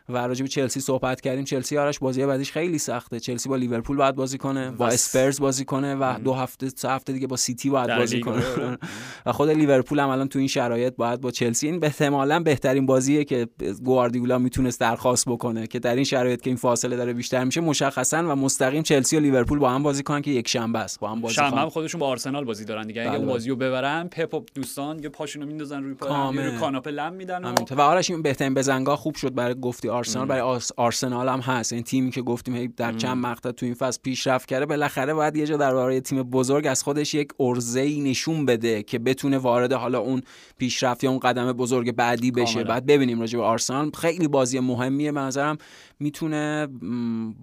و 0.09 0.17
راجع 0.17 0.43
به 0.43 0.49
چلسی 0.49 0.81
صحبت 0.81 1.21
کردیم. 1.21 1.45
چلسی 1.45 1.79
آرش 1.79 1.99
بازی 1.99 2.27
بعدیش 2.27 2.53
خیلی 2.53 2.79
سخته. 2.79 3.21
چلسی 3.21 3.49
با 3.49 3.57
لیورپول 3.57 3.97
باید 3.97 4.15
بازی 4.15 4.39
کنه 4.39 4.71
با 4.71 4.87
اسپرز 4.87 5.41
بازی 5.41 5.65
کنه 5.65 5.95
و 5.95 6.19
دو 6.25 6.33
هفته 6.33 6.69
سه 6.69 6.91
هفته 6.91 7.13
دیگه 7.13 7.27
با 7.27 7.37
سیتی 7.37 7.71
باید 7.71 7.97
بازی 7.97 8.21
کنه. 8.21 8.43
و 9.27 9.33
خود 9.33 9.51
لیورپول 9.51 10.01
هم 10.01 10.09
الان 10.09 10.29
تو 10.29 10.39
این 10.39 10.49
شرایط 10.49 10.97
باید 10.97 11.21
با 11.21 11.31
چلسی. 11.31 11.67
این 11.67 11.85
احتمالاً 11.85 12.41
بهترین 12.41 12.87
بازیه 12.87 13.25
که 13.25 13.49
گواردیولا 13.85 14.39
می‌تونست 14.39 14.81
درخواست 14.81 15.29
بکنه 15.29 15.67
که 15.67 15.79
در 15.79 15.95
این 15.95 16.05
شرایط 16.05 16.41
که 16.41 16.51
این 16.51 16.57
فاصله 16.57 16.97
داره 16.97 17.13
بیشتر 17.13 17.45
میشه 17.45 17.61
مشخصا 17.61 18.19
و 18.19 18.37
مستقیم 18.37 18.83
چلسی 18.83 19.17
و 19.17 19.21
لیورپول 19.21 19.59
با 19.59 19.71
هم 19.71 19.83
بازی 19.83 20.03
کنن 20.03 20.23
که 20.23 20.31
یک 20.31 20.49
شنبه 20.49 20.79
است. 20.79 21.01
با 21.01 21.09
هم 21.09 21.21
بازی 21.21 21.35
شنبه 21.35 21.57
هم 21.57 21.69
خودشون 21.69 21.99
با 21.99 22.07
آرسنال 22.07 22.45
بازی 22.45 22.65
دارن 22.65 22.87
دیگه. 22.87 23.03
اگه 23.03 23.19
بله. 23.19 23.27
بازی 23.27 23.51
رو 23.51 23.57
ببرن 23.57 24.09
پپ 24.09 24.35
و 24.35 24.45
دوستان 24.55 25.03
یه 25.03 25.09
پاشونو 25.09 25.47
میندازن 25.47 25.83
روی 25.83 25.95
پا 25.95 26.31
روی 26.31 26.59
کاناپه 26.59 26.91
لم 26.91 27.13
میدن 27.13 27.45
و, 27.45 27.55
و 27.71 27.81
آرش 27.81 28.11
این 28.11 28.23
بهترین 28.23 28.55
بزنگاه 28.55 28.97
خوب 28.97 29.15
شد 29.15 29.35
برای 29.35 29.61
گفتی 29.61 29.89
آرسنال 29.97 30.27
برای 30.27 30.61
آرسنال 30.77 31.29
هم 31.29 31.41
هست. 31.41 31.73
این 31.73 31.83
تیمی 31.83 32.11
که 32.11 32.23
گفتیم 32.23 32.75
در 32.77 32.93
چند 32.93 33.17
مقطع 33.17 33.51
تو 33.51 33.67
این 33.67 33.75
فصل 33.75 34.01
پیشرفت 34.03 34.49
کرده 34.49 34.67
بالاخره 34.67 35.15
باید 35.15 35.37
یه 35.37 35.47
جا 35.47 35.57
درباره 35.57 36.01
تیم 36.01 36.23
بزرگ 36.23 36.67
از 36.67 36.83
خودش 36.83 37.15
یک 37.15 37.29
ارزه 37.41 38.01
نشون 38.01 38.47
بده 38.47 38.83
که 38.83 38.99
بتونه 38.99 39.39
وارد 39.39 39.73
حالا 39.73 39.99
اون 39.99 40.23
پیشرفت 40.59 41.05
یا 41.05 41.11
اون 41.11 41.19
قدم 41.19 41.53
بزرگ 41.53 41.93
بعدی 41.93 42.31
بشه. 42.31 42.65
بعد 42.65 42.87
ببینیم 42.87 43.21
راجع 43.21 43.39
به 43.39 43.45
آرسنال. 43.45 43.91
خیلی 43.91 44.29
بازی 44.29 44.61
مهمیه 44.61 45.13
به 45.13 45.21
نظرم. 45.21 45.59
می‌تونه 46.01 46.69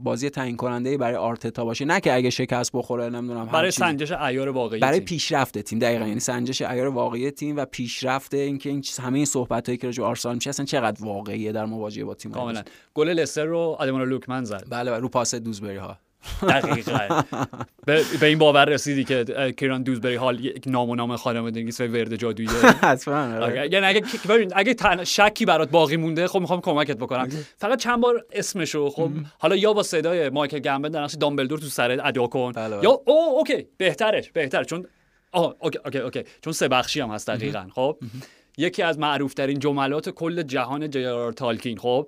بازی 0.03 0.29
تعیین 0.29 0.57
کننده 0.57 0.97
برای 0.97 1.15
آرتتا 1.15 1.65
باشه. 1.65 1.85
نه 1.85 1.99
که 1.99 2.13
اگه 2.13 2.29
شکست 2.29 2.71
بخوره 2.73 3.09
نمی‌دونم 3.09 3.45
برای 3.45 3.71
سنجش 3.71 4.11
عیار 4.11 4.49
واقعی 4.49 4.79
برای 4.79 4.99
پیشرفت 4.99 5.57
تیم 5.59 5.79
دقیقا. 5.79 6.07
یعنی 6.07 6.19
سنجش 6.19 6.61
عیار 6.61 6.87
واقعی 6.87 7.31
تیم 7.31 7.57
و 7.57 7.65
پیشرفت 7.65 8.33
اینکه 8.33 8.69
این 8.69 8.83
همه 9.01 9.17
این 9.17 9.25
صحبت 9.25 9.69
هایی 9.69 9.77
که 9.77 9.87
راجع 9.87 10.03
آرسنال 10.03 10.35
میشه 10.35 10.49
اصلا 10.49 10.65
چقدر 10.65 11.05
واقعیه 11.05 11.51
در 11.51 11.65
مواجهه 11.65 12.05
با 12.05 12.13
تیم 12.13 12.31
کاملا. 12.31 12.63
گل 12.93 13.09
لستر 13.09 13.45
رو 13.45 13.75
آدمون 13.79 14.01
لوکمن 14.01 14.43
زد. 14.43 14.65
بله 14.69 14.97
رو 14.97 15.09
پاس 15.09 15.35
دوزبری 15.35 15.77
ها 15.77 15.97
دقیقا. 16.41 17.23
به, 17.85 18.25
این 18.27 18.37
باور 18.37 18.65
رسیدی 18.65 19.03
که 19.03 19.53
کیران 19.57 19.83
دوزبری 19.83 20.15
حال 20.15 20.45
یک 20.45 20.63
نام 20.67 20.89
و 20.89 20.95
نام 20.95 21.15
خانواده 21.15 21.65
و 21.79 21.83
ورد 21.83 22.15
جادویی؟ 22.15 22.49
آره. 23.07 23.69
یعنی 23.71 23.85
اگه 23.85 24.03
اگه 24.55 25.03
شکی 25.03 25.45
برات 25.45 25.69
باقی 25.69 25.97
مونده 25.97 26.27
خب 26.27 26.39
می‌خوام 26.39 26.61
کمکت 26.61 26.97
بکنم. 26.97 27.29
فقط 27.57 27.79
چند 27.79 28.01
بار 28.01 28.25
اسمشو 28.31 28.89
خب 28.89 29.09
حالا 29.39 29.55
یا 29.55 29.73
با 29.73 29.83
صدای 29.83 30.29
مایکل 30.29 30.59
گمبل 30.59 30.89
در 30.89 31.03
نقش 31.03 31.15
دامبلدور 31.15 31.59
تو 31.59 31.65
سرت 31.65 31.99
ادا 32.03 32.27
کن. 32.27 32.51
بله، 32.51 32.75
بله. 32.75 32.83
یا 32.83 33.01
او 33.05 33.37
OK 33.37 33.67
بهترش 33.77 34.31
بهتر. 34.31 34.63
چون 34.63 34.85
آه 35.31 35.55
OK 35.59 35.79
OK 35.85 35.97
OK. 35.97 36.23
چون 36.41 36.53
سه 36.53 36.67
بخشی 36.67 37.01
هم 37.01 37.09
هست 37.09 37.27
دقیقا 37.27 37.67
خب؟ 37.75 37.97
یکی 38.57 38.81
از 38.81 38.99
معروف 38.99 39.33
ترین 39.33 39.59
جملات 39.59 40.09
کل 40.09 40.41
جهان 40.41 40.89
جی 40.89 41.04
آر 41.04 41.19
آر 41.19 41.33
تالکین 41.33 41.77
خب؟ 41.77 42.07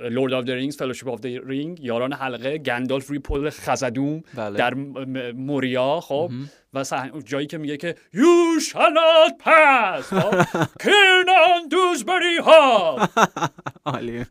Lord 0.00 0.32
of 0.32 0.44
the 0.44 0.50
Rings 0.50 0.76
Fellowship 0.76 1.08
of 1.08 1.20
the 1.20 1.40
Ring 1.46 1.80
یاران 1.80 2.12
حلقه 2.12 2.58
گندالف 2.58 3.06
روی 3.06 3.18
پل 3.18 3.50
خزدوم 3.50 4.22
بله. 4.34 4.58
در 4.58 4.74
موریا 5.32 6.00
خب؟ 6.00 6.30
و 6.74 6.84
جایی 7.24 7.46
که 7.46 7.58
میگه 7.58 7.76
که 7.76 7.94
You 8.14 8.60
shall 8.60 8.92
not 8.94 9.38
pass. 9.44 10.04
Kiernan 10.82 11.68
Dewsbury 11.68 12.38
Hall 12.46 13.08
عالی 13.86 14.24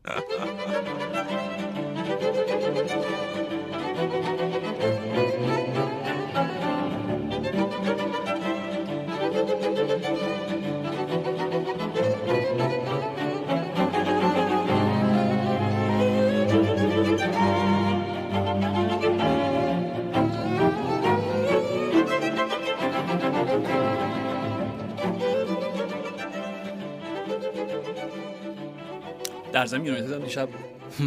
در 29.54 29.66
زمین 29.66 29.86
یونایتد 29.86 30.12
هم 30.12 30.20
دیشب. 30.20 30.50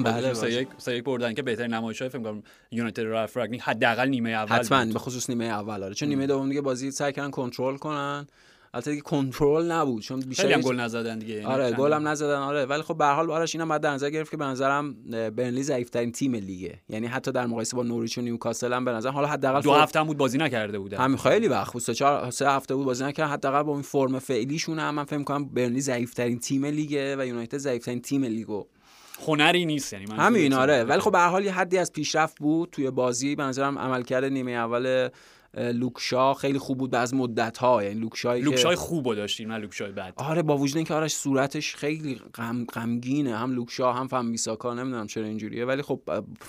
بله 0.04 0.34
سه 0.34 0.52
یک 0.52 0.68
سه 0.78 0.96
یک 0.96 1.04
بردن 1.04 1.34
که 1.34 1.42
بهترین 1.42 1.74
نمایش 1.74 2.02
های 2.02 2.08
فکر 2.08 2.22
کنم 2.22 2.42
یونایتد 2.70 3.02
رالف 3.02 3.36
راگنیک 3.36 3.60
حداقل 3.60 4.08
نیمه 4.08 4.30
اول 4.30 4.56
حتما 4.56 4.84
به 4.84 4.98
خصوص 4.98 5.30
نیمه 5.30 5.44
اول. 5.44 5.82
آره 5.82 5.94
چون 5.94 6.08
نیمه 6.08 6.26
دوم 6.26 6.48
دیگه 6.48 6.60
بازی 6.60 6.90
سعی 6.90 7.12
کردن 7.12 7.30
کنترل 7.30 7.76
کنن. 7.76 8.26
البته 8.76 8.90
دیگه 8.90 9.02
کنترل 9.02 9.72
نبود 9.72 10.02
چون 10.02 10.20
بیشتر 10.20 10.52
هم 10.52 10.60
گل 10.60 10.80
نزدن 10.80 11.18
دیگه 11.18 11.34
یعنی 11.34 11.46
آره 11.46 11.72
گل 11.72 11.92
هم 11.92 12.08
نزدن 12.08 12.38
آره 12.38 12.64
ولی 12.64 12.82
خب 12.82 12.96
به 12.96 13.04
هر 13.04 13.14
حال 13.14 13.26
برنلی 13.26 13.54
اینا 13.54 13.66
باید 13.66 13.80
در 13.80 13.90
نظر 13.90 14.10
گرفت 14.10 14.30
که 14.30 14.36
به 14.36 14.44
نظرم 14.44 14.94
برنلی 15.10 15.62
ضعیف 15.62 15.90
ترین 15.90 16.12
تیم 16.12 16.34
لیگه. 16.34 16.78
یعنی 16.88 17.06
حتی 17.06 17.32
در 17.32 17.46
مقایسه 17.46 17.76
با 17.76 17.82
نوریچ 17.82 18.18
و 18.18 18.20
نیوکاسل 18.20 18.72
هم 18.72 18.84
به 18.84 18.90
نظر 18.90 19.10
حالا 19.10 19.26
حداقل 19.26 19.60
دو 19.60 19.72
هفته 19.72 20.00
هم 20.00 20.06
بود 20.06 20.16
بازی 20.16 20.38
نکرده 20.38 20.78
بودن. 20.78 20.98
همین 20.98 21.16
خیلی 21.16 21.48
وقت 21.48 21.72
بود. 21.72 21.82
سه 21.82 21.94
چهار 21.94 22.30
سه 22.30 22.50
هفته 22.50 22.74
بود 22.74 22.86
بازی 22.86 23.04
نکرد. 23.04 23.30
حداقل 23.30 23.62
با 23.62 23.72
این 23.72 23.82
فرم 23.82 24.18
فعلیشون 24.18 24.78
هم 24.78 24.94
من 24.94 25.04
فکر 25.04 25.22
کنم 25.22 25.44
برنلی 25.44 25.80
ضعیف 25.80 26.14
ترین 26.14 26.38
تیم 26.38 26.64
لیگه 26.64 27.16
و 27.16 27.26
یونایتد 27.26 27.58
ضعیف 27.58 27.84
ترین 27.84 28.00
تیم 28.00 28.24
لیگو. 28.24 28.66
هنری 29.26 29.66
نیست 29.66 29.92
یعنی 29.92 30.06
همین 30.12 30.52
آره. 30.52 30.84
ولی 30.84 31.00
خب 31.00 31.12
به 31.12 31.18
هر 31.18 31.28
حال 31.28 31.44
یه 31.44 31.52
حدی 31.52 31.78
از 31.78 31.92
پیشرفت 31.92 32.38
بود 32.40 32.68
توی 32.72 32.90
بازی. 32.90 33.36
به 33.36 33.42
نظرم 33.42 33.78
عملکرد 33.78 34.24
نیمه 34.24 34.52
اول 34.52 35.08
لوکشا 35.56 36.34
خیلی 36.34 36.58
خوب 36.58 36.78
بود 36.78 36.94
از 36.94 37.14
مدت 37.14 37.58
ها 37.58 37.84
یعنی 37.84 38.00
لوکشای 38.00 38.40
لوکشای 38.40 38.76
خوبو 38.76 39.14
داشتیم 39.14 39.52
نه 39.52 39.58
لوکشای 39.58 39.92
بعد 39.92 40.12
آره 40.16 40.42
با 40.42 40.56
وجود 40.58 40.76
اینکه 40.76 40.94
آرش 40.94 41.14
صورتش 41.14 41.76
خیلی 41.76 42.20
غم 42.34 42.64
غمگینه 42.64 43.36
هم 43.36 43.52
لوکشا 43.52 43.92
هم 43.92 44.08
فهم 44.08 44.26
میساکا 44.26 44.74
نمی‌دونم 44.74 45.06
چرا 45.06 45.24
اینجوریه 45.24 45.64
ولی 45.64 45.82
خب 45.82 46.00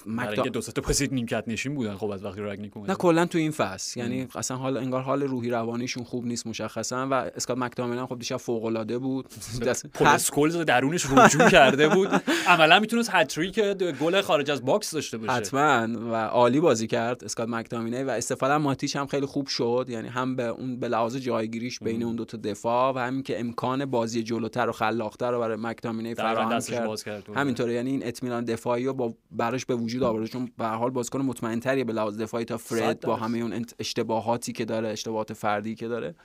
مکتا 0.05 0.41
دو 0.41 0.61
سه 0.61 0.71
تا 0.71 0.81
پاسیت 0.81 1.13
نیمکت 1.13 1.43
نشین 1.47 1.75
بودن 1.75 1.95
خب 1.95 2.09
از 2.09 2.25
وقتی 2.25 2.41
رگنیک 2.41 2.77
اومد 2.77 2.91
نه 2.91 2.95
کلا 2.95 3.25
تو 3.25 3.37
این 3.37 3.51
فصل. 3.51 3.99
یعنی 3.99 4.27
اصلا 4.35 4.57
حال 4.57 4.77
انگار 4.77 5.01
حال 5.01 5.23
روحی 5.23 5.49
روانیشون 5.49 6.03
خوب 6.03 6.25
نیست 6.25 6.47
مشخصا. 6.47 7.07
و 7.11 7.13
اسکات 7.13 7.57
مکتامن 7.57 8.05
خب 8.05 8.19
دیشب 8.19 8.37
فوق 8.37 8.65
العاده 8.65 8.97
بود 8.97 9.25
پل 10.33 10.63
درونش 10.63 11.05
رجوع 11.05 11.49
کرده 11.57 11.89
بود. 11.89 12.09
عملا 12.47 12.79
می‌تونست 12.79 13.09
هتریک 13.13 13.59
گل 13.99 14.21
خارج 14.21 14.51
از 14.51 14.65
box 14.65 14.91
داشته 14.91 15.17
باشه. 15.17 15.31
حتما. 15.31 15.87
و 16.11 16.15
عالی 16.15 16.59
بازی 16.59 16.87
کرد 16.87 17.23
اسکات 17.23 17.49
مکتامینه 17.49 18.03
و 18.03 18.09
استفاده 18.09 18.57
ماتیچ 18.57 18.96
هم 18.97 19.07
خیلی 19.07 19.25
خوب 19.25 19.47
شد 19.47 19.85
یعنی 19.89 20.07
هم 20.07 20.35
به 20.35 20.43
اون 20.43 20.79
به 20.79 20.87
لحاظ 20.87 21.15
جایگیریش 21.15 21.79
بین 21.79 22.03
اون 22.03 22.15
دو 22.15 22.25
تا 22.25 22.37
دفاع 22.37 22.95
و 22.95 22.97
همین 22.97 23.23
که 23.23 23.39
امکان 23.39 23.85
بازی 23.85 24.23
جلوتر 24.23 24.69
و 24.69 24.71
خلاقتر 24.71 25.31
رو 25.31 25.39
برای 25.39 25.57
مکتامینه 25.59 26.13
فراهم 26.13 26.59
کرد, 26.59 27.01
کرد 27.01 27.29
همینطوره 27.35 27.73
یعنی 27.73 27.89
این 27.89 28.07
اطمینان 28.07 28.45
دفاعی 28.45 28.85
رو 28.85 28.93
با 28.93 29.13
براش 29.31 29.65
به 29.65 29.75
وجود 29.75 30.03
آورد. 30.03 30.25
چون 30.25 30.51
به 30.57 30.65
هر 30.65 30.75
حال 30.75 30.89
بازیکن 30.89 31.21
مطمئن‌تری 31.21 31.83
به 31.83 31.93
لحاظ 31.93 32.17
دفاعی 32.17 32.45
تا 32.45 32.57
فرد 32.57 32.99
با 32.99 33.15
همه 33.15 33.37
اون 33.37 33.65
اشتباهاتی 33.79 34.53
که 34.53 34.65
داره 34.65 34.89
اشتباهات 34.89 35.33
فردی 35.33 35.75
که 35.75 35.87
داره. 35.87 36.15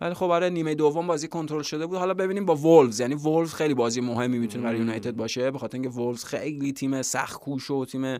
ولی 0.00 0.14
خب 0.14 0.28
برای 0.28 0.50
نیمه 0.50 0.74
دوم 0.74 1.06
بازی 1.06 1.28
کنترل 1.28 1.62
شده 1.62 1.86
بود. 1.86 1.98
حالا 1.98 2.14
ببینیم 2.14 2.46
با 2.46 2.54
وولز. 2.54 3.00
یعنی 3.00 3.14
وولز 3.14 3.54
خیلی 3.54 3.74
بازی 3.74 4.00
مهمی 4.00 4.38
می‌تونه 4.38 4.64
برای 4.64 4.78
یونایتد 4.78 5.16
باشه. 5.16 5.50
به 5.50 5.58
خاطر 5.58 5.76
اینکه 5.76 5.88
وولز 5.88 6.24
خیلی 6.24 6.72
تیم 6.72 7.02
سخت 7.02 7.40
کوش 7.40 7.70
و 7.70 7.84
تیم 7.84 8.18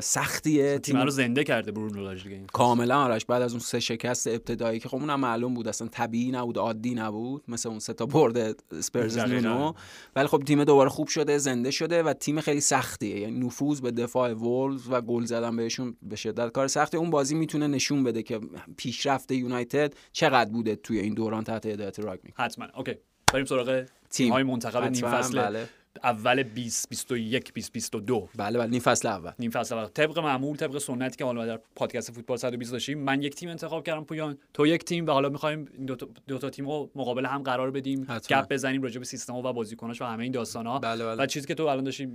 سختیه. 0.00 0.78
تیم 0.78 0.96
رو 0.96 1.10
زنده 1.10 1.44
کرده 1.44 1.72
برونو 1.72 2.14
دیگه 2.14 2.40
کاملا 2.52 3.04
آرش 3.04 3.24
بعد 3.24 3.42
از 3.42 3.52
اون 3.52 3.60
سه 3.60 3.80
شکست 3.80 4.26
ابتدایی 4.26 4.80
که 4.80 4.88
خب 4.88 4.96
اونم 4.96 5.20
معلوم 5.20 5.54
بود 5.54 5.68
اصلا 5.68 5.88
طبیعی 5.88 6.30
نبود 6.30 6.58
عادی 6.58 6.94
نبود 6.94 7.44
مثل 7.48 7.68
اون 7.68 7.78
سه 7.78 7.92
تا 7.92 8.06
برد 8.06 8.56
اسپرز 8.72 9.18
نونو. 9.18 9.72
ولی 10.16 10.26
خب 10.26 10.42
تیم 10.46 10.64
دوباره 10.64 10.90
خوب 10.90 11.08
شده 11.08 11.38
زنده 11.38 11.70
شده 11.70 12.02
و 12.02 12.12
تیم 12.12 12.40
خیلی 12.40 12.60
سختیه. 12.60 13.20
یعنی 13.20 13.46
نفوذ 13.46 13.80
به 13.80 13.90
دفاع 13.90 14.32
وولز 14.32 14.82
و 14.90 15.00
گل 15.00 15.24
زدن 15.24 15.56
بهشون 15.56 15.96
به 16.02 16.16
شدت 16.16 16.52
کار 16.52 16.68
سخته. 16.68 16.98
اون 16.98 17.10
بازی 17.10 17.34
می‌تونه 17.34 17.66
نشون 17.66 18.04
بده 18.04 18.22
که 18.22 18.40
پیشرفت 18.76 19.32
یونایتد 19.32 19.94
چقدر 20.12 20.50
بوده 20.50 20.76
توی 20.76 20.98
این 20.98 21.14
دوران 21.14 21.44
تحت 21.44 21.66
هدایت 21.66 21.98
راگنیک 21.98 22.34
حتما. 22.36 22.66
اوکی. 22.76 22.94
بریم 23.32 23.44
سراغ 23.44 23.84
تیم. 24.10 24.32
های 24.32 24.42
منتخب 24.42 24.82
نیم 24.82 25.10
فصل 25.10 25.42
بله. 25.42 25.68
اول 26.04 26.42
20 26.42 26.88
21 26.88 27.52
20 27.52 27.72
22 27.72 28.28
بله 28.36 28.58
بله 28.58 28.70
نیم 28.70 28.80
فصل 28.80 29.08
اول. 29.08 29.30
نیم 29.38 29.50
فصل 29.50 29.74
اول. 29.74 29.86
طبق 29.86 30.18
معمول 30.18 30.56
طبق 30.56 30.78
سنتی 30.78 31.16
که 31.16 31.24
حالا 31.24 31.46
در 31.46 31.60
پادکست 31.76 32.12
فوتبال 32.12 32.36
120 32.36 32.72
داشتیم 32.72 32.98
من 32.98 33.22
یک 33.22 33.34
تیم 33.34 33.48
انتخاب 33.48 33.84
کردم 33.84 34.04
پویان. 34.04 34.38
تو 34.54 34.66
یک 34.66 34.84
تیم 34.84 35.06
و 35.06 35.10
حالا 35.10 35.28
می‌خوایم 35.28 35.68
دو 35.86 35.96
تا, 35.96 36.08
دو 36.28 36.38
تا 36.38 36.50
تیم 36.50 36.66
رو 36.66 36.90
مقابل 36.94 37.26
هم 37.26 37.42
قرار 37.42 37.70
بدیم 37.70 38.06
گپ 38.28 38.48
بزنیم 38.52 38.82
راجع 38.82 38.98
به 38.98 39.04
سیستم 39.04 39.34
و 39.34 39.52
بازیکناش 39.52 40.02
و 40.02 40.04
همه 40.04 40.22
این 40.22 40.32
داستان 40.32 40.66
ها 40.66 40.78
بله 40.78 41.04
بله. 41.04 41.22
و 41.22 41.26
چیزی 41.26 41.46
که 41.46 41.54
تو 41.54 41.66
الان 41.66 41.84
داشتی 41.84 42.06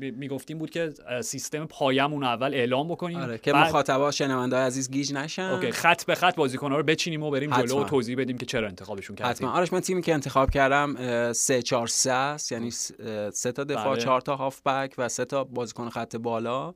می‌گفتیم 0.00 0.58
بود 0.58 0.70
که 0.70 0.92
سیستمامون 1.22 2.24
اول 2.24 2.54
اعلام 2.54 2.88
بکنیم. 2.88 3.18
آره. 3.18 3.38
که 3.38 3.52
بعد... 3.52 3.66
مخاطبا 3.66 4.10
شنونده 4.10 4.56
عزیز 4.56 4.90
گیج 4.90 5.12
نشن. 5.12 5.42
اوکی 5.42 5.72
خط 5.72 6.04
به 6.04 6.14
خط 6.14 6.36
بازیکن 6.36 6.72
رو 6.72 6.82
بچینیم 6.82 7.22
و 7.22 7.30
بریم 7.30 7.50
جلو 7.56 7.80
و 7.80 7.84
توضیح 7.84 8.16
بدیم 8.16 8.38
که 8.38 8.46
چرا 8.46 8.68
انتخابشون 8.68 9.16
کردیم. 9.16 9.30
حتما. 9.30 9.52
آرش 9.52 9.72
من 9.72 9.80
تیمی 9.80 10.02
که 10.02 10.14
انتخاب 10.14 10.50
کردم 10.50 11.32
3 11.32 11.62
4 11.62 11.86
3 11.86 12.36
یعنی 12.50 12.70
سه 13.30 13.52
تا 13.52 13.64
دفاع 13.64 13.94
بله. 13.94 14.02
چهار 14.02 14.20
تا 14.20 14.36
هافبک 14.36 14.94
و 14.98 15.08
سه 15.08 15.24
تا 15.24 15.44
بازیکن 15.44 15.88
خط 15.88 16.16
بالا. 16.16 16.74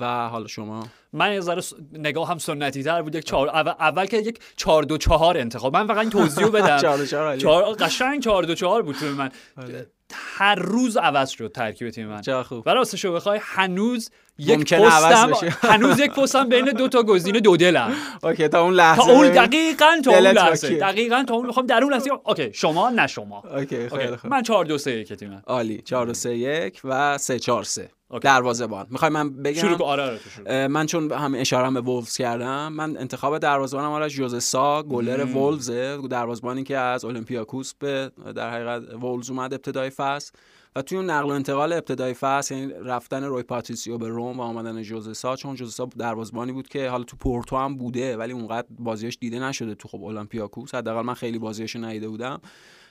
و 0.00 0.28
حالا 0.28 0.46
شما؟ 0.46 0.86
من 1.12 1.32
یه 1.32 1.40
ذره 1.40 1.62
نگاه 1.92 2.28
هم 2.28 2.38
سنتی 2.38 2.82
تر 2.82 3.02
بود 3.02 3.14
یک 3.14 3.24
چهار 3.24 3.48
اول, 3.48 3.72
اول 3.80 4.06
که 4.06 4.16
یک 4.16 4.38
چهار 4.56 4.82
دو 4.82 4.98
چهار 4.98 5.38
انتخاب. 5.38 5.76
من 5.76 5.86
فقط 5.86 5.98
این 5.98 6.10
توضیح 6.10 6.48
بدم. 6.48 6.78
چهار 6.82 7.06
چهار 7.06 7.36
چهار 7.36 7.74
قشنگ 7.74 8.22
چهار 8.22 8.42
دو 8.42 8.54
چهار 8.54 8.82
بود 8.82 8.94
تو 8.94 9.06
من. 9.06 9.30
آره. 9.56 9.86
هر 10.14 10.54
روز 10.54 10.96
عوض 10.96 11.30
شد 11.30 11.52
ترکیب 11.54 11.90
تیم 11.90 12.06
من. 12.06 12.20
چه 12.20 12.42
خوب. 12.42 12.64
برای 12.64 12.86
شو 12.96 13.12
بخوای 13.12 13.40
هنوز 13.42 14.10
یک 14.38 14.74
پستم 14.74 15.32
هنوز 15.72 15.98
یک 15.98 16.10
پستم 16.10 16.48
بین 16.48 16.64
دو 16.64 16.88
تا 16.88 17.02
گزینه 17.02 17.40
دو 17.40 17.56
دلم. 17.56 17.92
اوکی 18.22 18.48
تا 18.48 18.62
اون 18.62 18.74
لحظه 18.74 19.02
تا 19.06 19.12
اون 19.12 19.28
دقیقاً 19.28 20.00
تا 20.04 20.10
اون 20.10 20.20
لحظه. 20.20 20.78
دقیقاً 20.78 21.24
تا 21.28 21.34
اون 21.34 21.46
می‌خوام 21.46 21.66
در 21.66 21.82
اون 21.82 21.92
لحظه 21.92 22.10
اوکی 22.24 22.50
شما 22.52 22.90
نه 22.90 23.06
شما. 23.06 23.42
اوکی 23.56 23.88
خیلی 23.88 24.16
خوب. 24.16 24.30
من 24.30 24.42
4 24.42 24.64
2 24.64 24.78
3 24.78 24.90
1 24.90 25.12
تیم. 25.12 25.42
عالی. 25.46 25.82
4 25.82 26.06
2 26.06 26.14
3 26.14 26.36
1 26.36 26.80
و 26.84 27.18
3 27.18 27.38
4 27.38 27.64
3 27.64 27.90
دروازه‌بان 28.18 28.86
می‌خوای 28.90 29.10
من 29.10 29.30
بگم؟ 29.30 29.60
شروع 29.60 29.82
آره, 29.82 30.02
آره 30.02 30.18
شروع. 30.18 30.66
من 30.66 30.86
چون 30.86 31.12
هم 31.12 31.34
اشاره 31.34 31.70
به 31.70 31.80
وولفز 31.80 32.16
کردم 32.16 32.72
من 32.72 32.96
انتخاب 32.96 33.38
دروازه‌بانم 33.38 33.90
آره 33.90 34.08
ژوزه 34.08 34.40
سا 34.40 34.82
گلر 34.82 35.24
وولفز 35.24 35.70
دروازه‌بانی 36.10 36.64
که 36.64 36.76
از 36.76 37.04
اولمپیاکوس 37.04 37.74
به 37.78 38.10
در 38.34 38.50
حقیقت 38.50 38.94
وولفز 38.94 39.30
اومد 39.30 39.54
ابتدای 39.54 39.90
فصل. 39.90 40.32
و 40.76 40.82
توی 40.82 40.98
اون 40.98 41.10
نقل 41.10 41.28
و 41.28 41.32
انتقال 41.32 41.72
ابتدای 41.72 42.14
فصل 42.14 42.54
یعنی 42.54 42.72
رفتن 42.84 43.24
روی 43.24 43.42
پاتریسیو 43.42 43.98
به 43.98 44.08
روم 44.08 44.40
و 44.40 44.42
آمدن 44.42 44.82
ژوزه 44.82 45.25
سا 45.25 45.36
چون 45.36 45.54
ژوزه 45.54 45.81
سا 45.81 45.88
دروازبانی 45.98 46.52
بود 46.52 46.68
که 46.68 46.88
حالا 46.88 47.04
تو 47.04 47.16
پورتو 47.16 47.56
هم 47.56 47.76
بوده 47.76 48.16
ولی 48.16 48.32
اونقدر 48.32 48.66
بازیش 48.78 49.18
دیده 49.20 49.38
نشده 49.38 49.74
تو 49.74 49.88
خب 49.88 50.02
اولمپیاکوس. 50.02 50.74
حداقل 50.74 51.02
من 51.02 51.14
خیلی 51.14 51.38
بازیش 51.38 51.76
ندیده 51.76 52.08
بودم. 52.08 52.40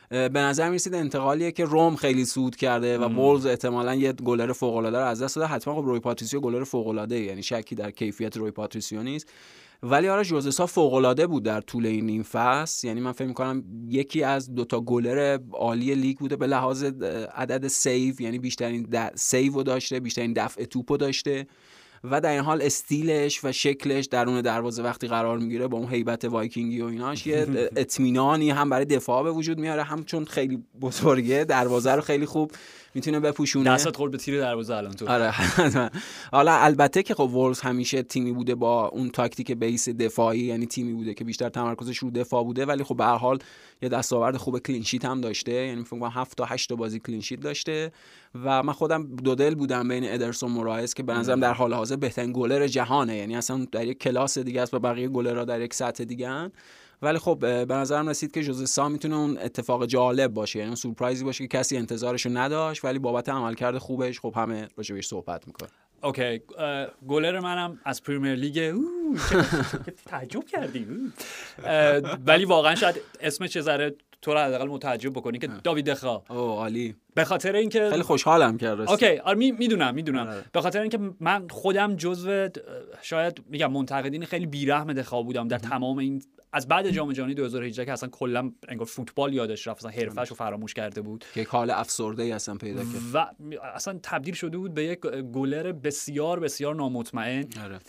به 0.10 0.30
نظر 0.40 0.70
می‌رسید 0.70 0.94
انتقالیه 0.94 1.52
که 1.52 1.66
روم 1.66 1.96
خیلی 1.96 2.26
سود 2.26 2.56
کرده 2.56 2.98
و 2.98 3.04
وولفز 3.04 3.46
احتمالا 3.46 3.96
یه 3.96 4.14
گلر 4.14 4.52
فوق 4.52 4.76
العاده 4.76 4.98
رو 4.98 5.06
از 5.06 5.24
دست 5.24 5.36
داده. 5.36 5.48
حتما 5.48 5.76
خب 5.76 5.86
روی 5.86 6.00
پاتریسیو 6.00 6.40
گلر 6.40 6.64
فوق 6.64 6.88
العاده 6.88 7.20
یعنی 7.20 7.44
شکی 7.44 7.76
در 7.76 7.92
کیفیت 7.92 8.38
روی 8.38 8.52
پاتریسیو 8.52 9.04
نیست. 9.04 9.30
ولی 9.84 10.08
آره 10.08 10.24
ژوزه 10.24 10.57
سا 10.57 10.66
فوق 10.66 10.94
العاده 10.94 11.28
بود 11.28 11.44
در 11.44 11.62
طول 11.62 11.86
این 11.86 12.06
نیم 12.06 12.24
فصل. 12.24 12.88
یعنی 12.88 13.02
من 13.02 13.12
فکر 13.12 13.28
می‌کنم 13.28 13.64
یکی 13.88 14.24
از 14.24 14.56
دوتا 14.56 14.82
گلر 14.82 15.40
عالی 15.52 15.96
لیگ 15.96 16.18
بوده 16.18 16.36
به 16.36 16.48
لحاظ 16.48 16.84
عدد 17.36 17.68
save 17.68 18.22
یعنی 18.22 18.40
بیشترین 18.40 18.88
save 19.16 19.64
داشته 19.64 20.00
بیشترین 20.00 20.34
دفع 20.34 20.66
توپو 20.66 20.98
داشته. 20.98 21.48
و 22.04 22.22
در 22.22 22.32
این 22.32 22.40
حال 22.40 22.62
استیلش 22.62 23.44
و 23.44 23.52
شکلش 23.52 24.06
درون 24.06 24.42
دروازه 24.42 24.84
وقتی 24.84 25.08
قرار 25.08 25.38
می‌گیره 25.38 25.68
با 25.68 25.78
اون 25.78 25.90
هیبت 25.90 26.26
وایکینگی 26.26 26.82
و 26.82 26.86
ایناش 26.86 27.28
یه 27.28 27.48
اطمینانی 27.76 28.52
هم 28.52 28.70
برای 28.70 28.86
دفاع 28.86 29.24
به 29.24 29.32
وجود 29.32 29.60
میاره 29.60 29.84
هم 29.84 30.04
چون 30.04 30.26
خیلی 30.26 30.64
بزرگه. 30.82 31.44
دروازه 31.44 31.92
رو 31.92 32.02
خیلی 32.02 32.26
خوب 32.26 32.52
می‌تونه 32.96 33.20
بپوشونه؟ 33.20 33.70
دستت 33.70 33.96
خورد 33.96 34.12
به 34.12 34.18
تیر 34.18 34.40
دروازه 34.40 34.76
الان 34.76 34.94
تو. 34.94 35.10
آره 35.10 35.34
حالا 36.32 36.54
البته 36.54 37.04
که 37.04 37.16
خب 37.16 37.22
وولفز 37.22 37.60
همیشه 37.60 38.04
تیمی 38.04 38.32
بوده 38.32 38.56
با 38.56 38.88
اون 38.88 39.10
تاکتیک 39.10 39.52
base 39.52 39.90
دفاعی 39.90 40.40
یعنی 40.40 40.66
تیمی 40.66 40.94
بوده 40.94 41.14
که 41.14 41.24
بیشتر 41.24 41.50
تمرکزش 41.50 41.98
رو 41.98 42.12
دفاع 42.12 42.44
بوده 42.44 42.66
ولی 42.66 42.84
خب 42.84 42.98
به 42.98 43.06
هر 43.06 43.18
حال 43.18 43.40
یه 43.82 43.90
دستاورد 43.90 44.38
خوب 44.38 44.60
clean 44.60 44.84
sheet 44.84 45.06
هم 45.06 45.22
داشته. 45.22 45.52
یعنی 45.52 45.84
فکر 45.84 46.00
کنم 46.00 46.12
7 46.14 46.38
تا 46.38 46.46
8 46.46 46.70
تا 46.70 46.76
بازی 46.76 47.00
clean 47.00 47.22
sheet 47.22 47.40
داشته 47.40 47.92
و 48.44 48.64
من 48.64 48.74
خودم 48.74 49.16
دو 49.16 49.36
دل 49.36 49.56
بودم 49.56 49.88
بین 49.88 50.04
ادرسون 50.06 50.52
مورایس 50.52 50.94
که 50.94 51.04
به 51.04 51.14
نظرم 51.14 51.40
در 51.40 51.54
حال 51.54 51.74
حاضر 51.74 51.96
بهترین 51.96 52.34
گلر 52.34 52.68
جهانه. 52.68 53.18
یعنی 53.18 53.36
اصلا 53.36 53.68
در 53.72 53.88
یک 53.88 54.00
کلاس 54.00 54.38
دیگه 54.38 54.62
است 54.62 54.74
و 54.74 54.80
بقیه 54.80 55.08
گلرها 55.08 55.46
در 55.46 55.62
یک 55.62 55.74
سطح 55.74 56.04
دیگه 56.04 56.30
ولی 57.02 57.18
خب 57.18 57.66
به 57.66 57.74
نظرم 57.74 58.10
رسید 58.10 58.32
که 58.32 58.44
ژوزه 58.44 58.66
سا 58.66 58.90
می‌تونه 58.90 59.16
اون 59.16 59.38
اتفاق 59.38 59.86
جالب 59.86 60.34
باشه. 60.34 60.60
یعنی 60.60 60.76
سورپرایزی 60.76 61.24
باشه 61.24 61.48
که 61.48 61.58
کسی 61.58 61.78
انتظارش 61.78 62.26
رو 62.26 62.38
نداشت 62.38 62.86
ولی 62.86 63.00
بابت 63.00 63.30
عملکرد 63.30 63.78
خوبش 63.78 64.20
خب 64.20 64.34
همه 64.36 64.68
راجبش 64.78 65.08
صحبت 65.08 65.48
می‌کنه 65.48 65.70
اوکی. 66.04 66.42
گلر 67.08 67.40
منم 67.40 67.80
از 67.86 68.04
پریمیر 68.04 68.36
لیگ 68.36 68.76
تعجب 70.06 70.46
کردی 70.46 70.88
ولی 72.26 72.46
واقعا 72.46 72.76
شاید 72.76 72.96
اسمش 73.22 73.50
یه 73.50 73.62
ذره 73.62 73.96
تو 74.22 74.34
رو 74.34 74.40
حداقل 74.40 74.68
متعجب 74.68 75.14
بکنی 75.14 75.40
که 75.40 75.48
داوید 75.64 75.90
دخئا. 75.90 76.16
او 76.30 76.36
عالی. 76.36 76.96
به 77.16 77.24
خاطر 77.24 77.56
اینکه 77.56 77.90
خیلی 77.90 78.04
خوشحالم 78.04 78.58
کرد 78.58 78.82
اوکی 78.82 79.18
آره 79.18 79.38
می‌دونم 79.38 79.96
می‌دونم. 79.96 80.28
آره. 80.28 80.44
به 80.52 80.62
خاطر 80.62 80.82
اینکه 80.82 81.00
من 81.20 81.48
خودم 81.48 81.96
جزو 81.96 82.50
شاید 83.02 83.44
میگم 83.50 83.72
منتقدین 83.72 84.26
خیلی 84.26 84.46
بیرحم 84.46 84.94
دخئا 84.94 85.22
بودم 85.22 85.48
در 85.48 85.58
تمام 85.58 85.98
این 85.98 86.22
از 86.54 86.68
بعد 86.68 86.90
جام 86.90 87.12
جهانی 87.12 87.34
2018 87.34 87.86
که 87.86 87.92
اصلا 87.92 88.10
کلا 88.10 88.52
انگار 88.68 88.88
فوتبال 88.88 89.34
یادش 89.34 89.68
رفت 89.68 89.86
اصلا 89.86 90.02
حرفه‌ش 90.02 90.30
رو 90.30 90.36
فراموش 90.36 90.74
کرده 90.74 91.02
بود. 91.02 91.26
که 91.34 91.48
حال 91.50 91.70
افسرده 91.70 92.24
ای 92.24 92.32
اصلا 92.32 92.56
پیدا 92.56 92.82
کرد. 92.82 93.02
و 93.14 93.26
اصلا 93.76 94.00
تبدیل 94.04 94.34
شده 94.34 94.58
بود 94.58 94.74
به 94.74 94.84
یک 94.84 95.00
گلر 95.06 95.72
بسیار 95.72 96.40
بسیار 96.40 96.76
نامطمئن. 96.76 97.48
آره. 97.64 97.80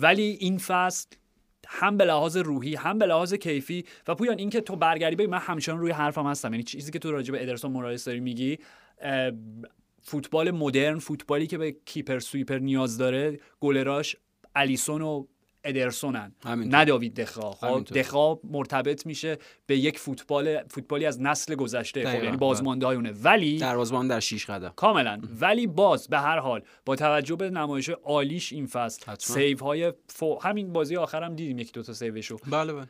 ولی 0.00 0.36
این 0.40 0.58
فصل 0.58 1.08
هم 1.68 1.96
به 1.96 2.04
لحاظ 2.04 2.36
روحی 2.36 2.74
هم 2.74 2.98
به 2.98 3.06
لحاظ 3.06 3.34
کیفی 3.34 3.84
و 4.08 4.14
پویان 4.14 4.38
اینکه 4.38 4.60
تو 4.60 4.76
برگردی 4.76 5.16
ببین 5.16 5.30
من 5.30 5.38
همچنان 5.38 5.78
روی 5.78 5.90
حرفم 5.90 6.26
هستم. 6.26 6.52
یعنی 6.52 6.62
چیزی 6.62 6.90
که 6.90 6.98
تو 6.98 7.12
راجع 7.12 7.32
به 7.32 7.42
ادرسون 7.42 7.70
مورایس 7.70 8.04
داری 8.04 8.20
میگی 8.20 8.58
فوتبال 10.02 10.50
مدرن 10.50 10.98
فوتبالی 10.98 11.46
که 11.46 11.58
به 11.58 11.76
keeper 11.84 12.18
sweeper 12.18 12.58
نیاز 12.58 12.98
داره 12.98 13.40
گلراش 13.60 14.16
الیسون 14.54 15.02
و 15.02 15.26
ادرسونن 15.64 16.32
نه 16.46 16.84
داوید 16.84 17.20
دخئا. 17.20 17.50
خب 17.50 17.84
دخئا 17.84 18.38
مرتبط 18.44 19.06
میشه 19.06 19.38
به 19.66 19.78
یک 19.78 19.98
فوتبال 19.98 20.62
فوتبالی 20.68 21.06
از 21.06 21.20
نسل 21.20 21.54
گذشته 21.54 22.04
خب 22.04 22.24
یعنی 22.24 22.36
بازمانده 22.36 22.86
اونه. 22.86 23.12
ولی 23.22 23.58
دروازه‌بان 23.58 24.08
در 24.08 24.20
شیش 24.20 24.46
قدم. 24.46 24.72
کاملا. 24.76 25.20
ولی 25.40 25.66
باز 25.66 26.08
به 26.08 26.18
هر 26.18 26.38
حال 26.38 26.62
با 26.84 26.96
توجه 26.96 27.36
به 27.36 27.50
نمایش 27.50 27.88
عالیش 27.88 28.52
این 28.52 28.66
فصل 28.66 29.14
save 29.18 29.58
های 29.58 29.92
فو... 30.08 30.38
همین 30.42 30.72
بازی 30.72 30.96
آخرم 30.96 31.34
دیدیم 31.36 31.58
یک 31.58 31.72
دو 31.72 31.82
تا 31.82 31.92
save 31.92 32.14
شو. 32.14 32.36
بله 32.50 32.72
بله. 32.72 32.86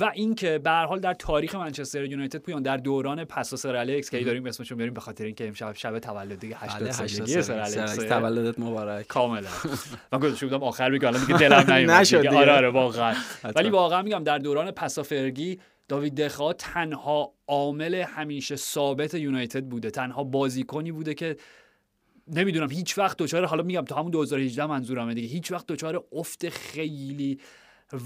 و 0.00 0.10
اینکه 0.14 0.58
به 0.58 0.70
هر 0.70 0.84
حال 0.86 1.00
در 1.00 1.14
تاریخ 1.14 1.54
منچستر 1.54 2.04
یونایتد 2.04 2.38
پویان 2.38 2.62
در 2.62 2.76
دوران 2.76 3.24
پس 3.24 3.54
سر 3.54 3.76
الکس 3.76 4.10
که 4.10 4.24
داریم 4.24 4.46
اسمشو 4.46 4.76
میاریم 4.76 4.94
به 4.94 5.00
خاطر 5.00 5.24
اینکه 5.24 5.48
امشب 5.48 5.72
شب 5.72 5.98
تولد 5.98 6.44
80 6.44 6.90
سالگی 6.90 7.42
سر 7.42 7.60
الکس. 7.60 7.96
تولدت 7.96 8.58
مبارک. 8.58 9.06
کاملا. 9.06 9.48
من 10.12 10.18
گفتم 10.18 10.46
بودم 10.46 10.62
آخر 10.62 10.90
میگم 10.90 11.08
الان 11.08 11.20
دیگه 11.26 11.38
دلم 11.38 11.70
نمیاد 11.70 12.26
آره 12.26 12.52
آره 12.52 12.70
واقعا. 12.70 13.14
ولی 13.56 13.70
واقعا 13.70 14.02
میگم 14.02 14.24
در 14.24 14.38
دوران 14.38 14.70
پسافرگی 14.70 15.60
داوید 15.88 16.14
دخا 16.14 16.52
تنها 16.52 17.34
عامل 17.46 17.94
همیشه 17.94 18.56
ثابت 18.56 19.14
یونایتد 19.14 19.64
بوده. 19.64 19.90
تنها 19.90 20.24
بازیکنی 20.24 20.92
بوده 20.92 21.14
که 21.14 21.36
نمی‌دونم 22.28 22.70
هیچ 22.70 22.98
وقت 22.98 23.16
دوچاره 23.16 23.46
حالا 23.46 23.62
میگم 23.62 23.84
تا 23.84 23.96
همون 23.96 24.10
2018 24.10 24.66
منظورمه 24.66 25.14
دیگه 25.14 25.28
هیچ 25.28 25.52
وقت 25.52 25.66
دوچاره 25.66 26.00
افت 26.12 26.48
خیلی 26.48 27.38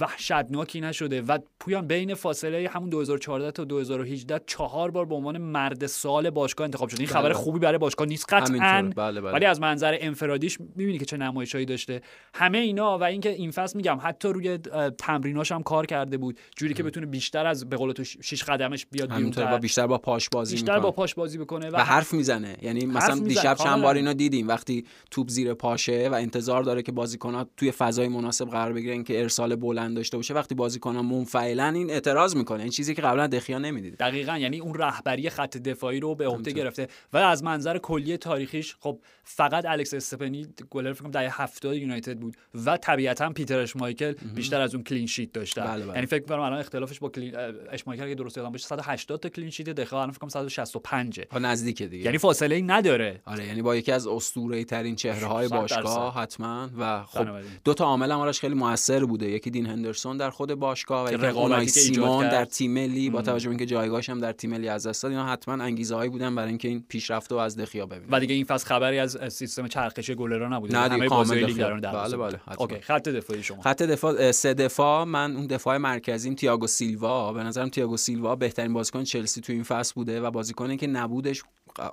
وحشتناکی 0.00 0.80
نشده 0.80 1.22
و 1.22 1.38
پویان 1.60 1.86
بین 1.86 2.14
فاصله 2.14 2.68
همون 2.72 2.88
2014 2.88 3.50
تا 3.50 3.64
2018 3.64 4.40
چهار 4.46 4.90
بار 4.90 5.04
به 5.06 5.14
عنوان 5.14 5.38
مرد 5.38 5.86
سال 5.86 6.30
باشگاه 6.30 6.64
انتخاب 6.64 6.88
شده. 6.88 7.00
این 7.00 7.08
خبر 7.08 7.22
بله. 7.22 7.34
خوبی 7.34 7.58
برای 7.58 7.78
باشگاه 7.78 8.08
نیست 8.08 8.34
قطعا. 8.34 8.90
بله 8.96 9.20
بله. 9.20 9.32
ولی 9.32 9.44
از 9.44 9.60
منظر 9.60 9.96
انفرادیش 10.00 10.58
می‌بینی 10.60 10.98
که 10.98 11.04
چه 11.04 11.16
نمایشایی 11.16 11.66
داشته. 11.66 12.00
همه 12.34 12.58
اینا 12.58 12.98
و 12.98 13.04
اینکه 13.04 13.30
این 13.30 13.50
فصل 13.50 13.76
میگم 13.76 13.98
حتی 14.02 14.28
روی 14.28 14.58
تمریناش 14.98 15.52
هم 15.52 15.62
کار 15.62 15.86
کرده 15.86 16.16
بود. 16.16 16.38
جوری 16.56 16.74
که 16.74 16.82
بتونه 16.82 17.06
بیشتر 17.06 17.46
از 17.46 17.68
به 17.68 17.76
قول 17.76 17.92
تو 17.92 18.04
شیش 18.04 18.44
قدمش 18.44 18.86
بیاد 18.86 19.10
همینطور 19.10 19.46
با 19.46 19.58
بیشتر 19.58 19.86
با 19.86 19.98
پاش 19.98 20.28
بازی 20.28 20.54
بیشتر 20.54 20.78
با 20.78 20.90
پاش 20.90 21.14
بازی 21.14 21.38
بکنه 21.38 21.70
و, 21.70 21.76
و 21.76 21.78
حرف 21.78 22.14
می‌زنه. 22.14 22.56
یعنی 22.62 22.86
مثلا 22.86 23.18
دیشب 23.18 23.54
چند 23.54 23.82
بار 23.82 23.94
اینا 23.94 24.12
دیدیم. 24.12 24.48
وقتی 24.48 24.84
توپ 25.10 25.28
زیر 25.28 25.54
پاشه 25.54 26.08
و 26.12 26.14
انتظار 26.14 26.62
داره 26.62 26.82
که 26.82 26.92
بازیکن‌ها 26.92 27.46
توی 27.56 27.70
فضای 27.70 28.08
مناسب 28.08 28.44
قرار 28.44 28.72
بگیرن 28.72 29.04
که 29.04 29.20
ارسال 29.20 29.56
بلند 29.76 29.96
داشته 29.96 30.16
باشه 30.16 30.34
وقتی 30.34 30.54
بازیکن‌ها 30.54 31.02
منفعلا 31.02 31.68
این 31.68 31.90
اعتراض 31.90 32.36
می‌کنه. 32.36 32.62
این 32.62 32.70
چیزی 32.70 32.94
که 32.94 33.02
قبلا 33.02 33.26
دخیا 33.26 33.58
نمی‌دید 33.58 33.96
دقیقا 33.96 34.38
یعنی 34.38 34.58
اون 34.58 34.74
رهبری 34.74 35.30
خط 35.30 35.56
دفاعی 35.56 36.00
رو 36.00 36.14
به 36.14 36.28
عهده 36.28 36.50
گرفته 36.50 36.88
و 37.12 37.16
از 37.16 37.44
منظر 37.44 37.78
کلی 37.78 38.16
تاریخیش 38.16 38.76
خب 38.80 38.98
فقط 39.24 39.64
الکس 39.66 39.94
استپنی 39.94 40.46
گلر 40.70 40.92
فکر 40.92 41.02
کنم 41.02 41.10
دهه 41.10 41.42
70 41.42 41.76
یونایتد 41.76 42.18
بود 42.18 42.36
و 42.66 42.76
طبیعتا 42.76 43.30
پیتر 43.30 43.58
اشمایکل 43.58 44.12
بیشتر 44.34 44.60
از 44.60 44.74
اون 44.74 44.84
کلین 44.84 45.06
شیت 45.06 45.32
داشته. 45.32 45.60
بله 45.60 45.84
بله. 45.84 45.94
یعنی 45.94 46.06
فکر 46.06 46.24
کنم 46.24 46.40
الان 46.40 46.58
اختلافش 46.58 46.98
با 46.98 47.08
کلین 47.08 47.36
اشمایکل 47.70 48.08
که 48.08 48.14
درست 48.14 48.36
یادم 48.36 48.52
باشه 48.52 48.66
180 48.66 49.20
تا 49.20 49.28
کلین 49.28 49.50
شیت 49.50 49.68
دخیا 49.68 49.98
الان 49.98 50.10
فکر 50.10 50.18
کنم 50.18 50.28
165 50.28 51.20
ها 51.30 51.38
نزدیکه 51.38 51.86
دیگه. 51.86 52.04
یعنی 52.04 52.18
فاصله 52.18 52.54
ای 52.54 52.62
نداره. 52.62 53.20
آره 53.24 53.46
یعنی 53.46 53.62
با 53.62 53.76
یکی 53.76 53.92
از 53.92 54.06
اسطوره 54.06 54.64
ترین 54.64 54.96
چهره 54.96 55.26
های 55.26 55.48
باشگاه 55.48 56.14
حتما. 56.14 56.68
و 56.78 57.02
خب 57.02 57.26
دو 57.64 57.74
تا 57.74 57.84
عامل 57.84 58.12
هم 58.12 58.32
خیلی 58.32 58.54
موثر 58.54 59.04
بوده. 59.04 59.30
یکی 59.30 59.50
دین 59.50 59.65
هندرسون 59.66 60.16
در 60.16 60.30
خود 60.30 60.54
باشگاه 60.54 61.08
و 61.08 61.62
یکی 61.62 61.68
سیمون 61.68 62.28
در 62.28 62.44
تیم 62.44 62.70
ملی 62.74 63.10
با 63.10 63.22
توجه 63.22 63.44
به 63.44 63.50
اینکه 63.50 63.66
جایگاهش 63.66 64.10
هم 64.10 64.20
در 64.20 64.32
تیم 64.32 64.50
ملی 64.50 64.68
از 64.68 64.86
دست 64.86 65.02
داد 65.02 65.12
اینا 65.12 65.26
حتما 65.26 65.64
انگیزه 65.64 65.94
هایی 65.94 66.10
بودن 66.10 66.34
برای 66.34 66.48
اینکه 66.48 66.68
این 66.68 66.84
پیشرفت 66.88 67.32
رو 67.32 67.38
از 67.38 67.56
دخیا 67.56 67.86
ببینیم 67.86 68.08
و 68.10 68.20
دیگه 68.20 68.34
این 68.34 68.44
فصل 68.44 68.66
خبری 68.66 68.98
از 68.98 69.18
سیستم 69.28 69.68
چرخش 69.68 70.10
گلرا 70.10 70.48
نبوده. 70.48 70.78
نه 70.78 70.88
همه 70.88 71.08
کامل 71.08 71.44
لیگ 71.44 71.64
بله 71.80 72.16
بله 72.16 72.40
اوکی 72.58 72.80
خط 72.80 73.08
دفاعی 73.08 73.42
شما. 73.42 73.62
خط 73.62 73.82
دفاع 73.82 74.32
سه 74.32 74.54
دفاع. 74.54 75.04
من 75.04 75.36
اون 75.36 75.46
دفاع 75.46 75.76
مرکزیم 75.76 76.34
تییاگو 76.34 76.66
سیلوا. 76.66 77.32
به 77.32 77.42
نظرم 77.42 77.68
تییاگو 77.68 77.96
سیلوا 77.96 78.36
بهترین 78.36 78.72
بازیکن 78.72 79.04
چلسی 79.04 79.40
تو 79.40 79.52
این 79.52 79.62
فصل 79.62 79.92
بوده 79.94 80.20
و 80.20 80.30
بازیکنی 80.30 80.76
که 80.76 80.86
نبودش 80.86 81.42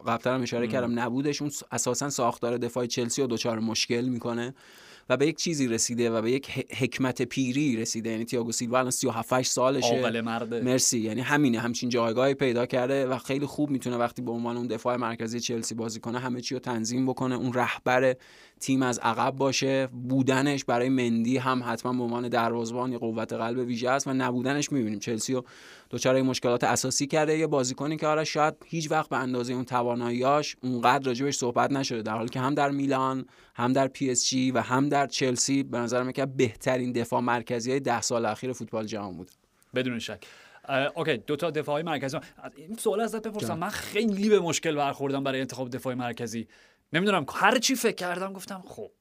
قبلا 0.08 0.34
هم 0.36 0.42
اشاره 0.42 0.68
کردم 0.68 1.00
نبودش 1.00 1.42
اون 1.42 1.52
اساسا 1.72 2.10
ساختار 2.10 2.58
دفاع 2.58 2.86
چلسی 2.86 3.22
رو 3.22 3.28
دچار 3.28 3.60
مشکل 3.60 4.02
می‌کنه. 4.02 4.54
و 5.10 5.18
به 5.18 5.28
یک 5.28 5.38
چیزی 5.38 5.68
رسیده 5.68 6.10
و 6.10 6.22
به 6.22 6.32
یک 6.32 6.50
حکمت 6.78 7.22
پیری 7.22 7.78
رسیده. 7.78 8.10
یعنی 8.10 8.26
تییاگو 8.26 8.52
سیلوا 8.52 8.80
الان 8.80 8.92
37 8.92 9.42
سالشه. 9.42 9.88
مرده 10.22 10.62
مرسی. 10.62 11.00
یعنی 11.00 11.22
همینه 11.22 11.60
همچین 11.60 11.90
جایگاهی 11.90 12.34
پیدا 12.34 12.66
کرده 12.66 13.06
و 13.06 13.18
خیلی 13.18 13.46
خوب 13.46 13.70
می‌تونه 13.70 13.98
وقتی 13.98 14.22
به 14.22 14.32
عنوان 14.32 14.58
اون 14.58 14.68
دفاع 14.68 14.96
مرکزی 14.96 15.40
چلسی 15.40 15.76
بازی 15.76 16.00
کنه 16.00 16.20
همه 16.20 16.42
چی 16.42 16.56
رو 16.56 16.60
تنظیم 16.60 17.06
بکنه 17.06 17.36
اون 17.36 17.54
رهبر 17.54 18.16
تیم 18.64 18.82
از 18.82 19.00
عقب 19.00 19.36
باشه. 19.36 19.88
بودنش 19.88 20.66
برای 20.66 20.90
مندی 20.90 21.38
هم 21.38 21.64
حتما 21.66 21.94
به 21.94 22.04
عنوان 22.04 22.30
دروازه‌بان 22.30 22.92
یا 22.92 23.00
قوت 23.00 23.34
قلب 23.34 23.58
ویژه 23.58 23.90
است 23.90 24.08
و 24.08 24.14
نبودنش 24.14 24.72
می‌بینیم. 24.72 25.00
چلسی 25.00 25.34
رو 25.34 25.46
دچار 25.92 26.22
مشکلات 26.22 26.64
اساسی 26.64 27.08
کرده. 27.08 27.38
یه 27.38 27.48
بازیکنی 27.48 27.98
که 27.98 28.08
آره 28.08 28.24
شاید 28.24 28.54
هیچ 28.66 28.92
وقت 28.92 29.10
به 29.10 29.18
اندازه 29.18 29.54
اون 29.54 29.66
تواناییاش 29.66 30.56
اونقدر 30.64 31.06
راجبش 31.06 31.36
صحبت 31.36 31.72
نشده. 31.72 32.02
در 32.02 32.14
حالی 32.18 32.30
که 32.30 32.40
هم 32.40 32.56
در 32.56 32.72
میلان 32.72 33.26
هم 33.56 33.74
در 33.74 33.88
پی 33.88 34.12
اس 34.12 34.30
جی 34.30 34.52
و 34.52 34.62
هم 34.62 34.90
در 34.90 35.08
چلسی 35.08 35.64
به 35.64 35.78
نظر 35.78 36.12
که 36.12 36.26
بهترین 36.26 36.92
دفاع 36.92 37.22
مرکزی 37.22 37.72
های 37.72 37.80
ده 37.80 38.02
سال 38.02 38.26
اخیر 38.26 38.54
فوتبال 38.54 38.86
جهان 38.86 39.18
بود. 39.18 39.32
بدون 39.76 40.00
شک. 40.00 40.26
اوکی 40.96 41.18
دو 41.18 41.36
تا 41.36 41.52
دفاع 41.52 41.82
مرکزی. 41.82 42.18
این 42.56 42.76
سوال 42.78 43.00
ازت 43.00 43.28
بپرسم. 43.28 43.58
من 43.58 43.70
خیلی 43.70 44.30
به 44.30 44.40
مشکل 44.40 44.76
برخوردم 44.76 45.24
برای 45.24 45.42
انتخاب 45.42 45.70
دفاع 45.70 45.94
مرکزی. 45.94 46.48
نمی‌دونم 46.94 47.26
هر 47.34 47.60
چی 47.60 47.76
فکر 47.76 47.96
کردم؟ 47.96 48.34
گفتم 48.34 48.64
خب 48.68 48.92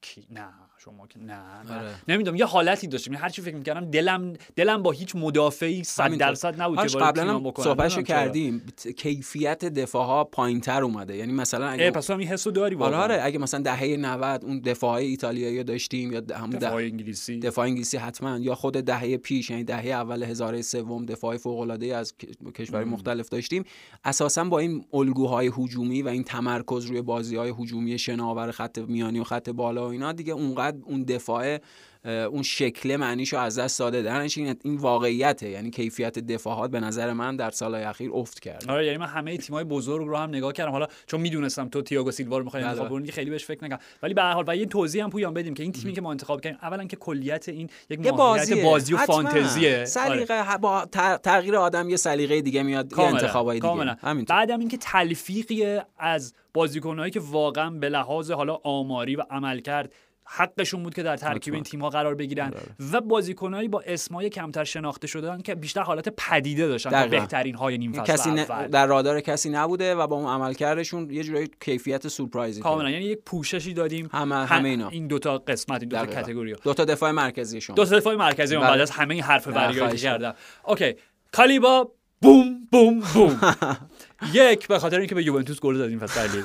کی؟ 0.00 0.26
نه. 0.30 0.69
شما 0.84 1.06
که 1.06 1.18
نه, 1.18 1.62
نه. 1.68 1.76
آره. 1.76 1.94
نمی‌دونم 2.08 2.36
یه 2.36 2.44
حالتی 2.44 2.86
داشتم 2.86 3.14
هر 3.14 3.28
چی 3.28 3.42
فکر 3.42 3.56
می‌کردم 3.56 3.90
دلم 3.90 4.32
دلم 4.56 4.82
با 4.82 4.90
هیچ 4.90 5.16
مدافعی 5.16 5.84
100 5.84 6.14
درصد 6.14 6.62
نبود 6.62 6.86
که 6.86 6.98
قبلا 6.98 7.52
صحبتشو 7.56 8.02
کردیم. 8.02 8.62
کیفیت 8.96 9.64
دفاع 9.64 10.06
ها 10.06 10.24
پایینتر 10.24 10.82
اومده. 10.82 11.16
یعنی 11.16 11.32
مثلا 11.32 11.68
اگه 11.68 11.90
پس 11.90 12.10
هم 12.10 12.18
این 12.18 12.28
حسو 12.28 12.50
داری 12.50 12.76
آره 12.76 12.96
آره. 12.96 13.20
اگه 13.22 13.38
مثلا 13.38 13.60
دهه 13.60 13.96
90 13.96 14.44
اون 14.44 14.60
دفاع 14.60 14.90
های 14.90 15.06
ایتالیایی 15.06 15.64
داشتیم 15.64 16.12
یا 16.12 16.22
همون 16.36 16.50
دفاع 16.50 16.74
انگلیسی. 16.74 17.38
دفاع 17.38 17.64
انگلیسی 17.64 17.96
حتما. 17.96 18.38
یا 18.38 18.54
خود 18.54 18.74
دهه 18.74 19.16
پیش 19.16 19.50
یعنی 19.50 19.64
دهه 19.64 19.86
اول 19.86 20.22
هزار 20.22 20.62
سوم 20.62 21.06
دفاع 21.06 21.36
فوق 21.36 21.60
العاده 21.60 21.96
از 21.96 22.14
کشورهای 22.54 22.84
مختلف 22.84 23.28
داشتیم. 23.28 23.64
اساسا 24.04 24.44
با 24.44 24.58
این 24.58 24.84
الگوهای 24.92 25.52
هجومی 25.58 26.02
و 26.02 26.08
این 26.08 26.24
تمرکز 26.24 26.84
روی 26.84 27.02
بازی 27.02 27.36
های 27.36 27.54
هجومی 27.58 27.98
شناور 27.98 28.50
خط 28.50 28.78
میانی 28.78 29.20
و 29.20 29.24
خط 29.24 29.50
بالا 29.50 29.88
و 29.88 29.90
اینا 29.90 30.12
دیگه 30.12 30.32
اونقدر 30.32 30.69
اون 30.84 31.02
دفاع 31.02 31.58
اون 32.04 32.42
شکل 32.42 32.96
معنیشو 32.96 33.38
از 33.38 33.58
دست 33.58 33.78
داده. 33.78 34.02
درنش 34.02 34.38
این, 34.38 34.56
این 34.64 34.76
واقعیته. 34.76 35.48
یعنی 35.48 35.70
کیفیت 35.70 36.18
دفاعات 36.18 36.70
به 36.70 36.80
نظر 36.80 37.12
من 37.12 37.36
در 37.36 37.50
سالهای 37.50 37.84
اخیر 37.84 38.10
افت 38.14 38.40
کرد 38.40 38.64
آره 38.68 38.86
یعنی 38.86 38.98
من 38.98 39.06
همه 39.06 39.36
تیمای 39.36 39.64
بزرگ 39.64 40.06
رو 40.06 40.16
هم 40.16 40.28
نگاه 40.28 40.52
کردم. 40.52 40.70
حالا 40.70 40.86
چون 41.06 41.20
می‌دونستم 41.20 41.68
تو 41.68 41.82
تییاگو 41.82 42.10
سیلوا 42.10 42.38
رو 42.38 42.44
می‌خوای 42.44 42.62
انتخاب 42.62 42.88
کنی 42.88 43.10
خیلی 43.10 43.30
بهش 43.30 43.44
فکر 43.44 43.64
نکردم. 43.64 43.82
ولی 44.02 44.14
به 44.14 44.22
هر 44.22 44.32
حال 44.32 44.44
و 44.48 44.56
یه 44.56 44.66
توضیح 44.66 45.04
هم 45.04 45.10
پویان 45.10 45.34
بدیم 45.34 45.54
که 45.54 45.62
این 45.62 45.72
تیمی 45.72 45.92
که 45.92 46.00
ما 46.00 46.10
انتخاب 46.10 46.40
کردیم 46.40 46.58
اولا 46.62 46.84
که 46.84 46.96
کلیت 46.96 47.48
این 47.48 47.70
یک 47.90 48.00
بازی, 48.00 48.62
بازی 48.62 48.94
و 48.94 48.96
فانتزیه. 48.96 49.76
آره. 49.76 49.84
سلیقه 49.84 50.58
با 50.58 50.84
تغییر 51.22 51.56
آدم 51.56 51.88
یه 51.88 51.96
سلیقه 51.96 52.40
دیگه 52.40 52.62
میاد 52.62 52.92
یه 52.92 53.00
انتخابای 53.00 53.60
دیگه. 53.60 53.96
بعدم 54.28 54.60
اینکه 54.60 54.76
تلفیقی 54.76 55.78
از 55.98 56.34
بازیکنایی 56.54 57.10
که 57.10 57.20
واقعا 57.20 57.70
به 57.70 57.88
لحاظ 57.88 58.30
حالا 58.30 58.54
آماری 58.54 59.16
و 59.16 59.22
عملکرد 59.30 59.92
حقشون 60.32 60.82
بود 60.82 60.94
که 60.94 61.02
در 61.02 61.16
ترکیب 61.16 61.54
این 61.54 61.62
تیم 61.62 61.80
ها 61.80 61.88
قرار 61.88 62.14
بگیرن 62.14 62.46
آره. 62.46 62.90
و 62.92 63.00
بازیکنایی 63.00 63.68
با 63.68 63.82
اسمای 63.86 64.28
کمتر 64.28 64.64
شناخته 64.64 65.06
شدن 65.06 65.40
که 65.40 65.54
بیشتر 65.54 65.82
حالت 65.82 66.08
پدیده 66.08 66.68
داشتن 66.68 67.08
بهترین 67.10 67.54
های 67.54 67.78
نیم 67.78 67.92
فصل 67.92 68.12
کسی 68.12 68.44
در 68.72 68.86
رادار 68.86 69.20
کسی 69.20 69.50
نبوده 69.50 69.94
و 69.94 70.06
با 70.06 70.16
اون 70.16 70.26
عملکردشون 70.26 71.10
یه 71.10 71.22
جورایی 71.22 71.48
کیفیت 71.60 72.08
سورپرایزی 72.08 72.60
کاملا. 72.60 72.90
یعنی 72.90 73.04
یک 73.04 73.18
پوششی 73.26 73.74
دادیم. 73.74 74.08
همه 74.12 74.34
همه 74.34 74.68
اینا. 74.68 74.88
این 74.88 75.06
دوتا 75.06 75.38
قسمت 75.38 75.80
این 75.80 75.88
دوتا 75.88 76.06
کاتگوری 76.06 76.54
دوتا 76.62 76.84
دفاع 76.84 77.10
مرکزی 77.10 77.60
شما. 77.60 77.76
دوتا 77.76 77.96
دفاع 77.98 78.14
مرکزی 78.14 78.56
بعد 78.56 78.72
بله. 78.72 78.82
از 78.82 78.90
همه 78.90 79.14
این 79.14 79.22
حرف 79.22 79.48
وری 79.48 79.96
کردم. 79.96 80.34
اوکی. 80.64 80.94
کالیبا 81.32 81.92
بوم 82.22 82.68
بوم 82.72 83.00
بوم. 83.14 83.40
یک 84.32 84.68
به 84.68 84.78
خاطر 84.78 84.98
اینکه 84.98 85.14
به 85.14 85.24
یوونتوس 85.24 85.60
گل 85.60 85.78
دادیم 85.78 85.98
فصل 85.98 86.42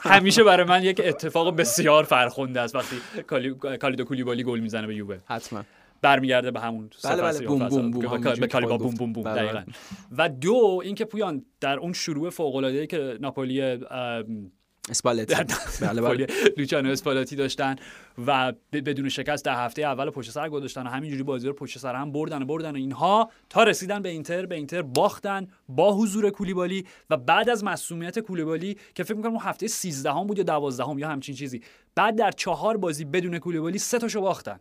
همیشه 0.00 0.44
برای 0.44 0.66
من 0.66 0.82
یک 0.82 1.00
اتفاق 1.04 1.56
بسیار 1.56 2.04
فرخنده 2.04 2.60
است 2.60 2.74
وقتی 2.74 2.96
کالیدو 3.78 4.04
کولیبالی 4.04 4.44
گل 4.44 4.60
می‌زنه 4.60 4.86
به 4.86 4.94
یووه. 4.94 5.18
حتما. 5.26 5.62
برمیگرده 6.02 6.50
به 6.50 6.60
همون 6.60 6.90
بله 7.04 7.22
بله. 7.22 7.46
بوم 7.46 7.68
بوم 7.68 7.90
بوم. 7.90 8.20
به 8.40 8.46
کالیبا 8.46 8.78
بوم 8.78 8.94
بوم 8.94 9.12
بوم. 9.12 9.34
دقیقاً. 9.34 9.62
و 10.18 10.28
دو 10.28 10.80
اینکه 10.84 11.04
پویان 11.04 11.44
در 11.60 11.78
اون 11.78 11.92
شروع 11.92 12.30
فوق 12.30 12.56
العاده 12.56 12.86
که 12.86 13.18
ناپولی 13.20 13.78
اسپالتی. 14.90 15.34
بله 15.80 16.00
بله. 16.00 16.26
لوچانو 16.56 16.90
اسپالتی 16.90 17.36
داشتن 17.36 17.76
و 18.26 18.52
بدون 18.72 19.08
شکست 19.08 19.44
در 19.44 19.64
هفته 19.64 19.82
اول 19.82 20.10
پشت 20.10 20.30
سر 20.30 20.48
گذاشتن 20.48 20.86
و 20.86 20.90
همینجوری 20.90 21.22
بازی 21.22 21.46
رو 21.46 21.52
پشت 21.52 21.78
سر 21.78 21.94
هم 21.94 22.12
بردن 22.12 22.42
و 22.42 22.44
بردن 22.44 22.70
و 22.70 22.76
اینها 22.76 23.30
تا 23.50 23.62
رسیدن 23.62 24.02
به 24.02 24.08
اینتر 24.08 24.46
به 24.46 24.54
اینتر 24.54 24.82
باختن 24.82 25.46
با 25.68 25.92
حضور 25.92 26.30
کولیبالی 26.30 26.86
و 27.10 27.16
بعد 27.16 27.50
از 27.50 27.64
مسئولیت 27.64 28.18
کولیبالی 28.18 28.76
که 28.94 29.04
فکر 29.04 29.14
می‌کنم 29.14 29.36
هفته 29.36 29.66
13 29.66 30.12
هم 30.12 30.26
بود 30.26 30.38
یا 30.38 30.44
12 30.44 30.84
هم 30.84 30.98
یا 30.98 31.08
همچین 31.08 31.34
چیزی. 31.34 31.62
بعد 31.96 32.16
در 32.16 32.30
چهار 32.30 32.76
بازی 32.76 33.04
بدون 33.04 33.38
کولیبالی 33.38 33.78
سه 33.78 33.98
تاشو 33.98 34.20
باختن. 34.20 34.58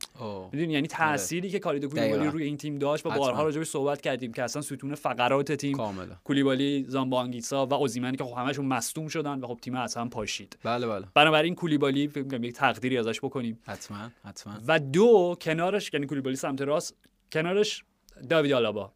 می‌دونی؟ 0.51 0.73
یعنی 0.73 0.87
تأثیری 0.87 1.49
که 1.49 1.59
کالیدو 1.59 1.87
کولیبالی 1.87 2.27
روی 2.27 2.43
این 2.43 2.57
تیم 2.57 2.75
داشت 2.75 3.05
و 3.05 3.09
بارها 3.09 3.43
راجعش 3.43 3.67
صحبت 3.67 4.01
کردیم 4.01 4.33
که 4.33 4.43
اصلا 4.43 4.61
ستون 4.61 4.95
فقرات 4.95 5.51
تیم 5.51 5.77
کاملا. 5.77 6.15
کولیبالی 6.23 6.85
زامبانگیسا 6.87 7.65
و 7.65 7.73
اوزیمن 7.73 8.15
که 8.15 8.23
خب 8.23 8.37
همشون 8.37 8.65
مصدوم 8.65 9.07
شدن 9.07 9.39
و 9.39 9.47
خب 9.47 9.59
تیم 9.61 9.75
اصلا 9.75 10.05
پاشید. 10.05 10.57
بله 10.63 10.87
بله. 10.87 11.05
بنابراین 11.13 11.55
کولیبالی 11.55 12.07
فکر 12.07 12.43
یک 12.43 12.53
تقدیری 12.53 12.97
ازش 12.97 13.19
بکنیم 13.19 13.42
حتما 13.67 14.11
حتما. 14.23 14.59
و 14.67 14.79
دو 14.79 15.37
کنارش 15.41 15.93
یعنی 15.93 16.05
کولیبالی 16.05 16.35
سمت 16.35 16.61
راست 16.61 16.95
کنارش 17.31 17.83
داوید 18.29 18.53
آلابا. 18.53 18.93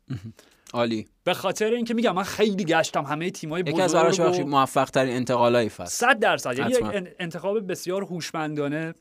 عالی. 0.73 1.07
به 1.23 1.33
خاطر 1.33 1.73
اینکه 1.73 1.93
میگم 1.93 2.15
من 2.15 2.23
خیلی 2.23 2.65
گشتم 2.65 3.03
همه 3.03 3.31
تیم‌های 3.31 3.63
بزرگ 3.63 3.75
یکی 3.75 3.81
از 3.81 3.93
براش 3.93 4.19
و... 4.19 4.47
موفق 4.47 4.89
ترین 4.89 5.15
انتقالای 5.15 5.69
فصل. 5.69 6.07
100 6.07 6.19
درصد. 6.19 6.57
یعنی 6.57 6.71
یک 6.71 7.15
انتخاب 7.19 7.71
بسیار 7.71 8.03
هوشمندانه 8.03 8.93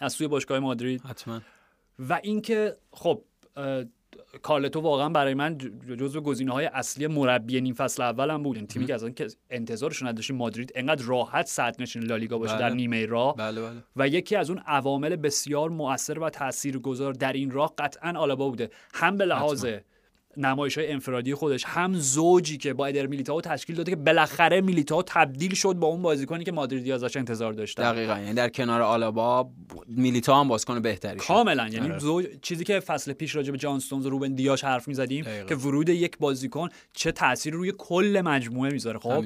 از 0.00 0.12
سوی 0.12 0.28
باشگاه 0.28 0.58
مادرید. 0.58 1.00
حتما. 1.00 1.40
و 2.08 2.20
اینکه 2.22 2.76
خب 2.92 3.22
کارلتو 4.42 4.80
واقعا 4.80 5.08
برای 5.08 5.34
من 5.34 5.58
جزو 5.98 6.20
گزینه 6.20 6.52
های 6.52 6.66
اصلی 6.66 7.06
مربی 7.06 7.60
نیم 7.60 7.74
فصل 7.74 8.02
اولم 8.02 8.42
بود. 8.42 8.56
این 8.56 8.66
تیمی 8.66 8.86
که 8.86 8.94
از 8.94 9.02
اون 9.02 9.14
که 9.14 9.26
انتظارشون 9.50 10.08
نداشتیم 10.08 10.36
مادرید 10.36 10.72
انقدر 10.74 11.04
راحت 11.04 11.46
صدر 11.46 11.82
نشین 11.82 12.02
لالیگا 12.02 12.38
باشه 12.38 12.58
در 12.58 12.68
بله. 12.68 12.74
نیمه 12.74 13.06
راه. 13.06 13.36
بله 13.36 13.60
بله. 13.60 13.84
و 13.96 14.08
یکی 14.08 14.36
از 14.36 14.50
اون 14.50 14.58
عوامل 14.58 15.16
بسیار 15.16 15.70
مؤثر 15.70 16.18
و 16.18 16.30
تاثیرگذار 16.30 17.12
در 17.12 17.32
این 17.32 17.50
راه 17.50 17.74
قطعا 17.78 18.12
آلابا 18.18 18.48
بوده. 18.48 18.70
هم 18.94 19.16
به 19.16 19.24
لحاظ 19.24 19.66
نمایش 20.36 20.78
های 20.78 20.92
انفرادی 20.92 21.34
خودش 21.34 21.64
هم 21.66 21.94
زوجی 21.94 22.56
که 22.56 22.72
با 22.72 22.86
ادر 22.86 23.06
میلیتائو 23.06 23.40
تشکیل 23.40 23.76
داده 23.76 23.90
که 23.90 23.96
بالاخره 23.96 24.60
میلیتائو 24.60 25.02
تبدیل 25.06 25.54
شد 25.54 25.72
با 25.72 25.86
اون 25.86 26.02
بازیکنی 26.02 26.44
که 26.44 26.52
مادریدی 26.52 26.92
ازش 26.92 27.16
انتظار 27.16 27.52
داشتن. 27.52 27.92
دقیقا. 27.92 28.18
یعنی 28.18 28.34
در 28.34 28.48
کنار 28.48 28.82
آلابا 28.82 29.50
میلیتائو 29.86 30.40
هم 30.40 30.48
بازیکن 30.48 30.80
بهتری 30.80 31.20
شد. 31.20 31.26
کاملا. 31.26 31.68
یعنی 31.68 31.90
آره. 31.90 31.98
زوج 31.98 32.26
چیزی 32.42 32.64
که 32.64 32.80
فصل 32.80 33.12
پیش 33.12 33.36
راجع 33.36 33.52
به 33.52 33.58
جان 33.58 33.80
و 33.92 34.08
روبن 34.08 34.34
دیاش 34.34 34.64
حرف 34.64 34.88
می‌زدیم 34.88 35.24
که 35.48 35.54
ورود 35.54 35.88
یک 35.88 36.18
بازیکن 36.18 36.68
چه 36.92 37.12
تاثیر 37.12 37.54
روی 37.54 37.72
کل 37.78 38.22
مجموعه 38.24 38.72
می‌ذاره 38.72 38.98
خب؟ 38.98 39.24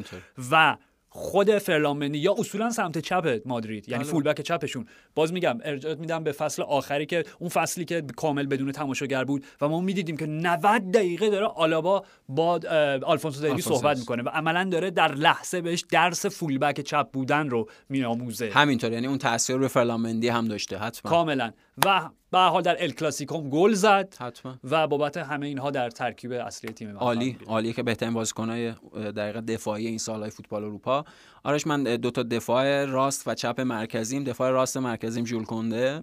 و 0.50 0.76
خود 1.16 1.58
فرلامنی 1.58 2.18
یا 2.18 2.34
اصولا 2.38 2.70
سمت 2.70 2.98
چپ 2.98 3.40
مادرید 3.44 3.88
یعنی 3.88 4.04
فول 4.04 4.22
بک 4.22 4.40
چپشون. 4.40 4.86
باز 5.14 5.32
میگم 5.32 5.58
ارجاعات 5.64 5.98
میدم 5.98 6.24
به 6.24 6.32
فصل 6.32 6.62
آخری 6.62 7.06
که 7.06 7.24
اون 7.38 7.50
فصلی 7.50 7.84
که 7.84 8.02
کامل 8.16 8.46
بدون 8.46 8.72
تماشاگر 8.72 9.24
بود 9.24 9.44
و 9.60 9.68
ما 9.68 9.80
می‌دیدیم 9.80 10.16
که 10.16 10.26
90 10.26 10.90
دقیقه 10.90 11.30
داره 11.30 11.46
آلابا 11.46 12.04
با 12.28 12.60
آلفونسو 13.02 13.48
دیوی 13.48 13.62
صحبت 13.62 13.98
می‌کنه 13.98 14.22
و 14.22 14.28
عملا 14.28 14.64
داره 14.64 14.90
در 14.90 15.14
لحظه 15.14 15.60
بهش 15.60 15.84
درس 15.90 16.26
فول 16.26 16.58
بک 16.58 16.80
چپ 16.80 17.10
بودن 17.12 17.50
رو 17.50 17.68
میآموزه 17.88 18.50
همینطور 18.54 18.92
یعنی 18.92 19.06
اون 19.06 19.18
تاثیر 19.18 19.56
رو 19.56 19.68
فرلامندی 19.68 20.28
هم 20.28 20.48
داشته 20.48 20.78
حتما. 20.78 21.10
کاملا. 21.10 21.52
و 21.86 22.10
به 22.36 22.42
حال 22.42 22.62
در 22.62 22.82
ال 22.82 22.90
کلاسیکوم 22.90 23.50
گل 23.50 23.72
زد 23.72 24.14
حتما. 24.20 24.58
و 24.64 24.86
بابت 24.86 25.16
همه 25.16 25.46
اینها 25.46 25.70
در 25.70 25.90
ترکیب 25.90 26.32
اصلی 26.32 26.72
تیم 26.72 26.96
عالی 26.96 27.38
عالیه 27.46 27.72
که 27.72 27.82
بهترین 27.82 28.14
بازیکنای 28.14 28.72
دقیقه 28.94 29.40
دفاعی 29.40 29.86
این 29.86 29.98
سالهای 29.98 30.30
فوتبال 30.30 30.64
اروپا. 30.64 31.04
آرش 31.44 31.66
من 31.66 31.82
دو 31.82 32.10
تا 32.10 32.22
دفاع 32.22 32.84
راست 32.84 33.28
و 33.28 33.34
چپ 33.34 33.60
مرکزیم. 33.60 34.24
دفاع 34.24 34.50
راست 34.50 34.76
مرکزیم 34.76 35.24
ژول 35.24 35.44
کنده. 35.44 36.00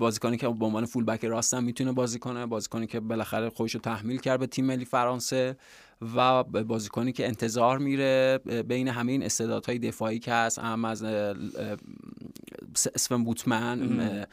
بازیکنی 0.00 0.36
که 0.36 0.48
به 0.48 0.66
عنوان 0.66 0.84
فول 0.84 1.04
بک 1.04 1.24
راستم 1.24 1.64
می‌تونه 1.64 1.92
بازی 1.92 2.18
کنه. 2.18 2.46
بازیکنی 2.46 2.86
که 2.86 3.00
بالاخره 3.00 3.50
خودش 3.50 3.74
رو 3.74 3.80
تحمیل 3.80 4.18
کرد 4.18 4.40
به 4.40 4.46
تیم 4.46 4.64
ملی 4.64 4.84
فرانسه 4.84 5.56
و 6.16 6.44
بازیکنی 6.44 7.12
که 7.12 7.26
انتظار 7.26 7.78
میره 7.78 8.38
بین 8.68 8.88
همین 8.88 9.22
استعدادهای 9.22 9.78
دفاعی 9.78 10.18
که 10.18 10.32
هست 10.32 10.58
هم 10.58 10.84
از 10.84 11.04
اسفن 12.86 13.24
بوتمن 13.24 14.26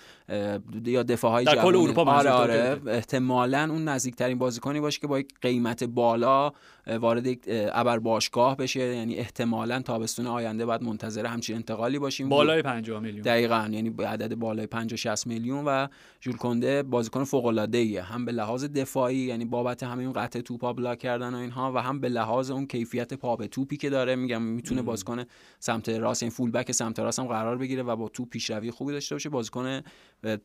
یا 0.85 1.03
دفاع 1.03 1.31
های 1.31 1.45
در 1.45 1.55
کل 1.55 1.75
اروپا 1.75 2.03
آره 2.03 2.29
آره 2.29 2.81
احتمالا 2.87 3.67
اون 3.71 3.87
نزدیکترین 3.87 4.37
بازیکنی 4.37 4.79
باشه 4.79 4.99
که 4.99 5.07
با 5.07 5.19
یک 5.19 5.33
قیمت 5.41 5.83
بالا 5.83 6.51
وارد 6.87 7.27
یک 7.27 7.39
ابر 7.47 7.99
باشگاه 7.99 8.57
بشه. 8.57 8.95
یعنی 8.95 9.15
احتمالا 9.15 9.81
تابستون 9.81 10.27
آینده 10.27 10.65
باید 10.65 10.83
منتظر 10.83 11.25
همچین 11.25 11.55
انتقالی 11.55 11.99
باشیم. 11.99 12.29
بالای 12.29 12.61
50 12.61 12.99
میلیون. 12.99 13.21
دقیقا. 13.21 13.69
یعنی 13.71 13.89
عدد 14.03 14.35
بالای 14.35 14.67
50 14.67 14.97
60 14.97 15.27
میلیون 15.27 15.65
و 15.65 15.87
جول 16.19 16.35
کنده 16.35 16.83
بازیکن 16.83 17.23
فوق 17.23 17.45
العاده 17.45 17.77
ایه 17.77 18.01
هم 18.01 18.25
به 18.25 18.31
لحاظ 18.31 18.65
دفاعی 18.65 19.17
یعنی 19.17 19.45
بابت 19.45 19.83
همین 19.83 20.13
قطع 20.13 20.41
توپا 20.41 20.73
بلاک 20.73 20.99
کردن 20.99 21.33
و 21.33 21.37
اینها 21.37 21.71
و 21.75 21.77
هم 21.77 21.99
به 21.99 22.09
لحاظ 22.09 22.51
اون 22.51 22.67
کیفیت 22.67 23.13
پا 23.13 23.35
به 23.35 23.47
توپی 23.47 23.77
که 23.77 23.89
داره. 23.89 24.15
میگم 24.15 24.41
می‌تونه 24.41 24.81
بازیکن 24.81 25.23
سمت 25.59 25.89
راست 25.89 26.23
این 26.23 26.29
فول 26.29 26.51
بک 26.51 26.71
سمت 26.71 26.99
راست 26.99 27.19
هم 27.19 27.25
قرار 27.25 27.57
بگیره 27.57 27.83
و 27.83 27.95
با 27.95 28.09
توپ 28.09 28.29
پیشروی 28.29 28.71
خوبی 28.71 28.93
داشته 28.93 29.15
باشه. 29.15 29.29
بازیکن 29.29 29.81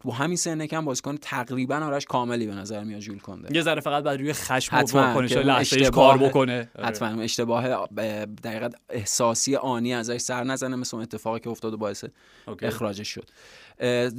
تو 0.00 0.10
همین 0.10 0.36
سن 0.36 0.66
کم 0.66 0.84
بازیکن 0.84 1.16
تقریبا 1.16 1.76
آرش 1.76 2.04
کاملی 2.04 2.46
به 2.46 2.54
نظر 2.54 2.84
میاد 2.84 3.00
جول 3.00 3.18
کنده. 3.18 3.56
یه 3.56 3.62
ذره 3.62 3.80
فقط 3.80 4.04
بعد 4.04 4.20
روی 4.20 4.32
خشم 4.32 4.76
و 4.76 4.80
واکنش 4.80 5.72
کار 5.72 6.18
بکنه. 6.18 6.68
آره. 6.74 6.86
حتما 6.86 7.22
اشتباه 7.22 7.86
دقیقا 8.26 8.68
احساسی 8.90 9.56
آنی 9.56 9.94
ازش 9.94 10.18
سر 10.18 10.44
نزنه 10.44 10.76
مثل 10.76 10.96
اون 10.96 11.02
اتفاقی 11.02 11.40
که 11.40 11.50
افتاد 11.50 11.74
و 11.74 11.76
باعث 11.76 12.04
اخراجش 12.62 13.08
شد. 13.08 13.28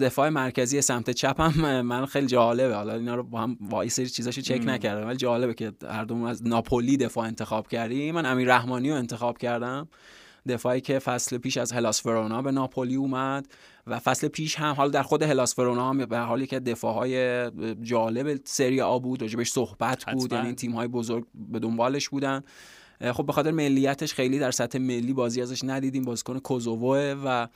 دفاع 0.01 0.29
مرکزی 0.29 0.81
سمت 0.81 1.09
چپم 1.09 1.81
من 1.81 2.05
خیلی 2.05 2.27
جالبه. 2.27 2.75
حالا 2.75 2.93
اینا 2.93 3.15
رو 3.15 3.23
با 3.23 3.41
هم 3.41 3.57
با 3.61 3.87
سری 3.87 4.09
چیزاشو 4.09 4.41
چک 4.41 4.61
نکردم 4.65 5.07
ولی 5.07 5.17
جالبه 5.17 5.53
که 5.53 5.71
هر 5.89 6.03
دوم 6.03 6.23
از 6.23 6.47
ناپولی 6.47 6.97
دفاع 6.97 7.25
انتخاب 7.25 7.67
کردیم. 7.67 8.15
من 8.15 8.25
امیر 8.25 8.47
رحمانی 8.47 8.89
رو 8.89 8.95
انتخاب 8.95 9.37
کردم. 9.37 9.87
دفاعی 10.47 10.81
که 10.81 10.99
فصل 10.99 11.37
پیش 11.37 11.57
از 11.57 11.71
هلاس 11.71 12.05
ورونا 12.05 12.41
به 12.41 12.51
ناپولی 12.51 12.95
اومد. 12.95 13.47
و 13.91 13.99
فصل 13.99 14.27
پیش 14.27 14.55
هم 14.55 14.73
حالا 14.75 14.89
در 14.89 15.03
خود 15.03 15.23
هلاس 15.23 15.59
ورونا 15.59 15.89
هم 15.89 16.05
به 16.05 16.17
حالی 16.17 16.47
که 16.47 16.59
دفاعهای 16.59 17.51
جالب 17.81 18.39
سری 18.43 18.81
آ 18.81 18.99
بود 18.99 19.21
راجبش 19.21 19.51
صحبت 19.51 20.05
بود 20.13 20.33
یعنی 20.33 20.53
تیم 20.53 20.71
های 20.71 20.87
بزرگ 20.87 21.25
به 21.33 21.59
دنبالش 21.59 22.09
بودن. 22.09 22.43
خب 23.01 23.25
به 23.25 23.33
خاطر 23.33 23.51
ملیتش 23.51 24.13
خیلی 24.13 24.39
در 24.39 24.51
سطح 24.51 24.79
ملی 24.79 25.13
بازی 25.13 25.41
ازش 25.41 25.63
ندیدیم. 25.63 26.03
بازیکن 26.03 26.39
کوزووه 26.39 27.15
و 27.25 27.47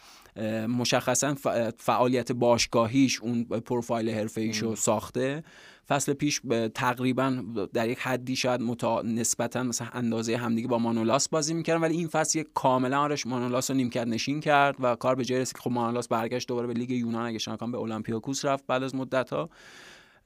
مشخصا 0.68 1.36
فعالیت 1.78 2.32
باشگاهیش 2.32 3.22
اون 3.22 3.44
پروفایل 3.44 4.10
حرفه 4.10 4.76
ساخته. 4.76 5.44
فصل 5.88 6.14
پیش 6.14 6.42
تقریبا 6.74 7.44
در 7.74 7.90
یک 7.90 8.00
حدی 8.00 8.36
شاید 8.36 8.62
متا... 8.62 9.02
نسبتا 9.02 9.64
مثلا 9.64 9.88
اندازه 9.94 10.38
همدیگه 10.38 10.68
با 10.68 10.78
مانولاس 10.78 11.30
بازی 11.30 11.54
می‌کردن 11.54 11.82
ولی 11.82 11.98
این 11.98 12.08
فصل 12.08 12.40
یک 12.40 12.48
کاملا 12.54 13.00
آرش 13.00 13.28
مانولاس 13.28 13.72
رو 13.72 13.78
نیمکت 13.78 14.08
نشین 14.08 14.40
کرد 14.40 14.76
و 14.80 14.96
کار 14.96 15.16
به 15.16 15.26
جای 15.26 15.40
رسید 15.40 15.56
که 15.56 15.62
خب 15.62 15.72
مانولاس 15.72 16.08
برگشت 16.08 16.48
دوباره 16.48 16.68
به 16.68 16.74
لیگ 16.74 16.90
یونان 16.90 17.26
اگه 17.26 17.38
شما 17.38 17.56
به 17.56 17.78
اولمپیاکوس 17.78 18.46
رفت 18.46 18.68
بعد 18.68 18.84
از 18.84 18.96
مدت 18.96 19.34
ها 19.34 19.50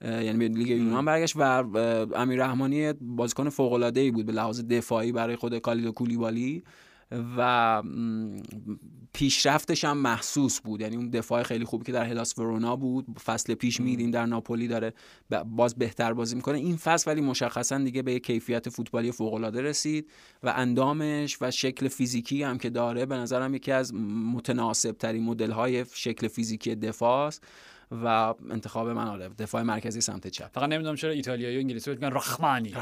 یعنی 0.01 0.37
به 0.37 0.47
لیگ 0.55 0.67
یونان 0.67 1.05
برگشت 1.05 1.35
و 1.35 1.41
امیر 2.15 2.39
رحمانی 2.39 2.93
بازیکن 2.93 3.49
فوق 3.49 3.73
العاده 3.73 3.99
ای 3.99 4.11
بود 4.11 4.25
به 4.25 4.31
لحاظ 4.31 4.61
دفاعی 4.61 5.11
برای 5.11 5.35
خود 5.35 5.57
کالیدو 5.57 5.91
کولیبالی 5.91 6.63
و 7.37 7.83
پیشرفتش 9.13 9.83
هم 9.85 9.97
محسوس 9.97 10.61
بود. 10.61 10.81
یعنی 10.81 10.95
اون 10.95 11.09
دفاع 11.09 11.43
خیلی 11.43 11.65
خوبی 11.65 11.85
که 11.85 11.91
در 11.91 12.05
هلاس 12.05 12.37
ورونا 12.37 12.75
بود 12.75 13.19
فصل 13.25 13.53
پیش 13.53 13.79
میدیم 13.79 14.11
در 14.11 14.25
ناپولی 14.25 14.67
داره 14.67 14.93
باز 15.45 15.75
بهتر 15.75 16.13
بازی 16.13 16.35
می‌کنه. 16.35 16.57
این 16.57 16.77
فصل 16.77 17.11
ولی 17.11 17.21
مشخصا 17.21 17.77
دیگه 17.77 18.01
به 18.01 18.19
کیفیت 18.19 18.69
فوتبالی 18.69 19.11
فوق 19.11 19.33
العاده 19.33 19.61
رسید 19.61 20.11
و 20.43 20.53
اندامش 20.55 21.37
و 21.41 21.51
شکل 21.51 21.87
فیزیکی 21.87 22.43
هم 22.43 22.57
که 22.57 22.69
داره 22.69 23.05
به 23.05 23.15
نظرم 23.15 23.55
یکی 23.55 23.71
از 23.71 23.93
متناسب 24.33 24.91
ترین 24.91 25.23
مدل 25.23 25.51
های 25.51 25.85
شکل 25.93 26.27
فیزیکی 26.27 26.75
دفاع 26.75 27.27
است. 27.27 27.43
و 27.91 28.33
انتخاب 28.49 28.89
من 28.89 29.07
آره 29.07 29.29
دفاع 29.29 29.61
مرکزی 29.61 30.01
سمت 30.01 30.27
چپ. 30.27 30.49
فقط 30.53 30.69
نمی‌دونم 30.69 30.95
چرا 30.95 31.11
ایتالیایی 31.11 31.57
و 31.57 31.59
انگلیسی 31.59 31.89
میگن 31.89 32.11
رحمانی. 32.11 32.73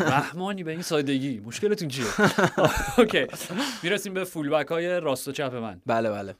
رحمانی 0.00 0.64
به 0.64 0.70
این 0.70 0.82
سادگی. 0.82 1.40
مشکلتون 1.40 1.88
چیه؟ 1.88 2.06
اوکی. 2.98 3.26
می‌رسیم 3.82 4.14
به 4.14 4.24
fullback 4.24 4.66
های 4.66 5.00
راست 5.00 5.28
و 5.28 5.32
چپ 5.32 5.54
من. 5.54 5.80
بله 5.86 6.10
بله. 6.10 6.34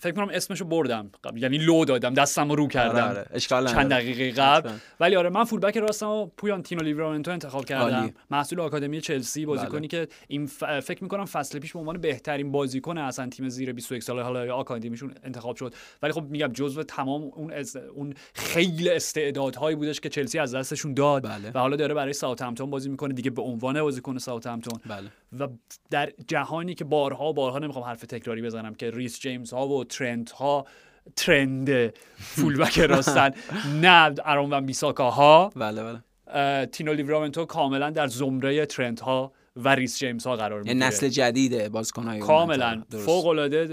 فکر 0.00 0.12
کنم 0.12 0.28
اسمشو 0.32 0.64
بردم. 0.64 1.10
یعنی 1.36 1.58
لو 1.58 1.84
دادم 1.84 2.14
دستم 2.14 2.52
رو 2.52 2.68
کردم. 2.68 3.08
آره 3.08 3.26
آره. 3.52 3.72
چند 3.72 3.90
دقیقه 3.90 4.42
قبل. 4.42 4.70
ولی 5.00 5.16
آره 5.16 5.30
من 5.30 5.44
fullback 5.44 5.76
راستم 5.76 6.08
رو 6.08 6.26
پویان 6.26 6.62
تینو 6.62 6.82
لیورامنتو 6.82 7.30
انتخاب 7.30 7.64
کردم. 7.64 8.10
محصول 8.30 8.60
آکادمی 8.60 9.00
چلسی 9.00 9.46
بازیکنی 9.46 9.88
بله. 9.88 10.06
که 10.06 10.08
این 10.28 10.46
فکر 10.80 11.02
می‌کنم 11.02 11.24
فصل 11.24 11.58
پیش 11.58 11.72
به 11.72 11.78
عنوان 11.78 12.00
بهترین 12.00 12.52
بازیکن 12.52 12.98
اصلا 12.98 13.28
تیم 13.28 13.48
زیر 13.48 13.72
21 13.72 14.02
ساله 14.02 14.22
حالا 14.22 14.54
آکادمیشون 14.54 15.14
انتخاب 15.24 15.56
شد. 15.56 15.74
ولی 16.02 16.12
خب 16.12 16.22
میگم 16.22 16.48
جزو 16.48 16.82
تمام 16.82 17.22
اون 17.22 17.52
از 17.52 17.76
اون 17.76 18.14
خیلی 18.34 18.90
استعدادهایی 18.90 19.76
بودش 19.76 20.00
که 20.00 20.08
چلسی 20.08 20.38
از 20.38 20.54
دستشون 20.54 20.94
داد. 20.94 21.22
بله. 21.22 21.50
و 21.54 21.58
حالا 21.58 21.76
داره 21.76 21.94
برای 21.94 22.12
ساوثهمپتون 22.12 22.70
بازی 22.70 22.88
می‌کنه 22.88 23.14
دیگه 23.14 23.30
به 23.30 23.42
عنوان 23.42 23.82
بازیکن 23.82 24.18
ساوثهمپتون. 24.18 24.80
بله. 24.86 25.08
و 25.38 25.48
در 25.90 26.12
جهانی 26.28 26.74
که 26.74 26.84
بارها 26.84 27.32
بارها 27.32 27.58
نمی‌خوام 27.58 27.84
حرف 27.84 28.00
تکراری 28.00 28.42
بزنم 28.42 28.74
که 28.74 28.90
ریس 28.90 29.18
جیمز 29.28 29.52
ها 29.52 29.68
و 29.68 29.84
ترنت 29.84 30.30
ها 30.30 30.66
trend 31.16 31.92
فولبک 32.18 32.78
راستن. 32.78 33.30
نه 33.82 34.14
ارون 34.24 34.52
وان 34.52 34.60
بیساکا 34.60 35.10
ها 35.10 35.50
بله. 35.56 35.82
بله 35.82 36.66
تینو 36.66 36.92
لیورامنتو 36.92 37.44
کاملا 37.44 37.90
در 37.90 38.06
زمره 38.06 38.66
ترنت 38.66 39.00
ها 39.00 39.32
و 39.64 39.68
ریس 39.68 39.98
جیمز 39.98 40.26
ها 40.26 40.36
قرار 40.36 40.62
می‌گیره. 40.62 40.86
نسل 40.86 41.08
جدید 41.08 41.68
بازیکن‌های 41.68 42.18
کاملا 42.18 42.82
فوق 42.90 43.26
العاده 43.26 43.66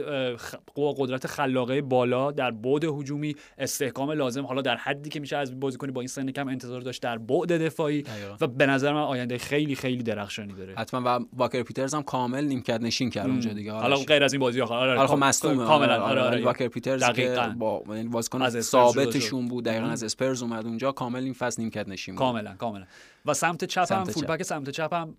قدرت 0.75 1.27
خلاقه 1.27 1.81
بالا 1.81 2.31
در 2.31 2.51
بعد 2.51 2.83
هجومی 2.83 3.35
استحکام 3.57 4.11
لازم. 4.11 4.45
حالا 4.45 4.61
در 4.61 4.75
حدی 4.75 5.09
که 5.09 5.19
میشه 5.19 5.37
از 5.37 5.59
بازیکنی 5.59 5.91
با 5.91 6.01
این 6.01 6.07
سن 6.07 6.31
کم 6.31 6.47
انتظار 6.47 6.81
داشت 6.81 7.01
در 7.01 7.17
بعد 7.17 7.51
دفاعی 7.51 8.03
و 8.41 8.47
به 8.47 8.65
نظر 8.65 8.93
من 8.93 9.01
آینده 9.01 9.37
خیلی 9.37 9.75
خیلی 9.75 10.03
درخشانی 10.03 10.53
داره. 10.53 10.73
حتما 10.77 11.19
و 11.19 11.25
واکر 11.33 11.63
پیترز 11.63 11.93
هم 11.93 12.03
کامل 12.03 12.43
نیمکت 12.45 12.81
نشین 12.81 13.09
کرد 13.09 13.27
اونجا 13.27 13.53
دیگه. 13.53 13.71
حالا 13.71 13.95
غیر 13.95 14.23
از 14.23 14.33
این 14.33 14.39
بازی 14.39 14.61
آخر. 14.61 14.73
آره, 14.73 14.99
آره 14.99 15.07
خب 15.07 15.17
مصدوم 15.17 15.57
کاملا. 15.57 15.93
آره, 15.93 16.01
آره, 16.01 16.21
آره. 16.21 16.45
واکر 16.45 16.67
پیترز 16.67 17.03
که 17.03 17.35
با 17.57 17.83
بازیکن 18.11 18.49
ثابتشون 18.49 19.47
بود 19.47 19.65
دقیقاً 19.65 19.87
از 19.87 20.03
اسپرز 20.03 20.41
اومد 20.41 20.65
اونجا 20.65 20.91
کامل 20.91 21.23
این 21.23 21.33
فصل 21.33 21.61
نیمکت 21.61 21.87
نشین 21.87 22.15
کاملا 22.15 22.53
کاملا. 22.53 22.85
و 23.25 23.33
سمت 23.33 23.63
چپ 23.65 23.91
هم 23.91 24.03
فولبک 24.03 24.43
سمت 24.43 24.69
چپ 24.69 24.93
هم 24.93 25.17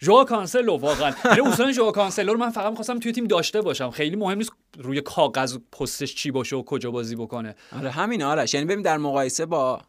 ژائو 0.00 0.24
کانسلو 0.24 0.76
واقعا. 0.76 1.12
یعنی 1.24 1.40
اصلا 1.40 1.72
ژائو 1.72 1.90
کانسلو 1.90 2.32
رو 2.32 2.38
من 2.38 2.50
فقط 2.50 2.70
می‌خواستم 2.70 2.98
توی 2.98 3.12
تیم 3.12 3.24
داشته 3.24 3.60
باشم. 3.60 3.90
خیلی 3.90 4.16
مهم 4.16 4.38
نیست 4.38 4.52
روی 4.78 5.00
کاغذ 5.00 5.56
پستش 5.72 6.14
چی 6.14 6.30
باشه 6.30 6.56
و 6.56 6.62
کجا 6.62 6.90
بازی 6.90 7.16
بکنه. 7.16 7.54
آره 7.72 7.90
همین 7.90 8.22
آرش. 8.22 8.54
یعنی 8.54 8.66
ببین 8.66 8.82
در 8.82 8.96
مقایسه 8.96 9.46
با 9.46 9.80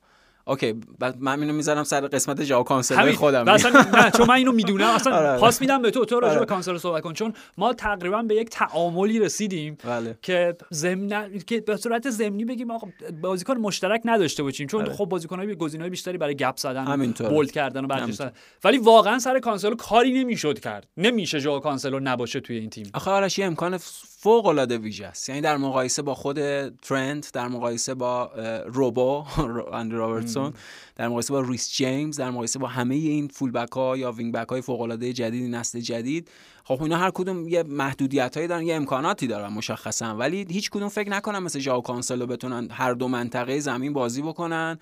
okay 0.47 0.75
من 1.19 1.41
اینو 1.41 1.53
می‌ذارم 1.53 1.83
سر 1.83 2.07
قسمت 2.07 2.41
ژائو 2.41 2.63
کانسلو 2.63 3.11
خودم. 3.11 3.49
نه 3.49 4.11
چون 4.17 4.27
من 4.27 4.35
اینو 4.35 4.51
می‌دونم 4.51 4.89
اصلا 4.89 5.15
آره. 5.15 5.39
پاس 5.39 5.61
میدم 5.61 5.81
به 5.81 5.91
تو 5.91 6.05
تو 6.05 6.19
راجع 6.19 6.33
به 6.33 6.39
آره. 6.39 6.45
کانسلو 6.45 6.77
صحبت 6.77 7.03
کن. 7.03 7.13
چون 7.13 7.33
ما 7.57 7.73
تقریبا 7.73 8.21
به 8.21 8.35
یک 8.35 8.49
تعاملی 8.49 9.19
رسیدیم 9.19 9.77
بله. 9.83 10.17
که 10.21 10.57
ضمن 10.73 11.39
که 11.47 11.61
به 11.61 11.77
صورت 11.77 12.09
ضمنی 12.09 12.45
بگیم 12.45 12.71
آقا 12.71 12.87
بازیکن 13.21 13.57
مشترک 13.57 14.01
نداشته 14.05 14.43
باشیم. 14.43 14.67
چون 14.67 14.81
آره. 14.81 14.93
خب 14.93 15.05
بازیکنای 15.05 15.55
گزینه‌های 15.55 15.89
بیشتری 15.89 16.17
برای 16.17 16.35
گپ 16.35 16.57
زدن 16.57 17.13
bold 17.29 17.51
کردن 17.51 17.85
و 17.85 17.87
برجسته 17.87 18.31
ولی 18.63 18.77
واقعا 18.77 19.19
سر 19.19 19.39
کانسلو 19.39 19.75
کاری 19.75 20.11
نمی‌شد 20.23 20.59
کرد. 20.59 20.87
نمیشه 20.97 21.59
کانسلو 21.59 21.99
نباشه 21.99 22.39
توی 22.39 22.57
این 22.57 22.69
تیم. 22.69 22.89
آخه 22.93 23.11
آرش 23.11 23.39
امکان 23.39 23.79
فوق 24.25 24.45
العاده 24.45 24.77
ویژه 24.77 25.05
است. 25.05 25.29
یعنی 25.29 25.41
در 25.41 25.57
مقایسه 25.57 26.01
با 26.01 26.15
خود 26.15 26.69
ترنت 26.69 27.31
در 27.33 27.47
مقایسه 27.47 27.93
با 27.93 28.31
روبو 28.65 29.25
اندرو 29.73 29.97
رابرتسون 29.97 30.53
در 30.95 31.07
مقایسه 31.07 31.33
با 31.33 31.41
ریس 31.41 31.71
جیمز 31.71 32.17
در 32.17 32.31
مقایسه 32.31 32.59
با 32.59 32.67
همه 32.67 32.95
این 32.95 33.27
فول 33.27 33.51
بک 33.51 33.71
ها 33.71 33.97
یا 33.97 34.11
وینگ 34.11 34.33
بک 34.33 34.47
های 34.47 34.61
فوق 34.61 34.81
العاده 34.81 35.13
جدید 35.13 35.55
نسل 35.55 35.79
جدید 35.79 36.29
خب 36.67 36.83
اینا 36.83 36.97
هر 36.97 37.11
کدوم 37.11 37.47
یه 37.47 37.63
محدودیت 37.63 38.37
هایی 38.37 38.47
دارن 38.47 38.63
یه 38.63 38.75
امکاناتی 38.75 39.27
دارن 39.27 39.53
مشخصا. 39.53 40.15
ولی 40.15 40.45
هیچ 40.49 40.69
کدوم 40.69 40.89
فکر 40.89 41.09
نکنم 41.09 41.43
مثل 41.43 41.59
ژائو 41.59 41.81
کانسلو 41.81 42.25
بتونن 42.25 42.67
هر 42.71 42.93
دو 42.93 43.07
منطقه 43.07 43.59
زمین 43.59 43.93
بازی 43.93 44.21
بکنن 44.21 44.79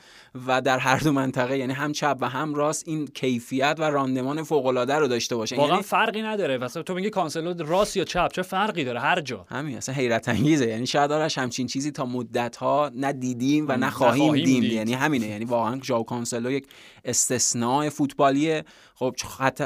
و 0.48 0.62
در 0.62 0.80
هر 0.80 0.98
دو 0.98 1.12
منطقه 1.12 1.58
یعنی 1.58 1.74
هم 1.74 1.92
چپ 1.92 2.18
و 2.22 2.30
هم 2.30 2.54
راست 2.54 2.88
این 2.88 3.08
کیفیت 3.08 3.76
و 3.80 3.84
راندمان 3.84 4.44
فوق 4.44 4.66
العاده 4.66 4.96
رو 4.96 5.08
داشته 5.08 5.36
باشه. 5.36 5.56
واقعا 5.56 5.72
یعنی 5.72 5.84
فرقی 5.84 6.22
نداره. 6.22 6.58
مثلا 6.58 6.84
تو 6.84 6.94
میگی 6.94 7.10
کانسلو 7.10 7.54
راست 7.68 7.98
یا 7.98 8.04
چپ 8.04 8.32
چه 8.34 8.42
فرقی 8.42 8.84
داره؟ 8.84 9.00
هر 9.00 9.22
جا. 9.22 9.46
همین 9.50 9.78
اصلا 9.78 9.96
حیرت 9.96 10.30
انگیزه. 10.30 10.68
یعنی 10.68 10.86
شاید 10.86 11.12
آرش 11.12 11.38
همچین 11.38 11.68
چیزی 11.68 11.92
تا 11.92 12.06
مدت 12.06 12.56
ها 12.56 12.92
ندیدیم 12.96 13.66
و 13.70 13.72
نخواهیم 13.72 14.34
دید 14.34 14.64
یعنی 14.64 14.94
همینه. 14.94 15.28
یعنی 15.28 15.46
واقعا 15.46 15.80
ژائو 15.84 16.04
کانسلو 16.04 16.52
یک 16.52 16.68
استثناء 17.06 17.90
فوتبالیه. 17.90 18.66
خب 18.96 19.16
خط 19.24 19.62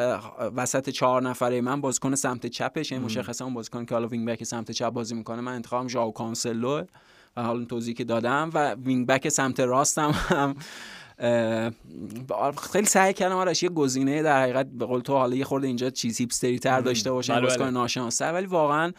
وسط 0.55 0.89
چهار 0.89 1.21
نفره 1.21 1.61
من 1.61 1.81
بازیکن 2.09 2.29
سمت 2.29 2.47
چپش 2.47 2.91
یعنی 2.91 3.05
مشخصا 3.05 3.45
اون 3.45 3.53
بازیکن 3.53 3.85
که 3.85 3.95
حالا 3.95 4.07
وینگ 4.07 4.27
بک 4.27 4.43
سمت 4.43 4.71
چپ 4.71 4.89
بازی 4.89 5.15
می‌کنه 5.15 5.41
من 5.41 5.55
انتخابم 5.55 5.87
ژائو 5.87 6.11
کانسلو 6.11 6.83
و 7.37 7.43
حالا 7.43 7.65
توضیحی 7.65 7.93
که 7.93 8.03
دادم 8.03 8.49
و 8.53 8.73
وینگ 8.73 9.07
بک 9.07 9.29
سمت 9.29 9.59
راستم 9.59 10.11
هم 10.11 10.55
خیلی 12.71 12.85
سعی 12.85 13.13
کردم 13.13 13.35
آرش 13.35 13.63
یه 13.63 13.69
گزینه 13.69 14.23
در 14.23 14.41
حقیقت 14.41 14.65
به 14.65 14.85
قول 14.85 15.01
تو 15.01 15.13
حالا 15.13 15.35
یه 15.35 15.45
خورده 15.45 15.67
اینجا 15.67 15.89
چیز 15.89 16.17
hipster 16.17 16.54
ی 16.54 16.59
تر 16.59 16.81
داشته 16.81 17.11
باشه 17.11 17.33
بله 17.33 17.41
بازیکن 17.41 17.63
بله. 17.63 17.73
ناشناس 17.73 18.21
ولی 18.21 18.45
واقعا 18.45 18.93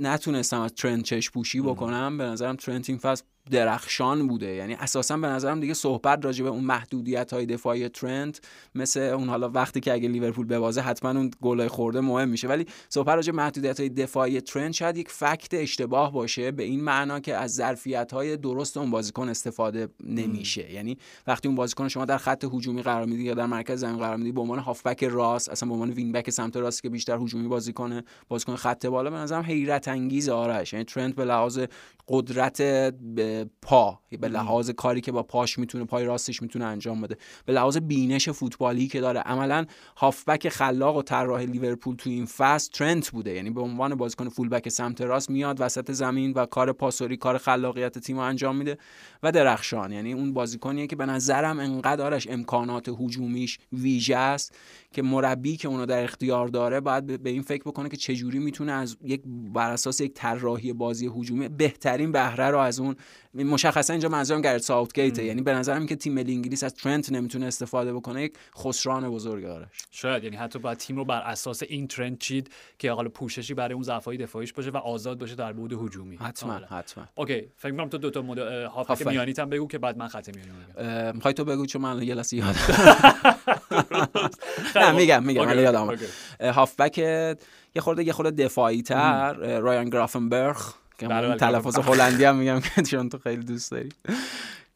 نتونستم 0.00 0.60
از 0.60 0.74
ترنت 0.74 1.02
چش 1.02 1.30
پوشی 1.30 1.60
بکنم. 1.60 2.18
به 2.18 2.24
نظرم 2.24 2.56
ترنت 2.56 2.84
این 2.88 2.98
فصل 2.98 3.24
درخشان 3.50 4.28
بوده. 4.28 4.46
یعنی 4.46 4.74
اساسا 4.74 5.16
به 5.16 5.26
نظرم 5.26 5.60
دیگه 5.60 5.74
صحبت 5.74 6.24
راجع 6.24 6.44
به 6.44 6.50
اون 6.50 6.64
محدودیت 6.64 7.32
های 7.32 7.46
دفاعی 7.46 7.88
ترنت 7.88 8.38
مثل 8.74 9.00
اون 9.00 9.28
حالا 9.28 9.48
وقتی 9.48 9.80
که 9.80 9.92
اگه 9.92 10.08
لیورپول 10.08 10.46
ببازه 10.46 10.80
حتما 10.80 11.10
اون 11.10 11.30
گلای 11.42 11.68
خورده 11.68 12.00
مهم 12.00 12.28
میشه. 12.28 12.48
ولی 12.48 12.66
صحبت 12.88 13.14
راجع 13.14 13.32
به 13.32 13.36
محدودیت 13.36 13.80
های 13.80 13.88
دفاعی 13.88 14.40
ترنت 14.40 14.72
شاید 14.72 14.96
یک 14.96 15.08
fact 15.08 15.54
اشتباه 15.54 16.12
باشه 16.12 16.50
به 16.50 16.62
این 16.62 16.84
معنا 16.84 17.20
که 17.20 17.36
از 17.36 17.54
ظرفیت 17.54 18.12
های 18.12 18.36
درست 18.36 18.76
اون 18.76 18.90
بازیکن 18.90 19.28
استفاده 19.28 19.88
نمیشه. 20.04 20.72
یعنی 20.72 20.98
وقتی 21.26 21.48
اون 21.48 21.54
بازیکن 21.54 21.88
شما 21.88 22.04
در 22.04 22.18
خط 22.18 22.44
هجومی 22.44 22.82
قرار 22.82 23.06
میدی 23.06 23.22
یا 23.22 23.34
در 23.34 23.46
مرکز 23.46 23.80
زمین 23.80 23.98
قرار 23.98 24.16
میدی 24.16 24.32
به 24.32 24.40
عنوان 24.40 24.58
هافبک 24.58 25.04
راست 25.04 25.48
اصلا 25.48 25.68
به 25.68 25.74
عنوان 25.74 25.90
وینگ 25.90 26.14
بک 26.14 26.30
سمت 26.30 26.56
راست 26.56 26.82
که 26.82 26.88
بیشتر 26.88 27.16
هجومی 27.16 27.48
بازی 27.48 27.72
کنه 27.72 28.04
بازیکن 28.28 28.56
خط 28.56 28.86
بالا 28.86 29.10
به 29.10 29.16
نظرم 29.16 29.42
حیرت 29.42 29.88
انگیز 29.88 30.28
آرش. 30.28 30.72
یعنی 30.72 30.84
ترنت 30.84 31.14
به 31.14 31.24
لحاظ 31.24 31.60
قدرت 32.08 32.62
به 32.62 33.39
پا 33.62 34.00
به 34.20 34.28
لحاظ 34.28 34.70
کاری 34.70 35.00
که 35.00 35.12
با 35.12 35.22
پاش 35.22 35.58
می‌تونه 35.58 35.84
پای 35.84 36.04
راستش 36.04 36.42
می‌تونه 36.42 36.64
انجام 36.64 37.00
بده. 37.00 37.16
به 37.46 37.52
لحاظ 37.52 37.76
بینش 37.76 38.28
فوتبالی 38.28 38.86
که 38.88 39.00
داره. 39.00 39.20
عملا 39.20 39.66
هافبک 39.96 40.48
خلاق 40.48 40.96
و 40.96 41.02
طراح 41.02 41.42
لیورپول 41.42 41.96
تو 41.96 42.10
این 42.10 42.26
فصل 42.26 42.70
ترنت 42.72 43.10
بوده. 43.10 43.34
یعنی 43.34 43.50
به 43.50 43.60
عنوان 43.60 43.94
بازیکن 43.94 44.28
فولبک 44.28 44.68
سمت 44.68 45.00
راست 45.00 45.30
میاد 45.30 45.56
وسط 45.60 45.92
زمین 45.92 46.32
و 46.32 46.46
کار 46.46 46.72
پاسوری 46.72 47.16
کار 47.16 47.38
خلاقیت 47.38 47.98
تیم 47.98 48.16
رو 48.16 48.22
انجام 48.22 48.56
میده 48.56 48.78
و 49.22 49.32
درخشان. 49.32 49.92
یعنی 49.92 50.12
اون 50.12 50.32
بازیکنیه 50.32 50.86
که 50.86 50.96
به 50.96 51.06
نظرم 51.06 51.58
انقدر 51.58 52.22
امکانات 52.28 52.88
هجومیش 52.88 53.58
ویژه 53.72 54.16
است 54.16 54.54
که 54.92 55.02
مربی 55.02 55.56
که 55.56 55.68
اونو 55.68 55.86
در 55.86 56.04
اختیار 56.04 56.48
داره 56.48 56.80
باید 56.80 57.22
به 57.22 57.30
این 57.30 57.42
فکر 57.42 57.62
بکنه 57.62 57.88
که 57.88 57.96
چجوری 57.96 58.38
می‌تونه 58.38 58.72
از 58.72 58.96
یک 59.02 59.22
بر 59.26 59.70
اساس 59.70 60.00
یک 60.00 60.12
طراحی 60.14 60.72
بازی 60.72 61.06
هجومی 61.06 61.48
بهترین 61.48 62.12
بهره 62.12 62.50
رو 62.50 62.58
از 62.58 62.80
اون 62.80 62.96
مشخصا 63.34 63.92
اینجا 63.92 64.08
منظورم 64.08 64.40
گرت 64.40 64.62
ساوتگیت 64.62 65.18
یعنی 65.18 65.42
به 65.42 65.52
نظرم 65.52 65.86
که 65.86 65.96
تیم 65.96 66.14
ملی 66.14 66.34
انگلیس 66.34 66.64
از 66.64 66.74
ترنت 66.74 67.12
نمی‌تونه 67.12 67.46
استفاده 67.46 67.92
بکنه 67.92 68.22
یک 68.22 68.34
خسران 68.58 69.10
بزرگ 69.10 69.42
داره 69.42 69.66
شاید 69.90 70.24
یعنی 70.24 70.36
حتی 70.36 70.58
باید 70.58 70.78
تیم 70.78 70.96
رو 70.96 71.04
بر 71.04 71.20
اساس 71.20 71.62
این 71.62 71.88
ترند 71.88 72.18
چید 72.18 72.50
که 72.78 72.92
حالا 72.92 73.08
پوششی 73.08 73.54
برای 73.54 73.74
اون 73.74 73.82
ضعفای 73.82 74.16
دفاعیش 74.16 74.52
باشه 74.52 74.70
و 74.70 74.76
آزاد 74.76 75.18
باشه 75.18 75.34
در 75.34 75.52
بعد 75.52 75.72
هجومی. 75.72 76.16
حتما 76.16 76.54
آره. 76.54 76.66
حتما. 76.66 77.04
اوکی 77.14 77.48
فکر 77.56 77.72
کنم 77.72 77.88
تو 77.88 77.98
دو 77.98 78.10
تا 78.10 78.22
مد... 78.22 78.38
هافک 78.38 79.06
میانیت 79.06 79.38
هم 79.38 79.50
بگو 79.50 79.66
که 79.66 79.78
بعد 79.78 79.96
من 79.98 80.08
خط 80.08 80.36
میانی 80.36 80.50
میگم 80.50 81.12
می‌خوای 81.14 81.34
تو 81.34 81.44
بگو 81.44 81.66
چون 81.66 81.82
من 81.82 82.02
یه 82.02 82.14
لحظه 82.14 82.36
یادم 82.36 82.54
نه 84.76 84.92
میگم 84.92 85.24
میگم 85.24 85.44
من 85.44 85.58
یادم 85.58 85.98
هافبک 86.40 86.98
یه 86.98 87.36
خورده 87.80 88.04
یه 88.04 88.12
خورده 88.12 88.44
دفاعی 88.44 88.82
تر 88.82 89.32
رایان 89.58 89.88
گرافنبرگ 89.88 90.56
که 91.00 91.08
بله، 91.08 91.28
بله، 91.28 91.36
تلفظ 91.36 91.78
هلندی 91.78 92.24
هم 92.24 92.36
میگم 92.36 92.60
که 92.60 92.82
چون 92.82 93.08
تو 93.08 93.18
خیلی 93.18 93.44
دوست 93.44 93.70
داری. 93.70 93.88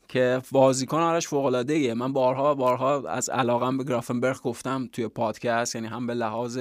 که 0.09 0.43
بازیکن 0.51 0.99
آرش 0.99 1.29
فوق 1.29 1.45
العاده 1.45 1.75
ایه 1.75 1.95
من 1.95 2.13
بارها 2.13 2.55
بارها 2.55 3.09
از 3.09 3.29
علاقم 3.29 3.79
به 3.79 3.85
گرافنبرگ 3.85 4.41
گفتم 4.41 4.89
توی 4.93 5.09
پادکست 5.09 5.75
یعنی 5.75 5.87
هم 5.87 6.07
به 6.07 6.15
لحاظ 6.15 6.59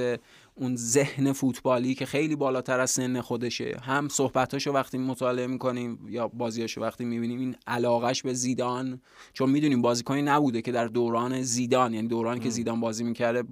اون 0.56 0.76
ذهن 0.76 1.32
فوتبالی 1.32 1.96
که 1.96 2.06
خیلی 2.06 2.36
بالاتر 2.36 2.80
از 2.80 2.92
سن 2.92 3.22
خودشه. 3.22 3.78
هم 3.84 4.08
صحبتاشو 4.10 4.72
وقتی 4.72 4.98
مطالعه 4.98 5.48
می‌کنیم 5.48 6.00
یا 6.10 6.28
بازیاشو 6.28 6.82
وقتی 6.82 7.06
می‌بینیم 7.06 7.40
این 7.40 7.56
علاقش 7.68 8.24
به 8.24 8.34
زیدان 8.34 9.02
چون 9.34 9.50
می‌دونیم 9.50 9.82
بازیکنی 9.82 10.22
نبوده 10.22 10.62
که 10.62 10.72
در 10.72 10.88
دوران 10.88 11.42
زیدان 11.42 11.94
یعنی 11.94 12.08
دورانی 12.08 12.40
که 12.40 12.50
زیدان 12.50 12.80
بازی 12.80 13.04
می‌کرده 13.04 13.44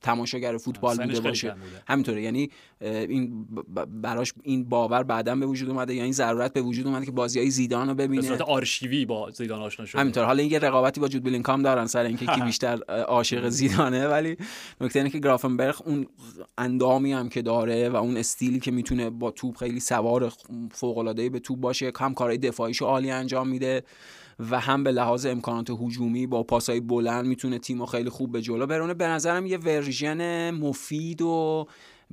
تماشاگر 0.00 0.56
فوتبال 0.56 0.96
بوده 0.96 1.20
باشه. 1.20 1.54
همینطوره. 1.88 2.22
یعنی 2.22 2.50
این 2.80 3.46
براش 4.02 4.32
این 4.42 4.64
باور 4.64 5.02
بعدا 5.02 5.36
به 5.36 5.46
وجود 5.46 5.70
اومده. 5.70 5.94
یا 5.94 6.04
این 6.04 6.12
ضرورت 6.12 6.52
به 6.52 6.62
وجود 6.62 6.86
اومده 6.86 7.06
که 7.06 7.12
بازی 7.12 7.38
های 7.38 7.50
زیدان 7.50 7.88
رو 7.88 7.94
ببینه. 7.94 8.22
به 8.22 8.28
صورت 8.28 8.40
آرشیوی 8.40 9.06
با 9.06 9.30
زیدان 9.30 9.62
آشنا 9.62 9.86
شده. 9.86 10.00
همینطور. 10.00 10.24
حالا 10.24 10.42
این 10.42 10.60
رقابتی 10.60 11.00
با 11.00 11.08
جود 11.08 11.22
بلینکام 11.22 11.62
دارن 11.62 11.86
سر 11.86 12.04
اینکه 12.04 12.26
کی 12.26 12.40
بیشتر 12.50 12.82
عاشق 12.88 13.48
زیدانه 13.48 14.08
ولی 14.08 14.36
نکته 14.80 14.98
اینه 14.98 15.10
که 15.10 15.18
گرافنبرگ 15.18 15.74
اون 15.84 16.06
اندامی 16.58 17.12
هم 17.12 17.28
که 17.28 17.42
داره 17.42 17.88
و 17.88 17.96
اون 17.96 18.16
استیلی 18.16 18.60
که 18.60 18.70
می‌تونه 18.70 19.10
با 19.10 19.30
توپ 19.30 19.56
خیلی 19.56 19.80
سوار 19.80 20.32
فوق 20.70 20.98
العاده 20.98 21.28
به 21.28 21.38
توپ 21.38 21.60
باشه 21.60 21.92
هم 21.98 22.14
کارهای 22.14 22.38
دفاعیشو 22.38 22.84
عالی 22.84 23.10
انجام 23.10 23.48
میده 23.48 23.82
و 24.50 24.60
هم 24.60 24.84
به 24.84 24.92
لحاظ 24.92 25.26
امکانات 25.26 25.70
هجومی 25.70 26.26
با 26.26 26.42
پاسای 26.42 26.80
بلند 26.80 27.26
می‌تونه 27.26 27.58
تیمو 27.58 27.86
خیلی 27.86 28.10
خوب 28.10 28.32
به 28.32 28.42
جلو 28.42 28.66
برونه. 28.66 28.94
به 28.94 29.06
نظرم 29.06 29.46
یه 29.46 29.58
ورژن 29.58 30.50
مفید 30.50 31.22
و 31.22 31.66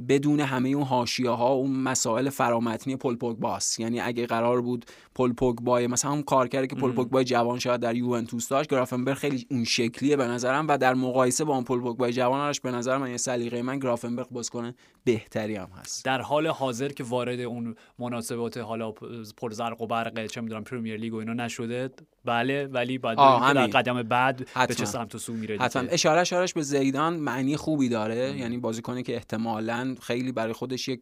بدون 0.08 0.40
همه 0.40 0.70
اون 0.70 0.84
حاشیه 0.84 1.30
ها 1.30 1.50
اون 1.50 1.72
مسائل 1.72 2.30
فرامتنی 2.30 2.96
پل 2.96 3.16
باس 3.16 3.80
یعنی 3.80 4.00
اگه 4.00 4.26
قرار 4.26 4.62
بود 4.62 4.86
پل 5.16 5.34
بای 5.62 5.88
مثلا 5.88 6.12
اون 6.12 6.24
کارکردی 6.24 6.68
که 6.68 6.76
پل 6.76 6.92
بای 6.92 7.26
جوان 7.26 7.60
شاید 7.60 7.82
در 7.82 7.96
یوونتوس 7.96 8.48
داشت 8.48 8.70
گرافنبرگ 8.70 9.18
خیلی 9.18 9.46
اون 9.52 9.64
شکلیه 9.64 10.16
به 10.16 10.26
نظرم 10.26 10.68
و 10.68 10.78
در 10.78 10.94
مقایسه 10.94 11.44
با 11.44 11.56
اون 11.56 11.64
پل 11.64 11.80
بای 11.80 12.14
جوانش 12.14 12.60
به 12.60 12.72
نظر 12.72 12.98
من 12.98 13.12
یه 13.12 13.18
سلیقه 13.18 13.62
من 13.62 13.80
گرافنبرگ 13.80 14.28
کنه 14.52 14.76
بهتری 15.04 15.56
هم 15.56 15.70
هست. 15.80 16.06
در 16.06 16.22
حال 16.22 16.48
حاضر 16.48 16.88
که 16.90 17.04
وارد 17.04 17.40
اون 17.40 17.76
مناسبات 18.00 18.58
حالا 18.58 18.92
پرزرق 19.38 19.82
و 19.82 19.88
برق 19.88 20.26
چه 20.26 20.42
می‌دونم 20.42 20.64
پرمیر 20.64 20.98
لیگ 20.98 21.14
و 21.14 21.18
اینا 21.18 21.34
نشده 21.34 21.90
بله 22.26 22.68
ولی 22.68 22.98
بعد 22.98 23.18
در 23.18 23.68
قدم 23.68 24.04
بعد 24.04 24.48
به 24.68 24.74
چه 24.76 24.86
سمت 24.86 25.16
و 25.16 25.18
سو 25.18 25.34
میره 25.34 25.58
حتما. 25.58 25.82
اشاره 25.90 26.22
اشارش 26.22 26.54
به 26.54 26.62
زیدان 26.62 27.16
معنی 27.16 27.58
خوبی 27.58 27.90
داره. 27.90 28.38
یعنی 28.38 28.58
بازیکنی 28.58 29.04
که 29.04 29.16
احتمالاً 29.16 29.89
خیلی 29.96 30.32
برای 30.32 30.54
خودش 30.54 30.88
یک 30.88 31.02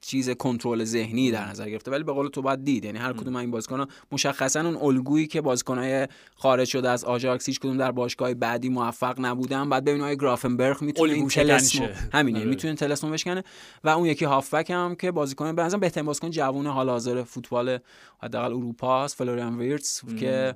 چیز 0.00 0.30
کنترل 0.30 0.84
ذهنی 0.84 1.30
در 1.30 1.48
نظر 1.48 1.70
گرفته 1.70 1.90
ولی 1.90 2.04
به 2.04 2.12
قول 2.12 2.28
تو 2.28 2.42
باید 2.42 2.64
دید. 2.64 2.84
یعنی 2.84 2.98
هر 2.98 3.12
کدوم 3.12 3.36
این 3.36 3.50
بازیکن‌ها 3.50 3.88
مشخصا 4.12 4.60
اون 4.60 4.76
الگویی 4.76 5.26
که 5.26 5.40
بازیکن‌های 5.40 6.08
خارج 6.34 6.68
شده 6.68 6.88
از 6.90 7.04
آژاکس 7.04 7.46
هیچ 7.46 7.60
کدوم 7.60 7.76
در 7.76 7.92
باشگاه 7.92 8.34
بعدی 8.34 8.68
موفق 8.68 9.20
نبودن. 9.20 9.68
بعد 9.68 9.84
ببینیم 9.84 10.02
آقای 10.02 10.16
گرافنبرگ 10.16 10.82
می‌تونه 10.82 11.12
این 11.12 11.28
تلسم 11.28 11.88
همینه 12.12 12.38
آره. 12.38 12.48
می‌تونه 12.48 12.74
تلسم 12.74 13.10
بشکنه. 13.10 13.44
و 13.84 13.88
اون 13.88 14.06
یکی 14.06 14.24
هافبک 14.24 14.70
هم 14.70 14.94
که 14.94 15.10
بازیکن 15.10 15.52
به 15.52 15.62
نظرم 15.62 15.80
بهترین 15.80 16.06
بازیکن 16.06 16.30
جوون 16.30 16.66
حال 16.66 16.88
حاضر 16.88 17.22
فوتبال 17.22 17.78
حداقل 18.22 18.52
اروپا 18.52 19.04
است 19.04 19.16
فلوریان 19.16 19.58
ویرتس 19.58 20.02
که 20.20 20.54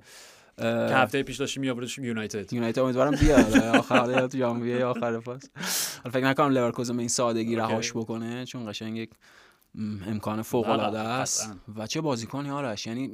که 0.58 0.94
هفته 0.94 1.22
پیش 1.22 1.36
داشتیم 1.36 1.60
میآوردش 1.60 1.98
یونایتد. 1.98 2.52
یونایتد 2.52 2.78
امیدوارم 2.78 3.10
بیاد. 3.10 3.56
آخر 3.56 4.28
ژانویه 4.28 4.84
آخر 4.84 5.20
فصل 5.20 5.48
فکر 6.12 6.24
نکنم 6.24 6.48
لورکوزن 6.52 6.98
این 6.98 7.08
سادگی 7.08 7.56
رهاش 7.56 7.92
بکنه 7.92 8.44
چون 8.44 8.70
قشنگ 8.70 8.96
یک 8.96 9.10
امکان 10.06 10.42
فوق 10.42 10.68
العاده 10.68 10.98
است. 10.98 11.52
و 11.76 11.86
چه 11.86 12.00
بازیکنی 12.00 12.50
آرش؟ 12.50 12.86
یعنی 12.86 13.10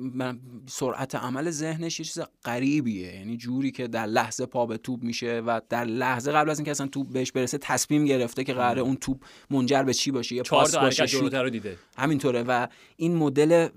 سرعت 0.67 1.15
عمل 1.15 1.51
ذهنش 1.51 2.01
یه 2.01 2.05
چیز 2.05 2.21
غریبیه. 2.45 3.15
یعنی 3.15 3.37
جوری 3.37 3.71
که 3.71 3.89
در 3.89 4.07
لحظه 4.07 4.47
پا 4.47 4.67
به 4.67 4.77
توپ 4.77 5.03
میشه 5.03 5.41
و 5.47 5.61
در 5.69 5.85
لحظه 5.85 6.33
قبل 6.33 6.51
از 6.51 6.59
اینکه 6.59 6.71
اصلا 6.71 6.87
توپ 6.87 7.09
بهش 7.09 7.33
برسه 7.33 7.59
تصمیم 7.59 8.05
گرفته 8.05 8.45
که 8.45 8.55
قراره 8.55 8.83
اون 8.83 8.97
توپ 8.97 9.25
منجر 9.51 9.83
به 9.83 9.95
چی 9.95 10.11
باشه 10.11 10.37
یه 10.37 10.43
پاس 10.43 10.77
باشه 10.77 11.19
رو 11.19 11.51
دیده. 11.51 11.77
همینطوره. 11.99 12.43
و 12.43 12.67
این 12.97 13.17
مدل 13.17 13.69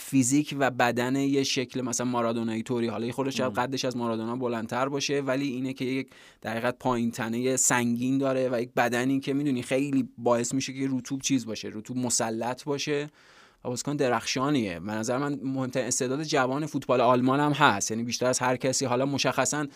فیزیک 0.00 0.56
و 0.58 0.70
بدن 0.70 1.16
یه 1.16 1.42
شکل 1.42 1.80
مثلا 1.80 2.06
مارادونایی 2.06 2.62
طوری 2.62 2.86
حالا 2.86 3.12
خودش 3.12 3.40
قدش 3.40 3.84
از 3.84 3.96
مارادونا 3.96 4.36
بلندتر 4.36 4.88
باشه 4.88 5.20
ولی 5.20 5.48
اینه 5.48 5.72
که 5.72 5.84
یک 5.84 6.10
در 6.40 6.70
پایین 6.70 7.10
تنه 7.10 7.56
سنگین 7.56 8.18
داره 8.18 8.48
و 8.52 8.60
یک 8.60 8.70
بدنی 8.76 9.20
که 9.20 9.34
می‌دونی 9.34 9.62
خیلی 9.62 10.08
باعث 10.18 10.54
میشه 10.54 10.72
که 10.72 10.86
روتوب 10.86 11.20
چیز 11.20 11.46
باشه 11.46 11.68
روتوب 11.68 11.96
مسلط 12.20 12.64
باشه. 12.64 13.10
بازیکن 13.68 13.96
درخشانیه. 13.96 14.80
به 14.80 14.92
نظر 14.92 15.18
من 15.18 15.38
مهمترین 15.42 15.86
استعداد 15.86 16.22
جوان 16.22 16.66
فوتبال 16.66 17.00
آلمان 17.00 17.40
هم 17.40 17.52
هست. 17.52 17.90
یعنی 17.90 18.02
بیشتر 18.02 18.26
از 18.26 18.38
هر 18.38 18.56
کسی 18.56 18.84
حالا 18.84 19.06
مشخصا 19.06 19.66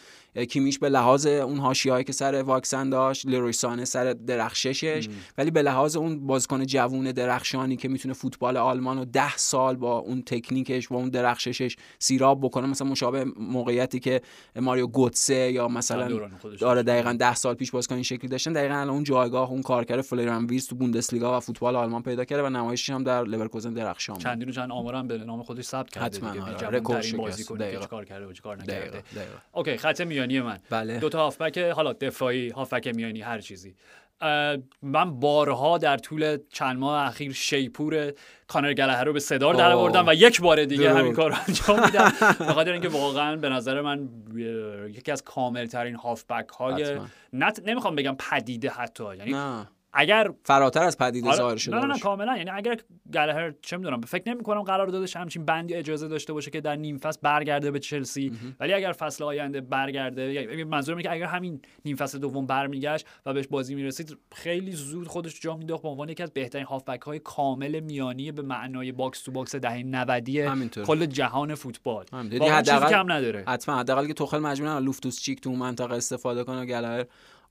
کیمیش 0.48 0.78
به 0.78 0.88
لحاظ 0.88 1.26
اون 1.26 1.58
حاشیه‌ای 1.58 2.04
که 2.04 2.12
سر 2.12 2.42
واکسن 2.42 2.90
داشت 2.90 3.26
لروی 3.26 3.59
سانه 3.59 3.84
سر 3.84 4.12
درخششش. 4.12 5.08
ولی 5.38 5.50
به 5.50 5.62
لحاظ 5.62 5.96
اون 5.96 6.26
بازیکن 6.26 6.66
جوون 6.66 7.12
درخشانی 7.12 7.76
که 7.76 7.88
می‌تونه 7.88 8.14
فوتبال 8.14 8.56
آلمان 8.56 8.98
رو 8.98 9.04
ده 9.04 9.36
سال 9.36 9.76
با 9.76 9.98
اون 9.98 10.22
تکنیکش 10.22 10.90
و 10.90 10.94
اون 10.94 11.08
درخششش 11.08 11.76
سیراب 11.98 12.40
بکنه 12.40 12.66
مثلا 12.66 12.88
مشابه 12.88 13.24
موقعیتی 13.24 14.00
که 14.00 14.20
ماریو 14.56 14.86
گوتسه 14.86 15.52
یا 15.52 15.68
مثلا 15.68 16.28
داره 16.60 16.82
دقیقا 16.82 17.12
ده 17.12 17.34
سال 17.34 17.54
پیش 17.54 17.70
بازیکن 17.70 17.94
این 17.94 18.04
شکلی 18.04 18.28
داشتن. 18.28 18.52
دقیقا 18.52 18.74
الان 18.74 18.90
اون 18.90 19.04
جایگاه 19.04 19.50
اون 19.50 19.62
کارکرد 19.62 20.00
فلوریان 20.00 20.46
ویرتس 20.46 20.66
تو 20.66 20.76
بوندسلیگا 20.76 21.36
و 21.36 21.40
فوتبال 21.40 21.76
آلمان 21.76 22.02
پیدا 22.02 22.24
کرده 22.24 22.42
و 22.42 22.48
نمایشش 22.48 22.90
هم 22.90 23.04
در 23.04 23.24
لورکوزن 23.24 23.74
درخشان 23.84 24.18
چندین 24.18 24.48
و 24.48 24.52
چند 24.52 24.72
آمارم 24.72 25.08
به 25.08 25.18
نام 25.18 25.42
خودش 25.42 25.64
ثبت 25.64 25.90
کرده 25.90 26.06
حتما 26.06 26.32
دیگه. 26.32 26.68
رکورد 26.68 27.16
بازیکن 27.16 27.58
که 27.58 27.76
کار 27.76 28.04
کرده 28.04 28.26
و 28.26 28.32
کار 28.32 28.56
نکرده. 28.56 29.02
اوکی 29.52 29.76
خط 29.76 30.00
میانی 30.00 30.40
من. 30.40 30.58
بله. 30.70 30.98
دو 30.98 31.08
تا 31.08 31.18
هافبک 31.18 31.58
حالا 31.58 31.92
دفاعی 31.92 32.50
هافبک 32.50 32.88
میانی 32.88 33.20
هر 33.20 33.40
چیزی. 33.40 33.74
من 34.82 35.20
بارها 35.20 35.78
در 35.78 35.96
طول 35.96 36.38
چند 36.52 36.78
ماه 36.78 37.06
اخیر 37.06 37.32
شیپور 37.32 38.12
کانر 38.46 38.74
گلهر 38.74 39.04
رو 39.04 39.12
به 39.12 39.20
صدار 39.20 39.54
در 39.54 39.72
آوردم 39.72 40.08
و 40.08 40.14
یک 40.14 40.40
بار 40.40 40.64
دیگه 40.64 40.94
همین 40.94 41.12
کار 41.12 41.30
رو 41.30 41.36
انجام 41.48 41.84
میدم. 41.84 42.12
به 42.48 42.52
خاطر 42.52 42.72
اینکه 42.72 42.88
واقعا 42.88 43.36
به 43.36 43.48
نظر 43.48 43.80
من 43.80 44.08
یکی 44.88 45.12
از 45.12 45.22
کامل 45.22 45.66
ترین 45.66 45.94
هافبک 45.94 46.48
های 46.48 47.00
نمی‌خوام 47.64 47.94
بگم 47.94 48.16
پدیده 48.30 48.70
حتی 48.70 49.04
یعنی 49.16 49.64
اگر 49.92 50.30
فراتر 50.44 50.82
از 50.82 50.98
پدیده 50.98 51.28
آره، 51.28 51.36
ظاهر 51.36 51.56
شده 51.56 51.76
نه 51.76 51.80
نه, 51.80 51.86
نه 51.86 51.98
کاملا. 51.98 52.36
یعنی 52.36 52.50
اگر 52.50 52.76
گلهر 53.14 53.54
چه 53.62 53.76
می‌دونم 53.76 54.00
فکر 54.00 54.28
نمی 54.28 54.42
کنم 54.42 54.62
قرار 54.62 54.86
دادش 54.86 55.16
همچین 55.16 55.44
بندی 55.44 55.74
اجازه 55.74 56.08
داشته 56.08 56.32
باشه 56.32 56.50
که 56.50 56.60
در 56.60 56.76
نیم 56.76 56.98
فصل 56.98 57.18
برگرده 57.22 57.70
به 57.70 57.78
چلسی. 57.78 58.32
ولی 58.60 58.72
اگر 58.72 58.92
فصل 58.92 59.24
آینده 59.24 59.60
برگرده 59.60 60.32
یعنی 60.32 60.64
منظورم 60.64 60.98
اینه 60.98 61.08
که 61.08 61.14
اگر 61.14 61.26
همین 61.26 61.60
نیم 61.84 61.96
فصل 61.96 62.18
دوم 62.18 62.46
برمیگشت 62.46 63.06
و 63.26 63.32
بهش 63.32 63.46
بازی 63.46 63.74
می‌رسید 63.74 64.16
خیلی 64.32 64.72
زود 64.72 65.08
خودش 65.08 65.40
جا 65.40 65.56
مینداخت 65.56 65.82
به 65.82 65.88
عنوان 65.88 66.08
یکی 66.08 66.22
از 66.22 66.30
بهترین 66.30 66.64
هافبک 66.64 67.00
های 67.00 67.18
کامل 67.18 67.80
میانی 67.80 68.32
به 68.32 68.42
معنای 68.42 68.92
باکس 68.92 69.22
تو 69.22 69.32
باکس 69.32 69.56
دهه 69.56 69.82
90 69.82 70.30
کل 70.86 71.06
جهان 71.06 71.54
فوتبال. 71.54 72.04
حداقل 72.40 72.90
کم 72.90 73.12
نداره. 73.12 73.44
حتما 73.48 73.78
حداقل 73.78 74.06
که 74.06 74.14
توخل 74.14 74.38
مجبور 74.38 74.80
لوفتوس 74.80 75.20
چیک 75.20 75.40
تو 75.40 75.52
منطقه 75.52 75.94
استفاده 75.94 76.44
کنه 76.44 76.66
گلهر 76.66 77.04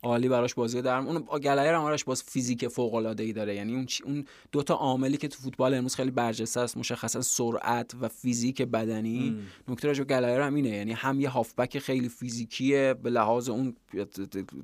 عالی 0.04 0.30
براش 0.30 0.54
بازی 0.54 0.82
در 0.82 0.97
اون 0.97 1.24
گلایر 1.43 1.74
هم 1.74 1.82
آرش 1.82 2.04
باز 2.04 2.24
فیزیک 2.24 2.68
فوق 2.68 2.93
العاده 2.93 3.24
ای 3.24 3.34
داره. 3.34 3.56
یعنی 3.56 3.76
اون 3.76 3.88
اون 4.06 4.26
دو 4.52 4.64
تا 4.64 4.74
عاملی 4.74 5.18
که 5.18 5.28
تو 5.28 5.41
فوتبال 5.41 5.74
امروز 5.74 5.95
خیلی 5.95 6.12
برجسته 6.12 6.60
است 6.60 6.78
مشخصا 6.78 7.22
سرعت 7.22 7.91
و 8.02 8.08
فیزیک 8.08 8.62
بدنی. 8.62 9.38
نکته 9.68 9.88
راجع 9.88 10.04
گلایر 10.04 10.41
هم 10.41 10.56
اینه. 10.56 10.70
یعنی 10.70 10.91
هم 10.91 11.20
یه 11.20 11.30
هافبک 11.30 11.80
خیلی 11.80 12.10
فیزیکیه 12.10 12.95
به 13.04 13.10
لحاظ 13.10 13.49
اون 13.49 13.76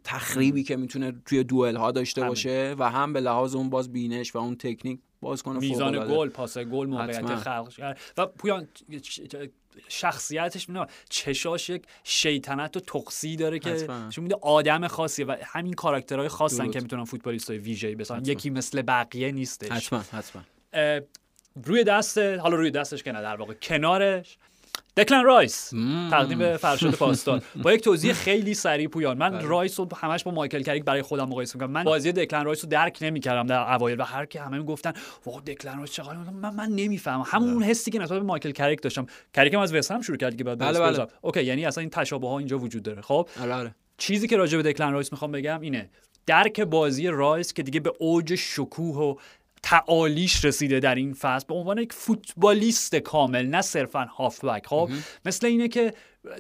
تخریبی 0.04 0.64
که 0.64 0.76
می‌تونه 0.76 1.14
توی 1.26 1.44
دوئل 1.44 1.76
ها 1.76 1.92
داشته 1.92 2.24
باشه 2.24 2.76
و 2.80 2.90
هم 2.90 3.14
به 3.14 3.20
لحاظ 3.20 3.56
اون 3.56 3.70
باز 3.70 3.92
بینش 3.92 4.36
و 4.36 4.38
اون 4.38 4.56
تکنیک 4.56 5.00
باز 5.22 5.44
کنه 5.44 5.60
میزان 5.60 6.08
گل 6.08 6.30
پاس 6.30 6.58
گل 6.58 6.88
موقعیت 6.88 7.36
خلق. 7.36 7.98
و 8.18 8.26
پویان 8.26 8.68
شخصیتش 9.88 10.70
نه 10.70 10.88
چشاش 11.10 11.70
یک 11.70 11.84
شیطنت 12.04 12.78
و 12.78 12.80
تقصی 12.80 13.36
داره 13.36 13.60
که 13.60 13.88
چون 13.88 14.24
میده 14.24 14.36
آدم 14.42 14.88
خاصیه 14.88 15.26
و 15.26 15.36
همین 15.44 15.74
کاراکترهای 15.74 16.28
خاصن 16.28 16.72
که 16.72 16.80
می‌تونن 16.80 17.04
فوتبالیستای 17.04 17.58
ویژه‌ای 17.58 17.96
بسازن. 17.96 18.32
یکی 18.32 18.50
مثل 18.50 18.82
بقیه 18.82 19.32
نیستش. 19.32 19.72
حتما 19.72 20.00
حتما. 20.12 20.42
روی 21.64 21.84
دست 21.84 22.18
حالا 22.18 22.56
روی 22.56 22.72
دستش 22.72 23.04
که 23.04 23.12
نه 23.12 23.22
در 23.22 23.36
واقع 23.36 23.54
کنارش. 23.54 24.38
دکلن 24.98 25.24
رایس. 25.24 25.70
تقدیم 26.12 26.38
به 26.40 26.58
فرشاد 26.58 26.96
پاستان 26.96 27.42
با 27.64 27.74
یک 27.74 27.82
توضیح 27.82 28.14
خیلی 28.14 28.54
سریع 28.54 28.88
پویان. 28.88 29.18
من 29.18 29.30
بله. 29.30 29.48
رایس 29.48 29.80
رو 29.80 29.88
همش 29.96 30.24
با 30.24 30.32
مایکل 30.32 30.62
کریک 30.62 30.84
برای 30.84 31.02
خودم 31.02 31.30
مقایسه 31.30 31.56
می‌کنم. 31.56 31.72
من 31.72 31.84
بازی 31.84 32.12
دکلن 32.12 32.46
رایس 32.46 32.64
رو 32.64 32.70
درک 32.70 32.98
نمی‌کردم 33.02 33.48
در 33.48 33.74
اوایل 33.74 34.00
و 34.00 34.04
هر 34.04 34.26
کی 34.26 34.38
همه 34.38 34.58
می‌گفتن 34.58 34.94
wow 35.26 35.42
دکلن 35.42 35.78
رایس 35.78 35.92
چقدر 35.92 36.18
من 36.18 36.56
من 36.56 36.70
نمی‌فهمم. 36.70 37.24
همون 37.28 37.58
بله. 37.58 37.68
حسی 37.68 37.92
که 37.92 38.00
نسبت 38.00 38.20
به 38.20 38.26
مایکل 38.26 38.52
کریک 38.52 38.82
داشتم. 38.82 39.06
کریک 39.34 39.54
هم 39.54 39.60
از 39.60 39.74
وستهام 39.74 40.02
شروع 40.02 40.18
کرد 40.18 40.38
که 40.38 40.44
بعد 40.44 40.58
بله 40.58 40.80
بله. 40.80 41.08
okay 41.22 41.44
یعنی 41.44 41.66
اصلا 41.66 41.82
این 41.82 41.90
تشابه 41.90 42.28
ها 42.28 42.38
اینجا 42.38 42.60
وجود 42.60 42.84
داره. 42.84 43.02
خب؟ 43.02 43.30
آره 43.42 43.54
آره. 43.54 43.76
چیزی 43.98 44.28
که 44.28 44.38
راجع 44.38 44.58
به 44.58 44.72
دکلن 44.72 44.92
رایس 44.92 45.12
می‌خوام 45.12 45.32
بگم 45.32 45.62
اینه. 45.62 45.90
درک 46.26 46.62
بازی 46.62 47.08
رایس 47.08 47.54
که 47.54 47.64
دیگه 47.64 47.80
به 47.80 47.94
اوج 48.00 48.36
شکوه 48.36 48.98
و 48.98 49.16
تعالیش 49.70 50.46
رسیده 50.46 50.80
در 50.80 50.96
این 50.96 51.14
فصل 51.14 51.46
به 51.48 51.54
عنوان 51.54 51.78
یک 51.78 51.94
فوتبالیست 51.94 52.96
کامل 52.96 53.46
نه 53.46 53.62
صرفا 53.62 54.08
هافبک. 54.18 54.68
خب 54.68 54.90
مثل 55.26 55.48
اینه 55.48 55.68
که 55.68 55.94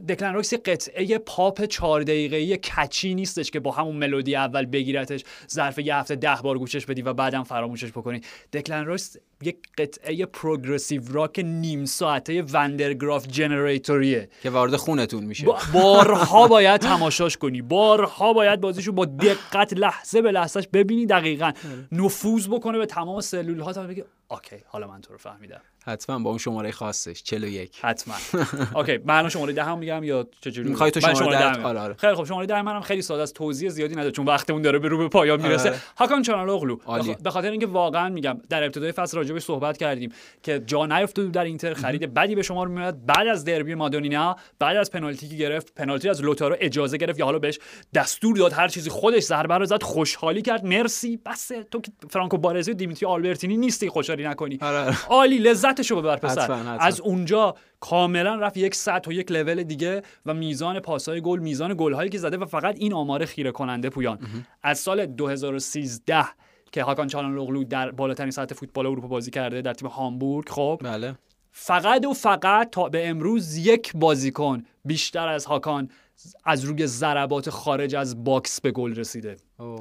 دکلن 0.09 0.33
رایس 0.33 0.53
یه 0.53 0.59
قطعه 0.59 1.17
پاپ 1.17 1.65
چهار 1.65 2.01
دقیقه‌ای 2.01 2.57
catchy 2.57 3.15
نیستش 3.15 3.51
که 3.51 3.59
با 3.59 3.71
همون 3.71 3.95
ملودی 3.95 4.35
اول 4.35 4.65
بگیرتش 4.65 5.23
ظرف 5.51 5.79
یه 5.79 5.95
هفته 5.95 6.15
ده 6.15 6.35
بار 6.43 6.57
گوشش 6.57 6.85
بدی 6.85 7.01
و 7.01 7.13
بعدم 7.13 7.43
فراموشش 7.43 7.89
بکنی. 7.89 8.21
دکلن 8.53 8.85
رایس 8.85 9.17
یک 9.41 9.57
قطعه 9.77 10.25
progressive 10.25 11.01
rock 11.11 11.39
نیم 11.45 11.85
ساعته 11.85 12.41
وندرگراف 12.41 13.27
جنریتوریه. 13.27 14.29
که 14.43 14.49
وارد 14.49 14.75
خونتون 14.75 15.23
میشه. 15.23 15.47
بارها 15.73 16.47
باید 16.47 16.81
تماشاش 16.81 17.37
کنی. 17.37 17.61
بارها 17.61 18.33
باید 18.33 18.61
بازیشو 18.61 18.91
با 18.91 19.05
دقت 19.05 19.73
لحظه 19.73 20.21
به 20.21 20.31
لحظهش 20.31 20.67
ببینی 20.73 21.05
دقیقا. 21.05 21.45
آره. 21.45 21.87
نفوذ 21.91 22.47
بکنه 22.47 22.77
به 22.77 22.85
تمام 22.85 23.21
سلول 23.21 23.59
ها 23.59 23.73
تا 23.73 23.83
بگی 23.83 24.03
okay 24.27 24.55
حالا 24.65 24.87
من 24.87 25.01
تو 25.01 25.13
رو 25.13 25.19
فهمیدم. 25.19 25.61
حتما 25.87 26.19
با 26.19 26.29
اون 26.29 26.39
شماره 26.39 26.71
خاصش 26.71 27.23
41 27.23 27.79
حتما. 27.81 28.15
اوکی 28.79 28.99
من 29.05 29.29
شماره 29.29 29.53
ده 29.53 29.63
هم 29.63 29.77
میگم 29.77 30.03
یا 30.03 30.27
چجوری؟ 30.41 30.69
می‌خوای 30.69 30.91
تو 30.91 30.99
شماره, 30.99 31.37
ده 31.37 31.61
آره 31.61 31.79
آره. 31.79 31.93
خیلی 31.93 32.15
خب 32.15 32.23
شماره 32.25 32.45
ده 32.45 32.61
منم 32.61 32.81
خیلی 32.81 33.01
ساده 33.01 33.21
از 33.21 33.33
توضیح 33.33 33.69
زیادی 33.69 33.93
نداره 33.95 34.11
چون 34.11 34.25
وقتمون 34.25 34.61
داره 34.61 34.79
به 34.79 34.87
رو 34.87 34.97
به 34.97 35.07
پایان 35.07 35.41
می‌رسه. 35.41 35.69
آره. 35.69 35.79
هاکان 35.97 36.21
چانالوغلو 36.21 36.77
به 37.23 37.29
خاطر 37.29 37.51
اینکه 37.51 37.67
واقعا 37.67 38.09
میگم 38.09 38.37
در 38.49 38.63
ابتدای 38.63 38.91
فصل 38.91 39.17
راجبش 39.17 39.41
صحبت 39.41 39.77
کردیم 39.77 40.11
که 40.43 40.59
جا 40.65 40.85
نیفتاد 40.85 41.31
در 41.31 41.43
اینتر 41.43 41.73
خرید 41.73 42.13
بدی 42.13 42.35
به 42.35 42.41
شما 42.41 42.63
رو 42.63 42.71
میاد 42.71 43.05
بعد 43.05 43.27
از 43.27 43.45
دربی 43.45 43.75
مادونینا 43.75 44.35
بعد 44.59 44.77
از 44.77 44.91
پنالتی 44.91 45.29
که 45.29 45.35
گرفت 45.35 45.73
پنالتی 45.75 46.09
از 46.09 46.23
لوتارو 46.23 46.55
اجازه 46.59 46.97
گرفت. 46.97 47.19
یا 47.19 47.25
حالا 47.25 47.39
بهش 47.39 47.59
دستور 47.93 48.37
داد 48.37 48.53
هر 48.53 48.67
چیزی 48.67 48.89
خودش 48.89 49.23
ضربه 49.23 49.57
رو 49.57 49.65
زد 49.65 49.83
خوشحالی 49.83 50.41
کرد. 50.41 50.65
مرسی 50.65 51.19
بس. 51.25 51.51
تو 51.71 51.81
که 51.81 51.91
فرانکو 52.09 52.37
بارزی 52.37 52.71
و 52.71 52.73
دیمیتری 52.73 53.05
آلبرتینی 53.05 53.57
نیستی 53.57 53.89
خوشحالی 53.89 54.27
نکنی. 54.27 54.57
آره. 54.61 54.97
عالی 55.77 55.83
لذتشو 55.83 56.01
ببر 56.01 56.17
پسر. 56.17 56.77
از 56.79 57.01
اونجا 57.01 57.55
کاملا 57.79 58.35
رفت 58.35 58.57
یک 58.57 58.75
سطح 58.75 59.09
و 59.09 59.13
یک 59.13 59.31
لول 59.31 59.63
دیگه 59.63 60.01
و 60.25 60.33
میزان 60.33 60.79
پاسهای 60.79 61.21
گل 61.21 61.39
میزان 61.39 61.75
گل 61.77 61.93
هایی 61.93 62.09
که 62.09 62.17
زده 62.17 62.37
و 62.37 62.45
فقط 62.45 62.75
این 62.77 62.93
آمار 62.93 63.25
خیره 63.25 63.51
کننده 63.51 63.89
پویان 63.89 64.19
از 64.63 64.79
سال 64.79 65.05
2013 65.05 66.25
که 66.71 66.83
هاکان 66.83 67.07
چالانلوغلو 67.07 67.63
در 67.63 67.91
بالاترین 67.91 68.31
سطح 68.31 68.55
فوتبال 68.55 68.85
اروپا 68.85 69.07
بازی 69.07 69.31
کرده 69.31 69.61
در 69.61 69.73
تیم 69.73 69.87
هامبورگ 69.87 70.49
خب 70.49 70.81
بله. 70.83 71.15
فقط 71.51 72.05
و 72.05 72.13
فقط 72.13 72.69
تا 72.69 72.89
به 72.89 73.09
امروز 73.09 73.57
یک 73.57 73.91
بازیکن 73.95 74.63
بیشتر 74.85 75.27
از 75.27 75.45
هاکان 75.45 75.89
از 76.45 76.63
روی 76.63 76.87
ضربات 76.87 77.49
خارج 77.49 77.95
از 77.95 78.23
box 78.23 78.61
به 78.61 78.71
گل 78.71 78.95
رسیده. 78.95 79.37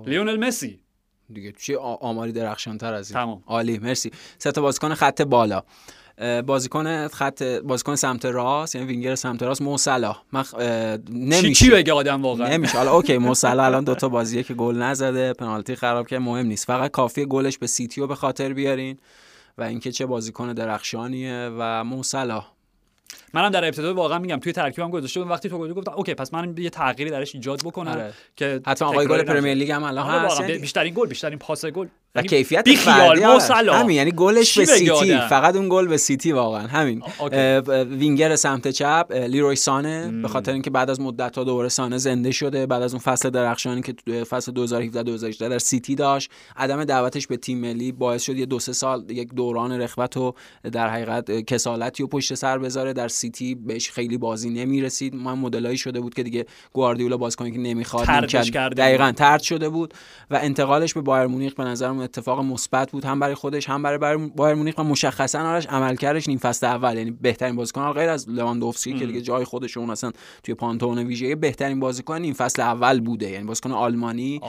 لیونل 0.07 0.36
مسی. 0.36 0.80
دیگه. 1.32 1.52
چه 1.52 1.78
آماری 1.78 2.32
درخشان 2.32 2.78
تر 2.78 2.94
از 2.94 3.10
این. 3.10 3.20
تمام. 3.20 3.42
عالی 3.46 3.78
مرسی. 3.78 4.10
سه 4.38 4.52
تا 4.52 4.62
بازیکن 4.62 4.94
خط 4.94 5.22
بالا. 5.22 5.62
بازیکن 6.46 7.08
خط 7.08 7.42
بازیکن 7.42 7.94
سمت 7.94 8.24
راست 8.24 8.74
یعنی 8.74 8.86
وینگر 8.86 9.14
سمت 9.14 9.42
راست 9.42 9.62
مو 9.62 9.84
صلاح 9.84 10.16
من 10.32 10.44
نمیشه. 11.10 11.52
چی 11.52 11.70
بگه 11.70 11.92
آدم 11.92 12.22
واقعا؟ 12.22 12.48
نمیشه. 12.48 12.78
حالا 12.78 12.92
okay 12.92 13.18
مو 13.18 13.37
صلاح 13.37 13.64
الان 13.64 13.84
دو 13.84 13.94
تا 13.94 14.08
بازیه 14.08 14.42
که 14.42 14.54
گل 14.54 14.76
نزده 14.76 15.32
پنالتی 15.32 15.74
خراب 15.74 16.06
که 16.06 16.18
مهم 16.18 16.46
نیست. 16.46 16.66
فقط 16.66 16.90
کافیه 16.90 17.24
گلش 17.24 17.58
به 17.58 17.66
سیتیو 17.66 18.06
به 18.06 18.14
خاطر 18.14 18.52
بیارین 18.52 18.98
و 19.58 19.62
اینکه 19.62 19.92
چه 19.92 20.06
بازیکن 20.06 20.52
درخشانیه 20.52 21.50
و 21.58 21.84
مو 21.84 22.09
صلاح 22.09 22.44
منم 23.34 23.50
در 23.50 23.64
ابتدا 23.64 23.94
واقعا 23.94 24.18
میگم 24.18 24.36
توی 24.36 24.52
ترکیبم 24.52 24.90
گذاشته 24.90 25.20
بودم 25.20 25.32
وقتی 25.32 25.48
تو 25.48 25.58
گفتی 25.58 25.74
گفتم 25.74 25.92
okay 25.92 26.14
پس 26.14 26.34
من 26.34 26.54
یه 26.58 26.70
تغییری 26.70 27.10
درش 27.10 27.34
ایجاد 27.34 27.60
بکنم 27.64 27.90
آره. 27.90 28.12
که 28.36 28.60
حتما 28.66 28.88
آقای 28.88 29.06
گل 29.06 29.22
پریمیر 29.22 29.54
لیگ 29.54 29.70
هم 29.70 29.82
الان 29.82 30.10
آره، 30.10 30.26
هست. 30.26 30.42
بیشترین 30.42 30.94
گل 30.94 31.06
بیشترین 31.06 31.38
پاس 31.38 31.66
گل. 31.66 31.86
و 32.14 32.18
یعنی 32.18 32.28
کیفیت 32.28 32.74
فردی 32.74 33.22
همین 33.70 33.96
یعنی 33.96 34.12
گلش 34.12 34.58
به 34.58 34.64
سیتی؟ 34.64 35.18
فقط 35.18 35.56
اون 35.56 35.68
گل 35.68 35.86
به 35.86 35.96
سیتی 35.96 36.32
واقعا. 36.32 36.66
همین. 36.66 37.02
وینگر 37.98 38.36
سمت 38.36 38.68
چپ 38.68 39.12
لیروی 39.12 39.56
سانه 39.56 40.22
به 40.22 40.28
خاطر 40.28 40.52
اینکه 40.52 40.70
بعد 40.70 40.90
از 40.90 41.00
مدت 41.00 41.38
ها 41.38 41.44
دوباره 41.44 41.68
سانه 41.68 41.98
زنده 41.98 42.30
شده 42.30 42.66
بعد 42.66 42.82
از 42.82 42.92
اون 42.92 43.00
فصل 43.00 43.30
درخشانی 43.30 43.82
که 43.82 43.94
فصل 44.24 44.52
2017 44.52 45.02
2018 45.02 45.48
در 45.48 45.58
سیتی 45.58 45.94
داشت 45.94 46.30
عدم 46.56 46.84
دعوتش 46.84 47.26
به 47.26 47.36
تیم 47.36 47.58
ملی 47.58 47.92
باعث 47.92 48.22
شد 48.22 48.36
یه 48.36 48.46
دو 48.46 48.58
سه 48.58 48.72
سال 48.72 49.10
یک 49.10 49.34
دوران 49.34 49.72
رخوت 49.72 50.16
و 50.16 50.34
در 50.72 50.88
حقیقت 50.88 51.40
کسالتی 51.40 52.02
و 52.02 52.06
پشت 52.06 52.34
سر 52.34 52.58
بذاره 52.58 52.92
در 52.92 53.08
سیتی 53.26 53.54
بهش 53.54 53.90
خیلی 53.90 54.18
بازی 54.18 54.50
نمی‌رسید. 54.50 55.14
ما 55.14 55.34
مدلایی 55.34 55.78
شده 55.78 56.00
بود 56.00 56.14
که 56.14 56.22
دیگه 56.22 56.46
گواردیولا 56.72 57.16
بازیکنی 57.16 57.50
که 57.50 57.58
نمی‌خواد. 57.58 58.06
دقیقاً 58.76 59.12
ترد 59.16 59.42
شده 59.42 59.68
بود 59.68 59.94
و 60.30 60.38
انتقالش 60.42 60.94
به 60.94 61.00
بایر 61.00 61.26
مونیخ 61.26 61.54
به 61.54 61.64
نظرم 61.64 61.98
اتفاق 61.98 62.40
مثبت 62.40 62.90
بود 62.90 63.04
هم 63.04 63.20
برای 63.20 63.34
خودش 63.34 63.68
هم 63.68 63.82
برای 63.82 64.28
بایر 64.36 64.54
مونیخ 64.54 64.78
و 64.78 64.84
مشخصا 64.84 65.40
آرش 65.40 65.66
عملکردش 65.66 66.28
نیم 66.28 66.38
فصل 66.38 66.66
اول. 66.66 66.96
یعنی 66.96 67.10
بهترین 67.10 67.56
بازیکن 67.56 67.92
غیر 67.92 68.08
از 68.08 68.30
لواندوفسکی 68.30 68.98
که 68.98 69.06
دیگه 69.06 69.20
جای 69.20 69.44
خودش 69.44 69.76
اون 69.76 69.90
اصلا 69.90 70.10
توی 70.42 70.54
پانتون 70.54 70.98
ویژه 70.98 71.34
بهترین 71.34 71.80
بازیکن 71.80 72.18
نیم 72.18 72.34
فصل 72.34 72.62
اول 72.62 73.00
بوده. 73.00 73.30
یعنی 73.30 73.44
بازیکن 73.44 73.72
آلمانی 73.72 74.40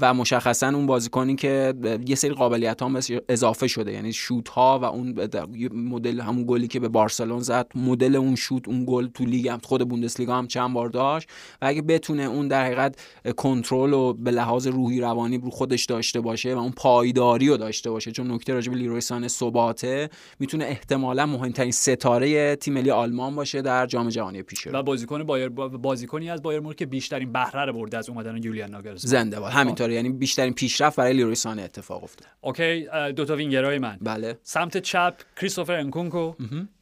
و 0.00 0.14
مشخصا 0.14 0.68
اون 0.68 0.86
بازیکنی 0.86 1.34
که 1.34 1.74
یه 2.06 2.14
سری 2.14 2.30
قابلیت 2.30 2.82
ها 2.82 2.90
اضافه 3.28 3.66
شده. 3.66 3.92
یعنی 3.92 4.12
شوت 4.12 4.48
ها 4.48 4.78
و 4.82 4.84
اون 4.84 5.28
مدل 5.72 6.20
همون 6.20 6.44
گلی 6.48 6.68
که 6.68 6.80
به 6.80 6.88
بارسلون 6.88 7.40
زد 7.40 7.66
مدل 7.74 8.07
اون 8.16 8.36
شوت 8.36 8.68
اون 8.68 8.84
گل 8.88 9.06
تو 9.06 9.24
لیگ 9.24 9.48
هم 9.48 9.58
خود 9.58 9.88
بوندسلیگا 9.88 10.36
هم 10.36 10.46
چند 10.46 10.74
بار 10.74 10.88
داشت. 10.88 11.28
و 11.62 11.66
اگه 11.66 11.82
بتونه 11.82 12.22
اون 12.22 12.48
در 12.48 12.64
حقیقت 12.64 12.96
کنترل 13.36 13.92
و 13.92 14.12
به 14.12 14.30
لحاظ 14.30 14.66
روحی 14.66 15.00
روانی 15.00 15.38
رو 15.38 15.50
خودش 15.50 15.84
داشته 15.84 16.20
باشه 16.20 16.54
و 16.54 16.58
اون 16.58 16.72
پایداری 16.72 17.48
رو 17.48 17.56
داشته 17.56 17.90
باشه 17.90 18.12
چون 18.12 18.32
نکته 18.32 18.52
راجع 18.52 18.72
به 18.72 18.78
لیروی 18.78 19.00
سانه 19.00 19.28
ثباته 19.28 20.10
می‌تونه 20.38 20.64
احتمالا 20.64 21.26
مهمترین 21.26 21.72
ستاره 21.72 22.56
تیم 22.56 22.74
ملی 22.74 22.90
آلمان 22.90 23.34
باشه 23.34 23.62
در 23.62 23.86
جام 23.86 24.08
جهانی 24.08 24.42
پیش 24.42 24.66
و 24.66 24.82
بازیکن 24.82 25.22
بایرن 25.22 25.48
بازیکنی 25.48 26.30
از 26.30 26.42
بایرن 26.42 26.60
که 26.72 26.86
بیشترین 26.86 27.32
بهره 27.32 27.64
رو 27.64 27.72
برده 27.72 27.98
از 27.98 28.08
اومدن 28.08 28.42
یولیان 28.42 28.70
ناگلزمن 28.70 29.10
زنده 29.10 29.40
باد. 29.40 29.52
همینطوره. 29.52 29.94
یعنی 29.94 30.08
بیشترین 30.08 30.52
پیشرفت 30.52 30.96
برای 30.96 31.12
لیروی 31.12 31.34
سانه 31.34 31.62
اتفاق 31.62 32.04
افتاد. 32.04 32.28
okay 32.40 32.86
دو 33.16 33.24
تا 33.24 33.36
وینگرای 33.36 33.78
من. 33.78 33.98
بله. 34.00 34.38
سمت 34.42 34.76
چپ 34.76 35.14
کریستوفر 35.40 35.72
انکونکو. 35.72 36.32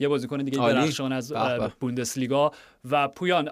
یه 0.01 0.09
بازیکن 0.09 0.43
دیگه 0.43 0.59
درخشان 0.59 1.13
از 1.17 1.33
بوندسلیگا. 1.81 2.53
و 2.91 3.09
پویان 3.09 3.51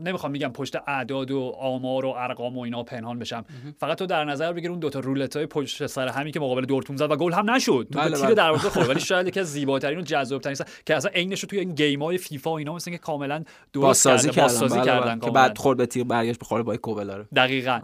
نمی‌خوام 0.00 0.32
میگم 0.32 0.48
پشت 0.48 0.76
اعداد 0.86 1.30
و 1.30 1.52
آمار 1.58 2.04
و 2.04 2.14
ارقام 2.16 2.58
و 2.58 2.60
اینا 2.60 2.82
پنهان 2.82 3.18
بشم. 3.18 3.44
فقط 3.78 3.98
تو 3.98 4.06
در 4.06 4.24
نظر 4.24 4.52
بگیر 4.52 4.70
اون 4.70 4.78
دوتا 4.78 5.00
رولت 5.00 5.36
های 5.36 5.46
پشت 5.46 5.86
سر 5.86 6.08
همین 6.08 6.32
که 6.32 6.40
مقابل 6.40 6.64
دورتموند 6.64 6.98
زد 6.98 7.10
و 7.10 7.16
گل 7.16 7.32
هم 7.32 7.50
نشد. 7.50 7.88
تو 7.92 7.98
بله 7.98 8.16
تیر 8.16 8.26
بله. 8.26 8.34
دروازه 8.34 8.70
خورد. 8.70 8.88
ولی 8.88 9.00
شاید 9.10 9.28
یکی 9.28 9.40
از 9.40 9.52
زیباترین 9.52 9.98
و 9.98 10.02
جذابترین 10.02 10.56
که 10.86 10.96
اصلا 10.96 11.10
عینش 11.14 11.40
رو 11.40 11.48
توی 11.48 11.58
این 11.58 11.74
game 11.74 12.02
های 12.02 12.18
فیفا 12.18 12.50
و 12.50 12.54
اینا 12.54 12.74
مثل 12.74 12.90
که 12.90 12.98
کاملا 12.98 13.44
درست 13.72 14.08
بازسازی 14.08 14.30
کردن, 14.30 14.68
بله 14.68 14.84
کردن 14.84 15.18
که 15.18 15.30
بعد 15.30 15.58
خورد 15.58 15.78
به 15.78 15.86
تیر 15.86 16.04
برگشت 16.04 16.38
بخوره 16.38 16.62
با 16.62 16.76
کوبل 16.76 17.24
دقیقاً. 17.36 17.80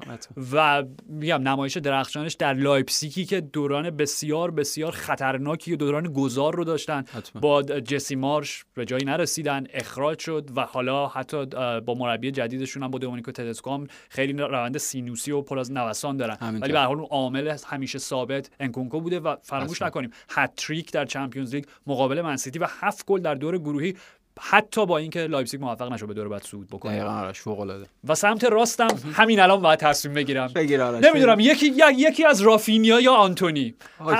و 0.53 0.82
میگم 1.09 1.49
نمایش 1.49 1.76
درخشانش 1.76 2.34
در 2.34 2.55
لایپزیگی 2.55 3.24
که 3.24 3.40
دوران 3.40 3.90
بسیار 3.90 4.51
بسیار 4.51 4.92
خطرناکی 4.92 5.72
و 5.72 5.76
دوران 5.76 6.12
گذار 6.12 6.57
رو 6.57 6.64
داشتن. 6.64 7.05
با 7.40 7.62
جسی 7.62 8.16
مارش 8.16 8.64
به 8.74 8.84
جایی 8.84 9.05
نرسیدن. 9.05 9.66
اخراج 9.74 10.18
شد. 10.18 10.34
و 10.57 10.61
حالا 10.61 11.09
حتی 11.09 11.47
با 11.80 11.95
مربی 11.95 12.30
جدیدشون 12.30 12.82
هم 12.82 12.91
با 12.91 12.99
دومنیکو 12.99 13.32
تدسکو 13.32 13.74
هم 13.74 13.87
خیلی 14.09 14.32
روند 14.32 14.78
سینوسی 14.78 15.32
و 15.32 15.43
پر 15.43 15.59
از 15.59 15.72
نوسان 15.72 16.16
دارن. 16.16 16.37
ولی 16.61 16.72
به 16.72 16.78
هر 16.78 16.87
حال 16.87 17.01
عامل 17.01 17.57
همیشه 17.66 17.99
ثابت 17.99 18.51
انکونکو 18.61 19.01
بوده 19.01 19.20
و 19.20 19.37
فراموش 19.43 19.82
نکنیم. 19.82 20.11
هت‌تریک 20.30 20.93
در 20.93 21.05
چمپیونز 21.05 21.55
لیگ 21.55 21.64
مقابل 21.87 22.22
منسیتی 22.22 22.59
و 22.59 22.66
هفت 22.68 23.07
گل 23.07 23.20
در 23.20 23.35
دور 23.35 23.59
گروهی 23.59 23.97
حتی 24.41 24.87
با 24.87 24.99
اینکه 24.99 25.20
لایپزیگ 25.20 25.61
موفق 25.61 25.93
نشد 25.93 26.07
به 26.07 26.14
دور 26.14 26.28
بعد 26.28 26.43
صعود 26.43 26.68
بکنه. 26.68 26.93
دقیقاً 26.93 27.32
فوق 27.32 27.61
العاده 27.61 27.87
و 28.09 28.14
سمت 28.14 28.45
راستم 28.45 28.89
همین 29.12 29.41
الان 29.41 29.62
باید 29.62 29.78
تصمیم 29.78 30.14
بگیرم. 30.14 30.51
نمی‌دونم 31.03 31.41
یکی 31.41 31.72
یکی 31.97 32.24
از 32.24 32.41
رافینیا 32.41 33.01
یا 33.01 33.14
آنتونی. 33.14 33.74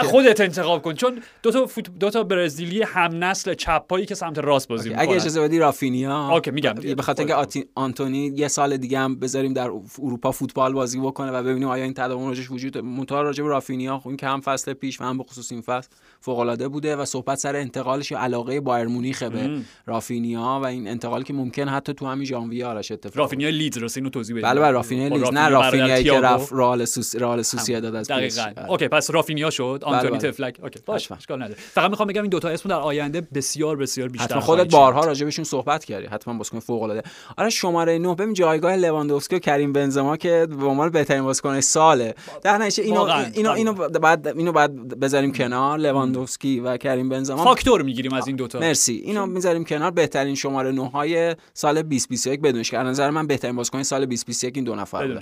خودت 0.05 0.41
انتخاب 0.41 0.83
کن 0.83 0.95
چون 0.95 1.23
دو 1.43 1.51
تا 1.51 1.67
فوت... 1.67 1.91
دو 1.99 2.11
تا 2.11 2.23
برزیلی 2.23 2.83
هم 2.83 3.25
نسل 3.25 3.55
چپایی 3.55 4.07
که 4.07 4.15
سمت 4.15 4.39
راست 4.39 4.69
بازی 4.69 4.89
می‌کنن 4.89 5.03
اگه 5.05 5.15
اجازه 5.15 5.41
بدی 5.41 5.59
رافینیا. 5.59 6.29
okay 6.35 6.51
میگم. 6.51 6.75
به 6.75 7.03
خاطر 7.03 7.23
اینکه 7.23 7.67
آنتونی 7.75 8.33
یه 8.37 8.49
سال 8.49 8.77
دیگه 8.77 8.99
هم 8.99 9.17
بذاریم 9.17 9.53
در 9.53 9.71
اروپا 10.03 10.33
فوتبال 10.33 10.73
بازی 10.73 11.01
بکنه 11.01 11.31
و 11.31 11.43
ببینیم 11.43 11.69
آیا 11.69 11.85
این 11.85 11.95
تداوم 11.95 12.29
راجش 12.29 12.51
وجود 12.51 12.79
مونتا 12.79 13.23
راجع 13.23 13.45
به 13.45 13.51
رافینیا 13.51 13.99
خب 13.99 14.09
این 14.09 14.17
که 14.17 14.27
هم 14.27 14.41
فصل 14.41 14.73
پیش 14.73 15.01
و 15.01 15.05
هم 15.05 15.19
به 15.19 15.25
خصوص 15.25 15.53
این 15.53 15.61
فصل 15.61 15.89
فوق 16.21 16.39
العاده 16.39 16.69
بوده 16.69 16.97
و 16.97 17.05
صحبت 17.05 17.39
سر 17.39 17.57
انتقالش 17.57 18.13
و 18.13 18.17
علاقه 18.17 18.61
بایرن 18.61 18.87
مونیخ 18.87 19.23
به 19.23 19.61
رافینیا 20.05 20.61
و 20.63 20.67
این 20.67 20.89
انتقال 20.89 21.23
که 21.23 21.33
ممکن 21.33 21.69
حتی 21.69 21.95
تو 21.95 22.07
همین 22.07 22.25
ژانویه 22.25 22.67
آرش 22.67 22.93
اتفاق 22.93 23.19
رافینیا 23.19 23.49
لیدز 23.49 23.79
رو 23.79 23.89
اینو 23.97 24.09
توضیح 24.09 24.37
بدید. 24.37 24.45
بله 24.45 24.61
بله 24.61 24.71
رافینیا 24.71 25.09
لیدز. 25.09 25.33
نه 25.33 25.49
رافینیا 25.49 26.03
که 26.03 26.21
رفت 26.21 26.53
رئال 26.53 26.85
سوس 26.85 27.17
رئال 27.17 27.43
سوسییداد 27.43 27.95
از 27.95 28.09
دقیقاً. 28.09 28.53
okay 28.69 28.89
پس 28.89 29.11
رافینیا 29.11 29.51
شد. 29.51 29.83
بله، 29.83 29.95
آنتونی 29.95 30.19
بله. 30.19 30.31
طفلک. 30.31 30.59
okay 30.63 30.81
باش 30.87 31.13
اشکال 31.13 31.43
نداره. 31.43 31.61
فقط 31.61 31.91
می‌خوام 31.91 32.09
بگم 32.09 32.23
این 32.23 32.31
دو 32.31 32.39
تا 32.39 32.49
اسم 32.49 32.69
در 32.69 32.75
آینده 32.75 33.21
بسیار 33.35 33.77
بسیار 33.77 34.09
بیشتر 34.09 34.25
حتما. 34.25 34.41
خودت 34.41 34.73
بارها 34.73 35.05
راجع 35.05 35.25
بهشون 35.25 35.45
صحبت 35.45 35.85
کردی. 35.85 36.07
حتما 36.07 36.35
بازیکن 36.35 36.59
فوق 36.59 36.83
العاده 36.83 37.03
آره 37.37 37.51
شماره 37.51 37.99
9 37.99 38.15
ببین 38.15 38.35
جایگاه 38.35 38.77
لواندوفسکی 38.77 39.37
و 39.37 39.39
کریم 39.39 39.73
بنزما 39.73 40.17
که 40.17 40.47
به 40.61 40.67
عنوان 40.67 40.89
بهترین 40.91 41.23
بازیکن 41.23 41.61
ساله. 41.61 42.15
در 42.43 42.59
نتیجه 42.59 42.83
اینو 42.83 43.03
اینو 43.35 43.51
اینو 43.51 43.73
بعد 43.73 44.29
اینو 44.29 44.53
بعد 44.53 45.01
بذاریم 45.01 45.33
کنار. 45.33 45.79
لواندوفسکی 45.79 46.61
و 46.61 46.77
کریم 46.77 47.09
بنزما. 47.09 47.45
فاکتور 47.45 47.83
می‌گیریم 47.83 48.13
از 48.13 48.27
این 48.27 48.37
دوتا. 48.37 48.59
مرسی. 48.59 48.95
اینو 48.95 49.27
می‌ذاریم 49.27 49.65
کنار. 49.65 49.91
بهترین 49.95 50.35
شماره 50.35 50.73
9 50.73 50.89
های 50.89 51.37
سال 51.55 51.75
2021 51.75 52.41
بدونش 52.41 52.71
که 52.71 52.79
نظر 52.79 53.11
من 53.11 53.27
بهترین 53.27 53.57
بازیکن 53.57 53.83
سال 53.83 54.01
2021 54.01 54.57
این 54.57 54.65
دو 54.65 54.75
نفر 54.75 55.07
بودن 55.07 55.21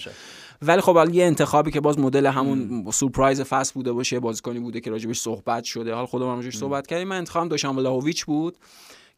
ولی 0.63 0.81
خب 0.81 0.95
حالا 0.95 1.11
یه 1.11 1.25
انتخابی 1.25 1.71
که 1.71 1.81
باز 1.81 1.99
مدل 1.99 2.27
همون 2.27 2.91
سورپرایز 2.91 3.41
فصل 3.41 3.75
بوده 3.75 3.93
باشه 3.93 4.21
بازیکنی 4.21 4.59
بوده 4.59 4.81
که 4.81 4.91
راجبش 4.91 5.21
صحبت 5.21 5.65
شده. 5.65 5.95
حال 5.95 6.07
خودم 6.07 6.27
راجبش 6.27 6.57
صحبت 6.57 6.87
کردیم. 6.87 7.09
من 7.09 7.17
انتخابم 7.17 7.49
دوشان 7.49 7.77
ولاهویچ 7.77 8.25
بود 8.25 8.57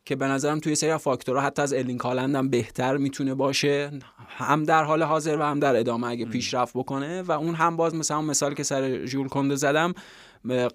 که 0.04 0.16
به 0.16 0.26
نظرم 0.26 0.60
توی 0.60 0.74
سری 0.74 0.96
فاکتورها 0.96 1.42
حتی 1.42 1.62
از 1.62 1.72
ارلینگ 1.72 2.00
هالند 2.00 2.36
هم 2.36 2.48
بهتر 2.48 2.96
می‌تونه 2.96 3.34
باشه. 3.34 3.90
هم 4.28 4.64
در 4.64 4.84
حال 4.84 5.02
حاضر 5.02 5.36
و 5.36 5.42
هم 5.42 5.60
در 5.60 5.76
ادامه 5.76 6.06
اگه 6.06 6.24
پیشرفت 6.24 6.76
بکنه. 6.76 7.22
و 7.22 7.32
اون 7.32 7.54
هم 7.54 7.76
باز 7.76 7.94
مثلا 7.94 8.22
مثال 8.22 8.54
که 8.54 8.62
سر 8.62 9.06
ژول 9.06 9.28
کونده 9.28 9.56
زدم 9.56 9.94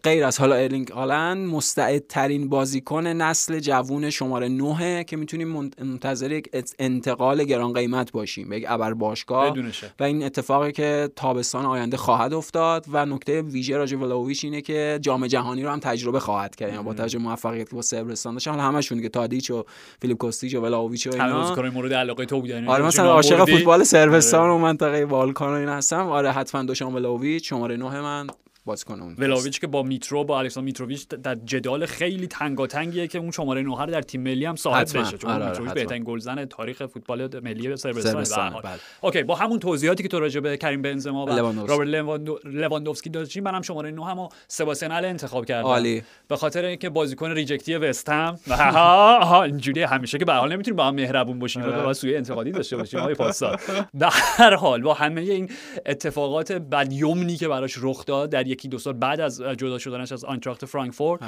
غیر 0.04 0.26
از 0.26 0.40
حالا 0.40 0.56
ارلینگ 0.56 0.88
هالند 0.88 1.48
مستعد 1.50 2.08
ترین 2.08 2.50
بازیکن 2.50 3.08
نسل 3.08 3.60
جوون 3.60 4.10
شماره 4.10 4.50
9 4.50 5.04
که 5.04 5.18
می‌تونیم 5.18 5.72
منتظر 5.84 6.32
یک 6.32 6.50
انتقال 6.80 7.44
گران 7.44 7.74
قیمت 7.74 8.12
باشیم. 8.12 8.50
به 8.50 8.58
یک 8.58 8.66
ابر 8.68 8.94
باشگاه. 8.94 9.56
و 10.00 10.04
این 10.04 10.24
اتفاقی 10.24 10.72
که 10.72 11.10
تابستان 11.16 11.66
آینده 11.66 11.98
خواهد 11.98 12.34
افتاد 12.34 12.86
و 12.92 13.06
نکته 13.06 13.42
ویژه 13.42 13.78
راجع 13.78 13.98
ولاهویچ 13.98 14.44
اینه 14.44 14.62
که 14.62 15.00
جام 15.02 15.28
جهانی 15.28 15.64
رو 15.64 15.70
هم 15.70 15.80
تجربه 15.80 16.20
خواهد 16.20 16.56
کرد. 16.56 16.70
یعنی 16.70 16.84
با 16.84 16.94
توجه 16.94 17.20
موفقیت 17.20 17.70
که 17.70 17.76
با 17.76 17.82
سربستان 17.82 18.34
داشت. 18.34 18.48
حالا 18.48 18.64
همشون 18.64 19.02
که 19.02 19.10
تادیچ 19.10 19.52
و 19.52 19.66
فیلیپ 20.02 20.18
کوستیچ 20.18 20.56
و 20.56 20.62
ولاهویچ 20.62 21.08
و 21.08 21.12
اینا. 21.12 21.70
مورد 21.74 21.94
علاقه 21.94 22.26
تو 22.26 22.42
بودن. 22.42 22.68
آره 22.68 22.86
مثلا 22.86 23.12
عاشق 23.12 23.50
فوتبال 23.50 23.84
سربستان 23.84 24.50
و 24.50 24.58
منطقه 24.58 25.06
بالکان 25.06 25.54
و 25.54 25.58
این 25.58 25.70
هستم. 25.70 26.08
آره 26.08 26.32
حتما 26.32 26.64
دوشان 26.64 26.94
ولاهویچ 26.94 27.50
شماره 27.50 27.78
9 27.78 28.02
من. 28.02 28.28
بازیکن 28.66 29.02
اون 29.02 29.16
ولاهویچ 29.18 29.60
که 29.60 29.68
با 29.68 29.84
میترو 29.84 30.24
با 30.24 30.40
الکساندر 30.40 30.66
میتروویچ 30.66 31.08
در 31.08 31.36
جدال 31.36 31.86
خیلی 31.86 32.28
تنگاتنگیه 32.28 33.08
که 33.08 33.18
اون 33.18 33.32
شماره 33.32 33.62
9 33.62 33.86
در 33.86 34.02
تیم 34.02 34.22
ملی 34.22 34.46
هم 34.46 34.56
صاحب 34.56 34.84
بشه. 34.98 35.18
چون 35.18 35.32
آره 35.32 35.50
میتروویچ 35.50 35.74
بهترین 35.74 36.04
گلزن 36.06 36.46
تاریخ 36.46 36.86
فوتبال 36.86 37.40
ملی 37.40 37.78
سربستان. 37.78 38.50
بله. 38.64 38.80
okay 39.02 39.24
با 39.24 39.36
همون 39.36 39.60
توضیحاتی 39.60 40.04
که 40.04 40.10
تو 40.10 40.20
راجع 40.20 40.40
به 40.40 40.58
کریم 40.58 40.82
بنزما 40.82 41.26
و 41.26 41.30
رابرت 41.68 42.22
لواندوفسکی 42.46 43.10
داشتی 43.10 43.42
منم 43.42 43.62
شماره 43.62 43.92
9 43.92 44.06
همون 44.06 44.30
سباستین 44.48 44.92
هالر 44.92 45.06
انتخاب 45.06 45.46
کردم. 45.46 45.68
عالی. 45.68 46.04
به 46.28 46.38
خاطر 46.38 46.66
اینکه 46.66 46.90
بازیکن 46.90 47.32
reject 47.32 47.70
ی 47.70 47.76
وست 47.76 48.10
هم. 48.10 48.40
ها 48.50 49.44
اینجوری 49.44 49.84
همیشه 49.84 50.18
که 50.18 50.26
به 50.26 50.34
حال 50.34 50.54
نمی‌تونیم 50.54 50.76
با 50.76 50.86
هم 50.86 50.96
مهربون 50.96 51.40
باشیم 51.40 51.62
و 51.62 51.84
با 51.84 51.94
سوی 51.94 52.16
انتقادی 52.16 52.52
داشته 52.52 52.78
باشیم 52.78 53.00
آقای 53.00 53.16
پاسدار. 53.16 53.62
در 54.00 54.10
هر 54.14 54.56
حال 54.56 54.82
با 54.82 54.94
همه 54.94 55.22
این 55.22 55.50
اتفاقات 55.86 56.52
بدیمنی 56.52 57.36
که 57.36 57.48
براش 57.48 57.78
رخ 57.82 58.06
داد 58.06 58.30
در 58.30 58.48
یکی 58.50 58.68
دو 58.68 58.78
سال 58.78 58.94
بعد 58.94 59.20
از 59.20 59.42
جدا 59.42 59.78
شدنش 59.78 60.12
از 60.12 60.24
آینتراخت 60.24 60.66
فرانکفورت. 60.66 61.22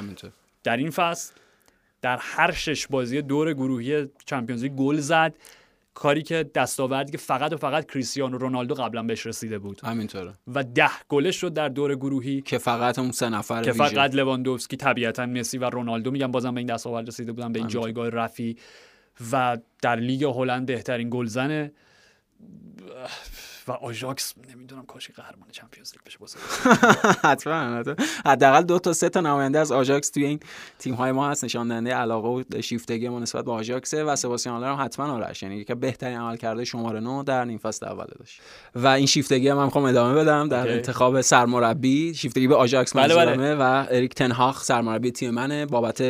در 0.64 0.76
این 0.76 0.90
فصل 0.90 1.32
در 2.02 2.18
هر 2.20 2.52
شش 2.52 2.86
بازی 2.86 3.22
دور 3.22 3.52
گروهی 3.52 4.08
چمپیونز 4.26 4.64
گل 4.64 4.96
زد. 4.96 5.34
کاری 5.94 6.22
که 6.22 6.50
دستاوردی 6.54 7.12
که 7.12 7.18
فقط 7.18 7.52
و 7.52 7.56
فقط 7.56 7.86
کریستیانو 7.86 8.38
رونالدو 8.38 8.74
قبلا 8.74 9.02
بهش 9.02 9.26
رسیده 9.26 9.58
بود. 9.58 9.80
همینطوره. 9.84 10.32
و 10.54 10.64
ده 10.64 10.90
گلش 11.08 11.40
شد 11.40 11.54
در 11.54 11.68
دور 11.68 11.94
گروهی 11.94 12.40
که 12.40 12.58
فقط 12.58 12.98
اون 12.98 13.12
سه 13.12 13.28
نفر 13.28 13.62
که 13.62 13.72
فقط 13.72 14.14
لواندوفسکی 14.14 14.76
طبیعتا 14.76 15.26
مسی 15.26 15.58
و 15.58 15.64
رونالدو 15.64 16.10
میگن 16.10 16.26
بازم 16.26 16.54
به 16.54 16.58
این 16.58 16.66
دستاورد 16.66 17.08
رسیده 17.08 17.32
بودن 17.32 17.52
به 17.52 17.58
این 17.58 17.68
جایگاه 17.68 18.08
رفیع. 18.08 18.56
و 19.32 19.58
در 19.82 19.96
لیگ 19.96 20.24
هلند 20.24 20.66
بهترین 20.66 21.10
گلزنه 21.10 21.72
و 23.68 23.72
آژاکس 23.72 24.34
نمی‌دونم 24.54 24.86
کاشکی 24.86 25.12
قهرمان 25.12 25.48
چمپیونز 25.52 25.92
لیگ 25.92 26.00
بشه 26.06 26.18
واسه 26.20 26.38
حتما 27.28 27.82
حداقل 28.26 28.62
دو 28.62 28.78
تا 28.78 28.92
سه 28.92 29.08
تا 29.08 29.20
نماینده 29.20 29.58
از 29.58 29.72
آژاکس 29.72 30.10
توی 30.10 30.24
این 30.24 30.40
تیم 30.78 30.94
های 30.94 31.12
ما 31.12 31.30
هست. 31.30 31.44
نشان 31.44 31.68
دهنده 31.68 31.94
علاقه 31.94 32.28
و 32.28 32.60
شیفتگی 32.60 33.08
ما 33.08 33.18
نسبت 33.18 33.44
به 33.44 33.52
آژاکس 33.52 33.94
و 33.94 34.16
سباستیان 34.16 34.64
هم 34.64 34.84
حتما 34.84 35.12
آرش 35.12 35.42
یعنی 35.42 35.64
که 35.64 35.74
بهترین 35.74 36.18
عمل 36.18 36.36
کرده 36.36 36.64
شماره 36.64 37.00
9 37.00 37.22
در 37.24 37.44
نیم 37.44 37.58
فصل 37.58 37.86
اول 37.86 38.06
داشت. 38.18 38.40
و 38.74 38.86
این 38.86 39.06
شیفتگی 39.06 39.48
هم 39.48 39.64
می‌خوام 39.64 39.84
ادامه 39.84 40.14
بدم 40.14 40.48
در 40.48 40.72
انتخاب 40.72 41.20
سرمربی. 41.20 42.14
شیفتگی 42.14 42.48
به 42.48 42.56
آژاکس 42.56 42.96
بله 42.96 43.14
بله. 43.14 43.54
و 43.54 43.86
اریک 43.90 44.14
تنهاخ 44.14 44.64
سرمربی 44.64 45.10
تیم 45.10 45.30
منه. 45.30 45.66
بابت 45.66 46.00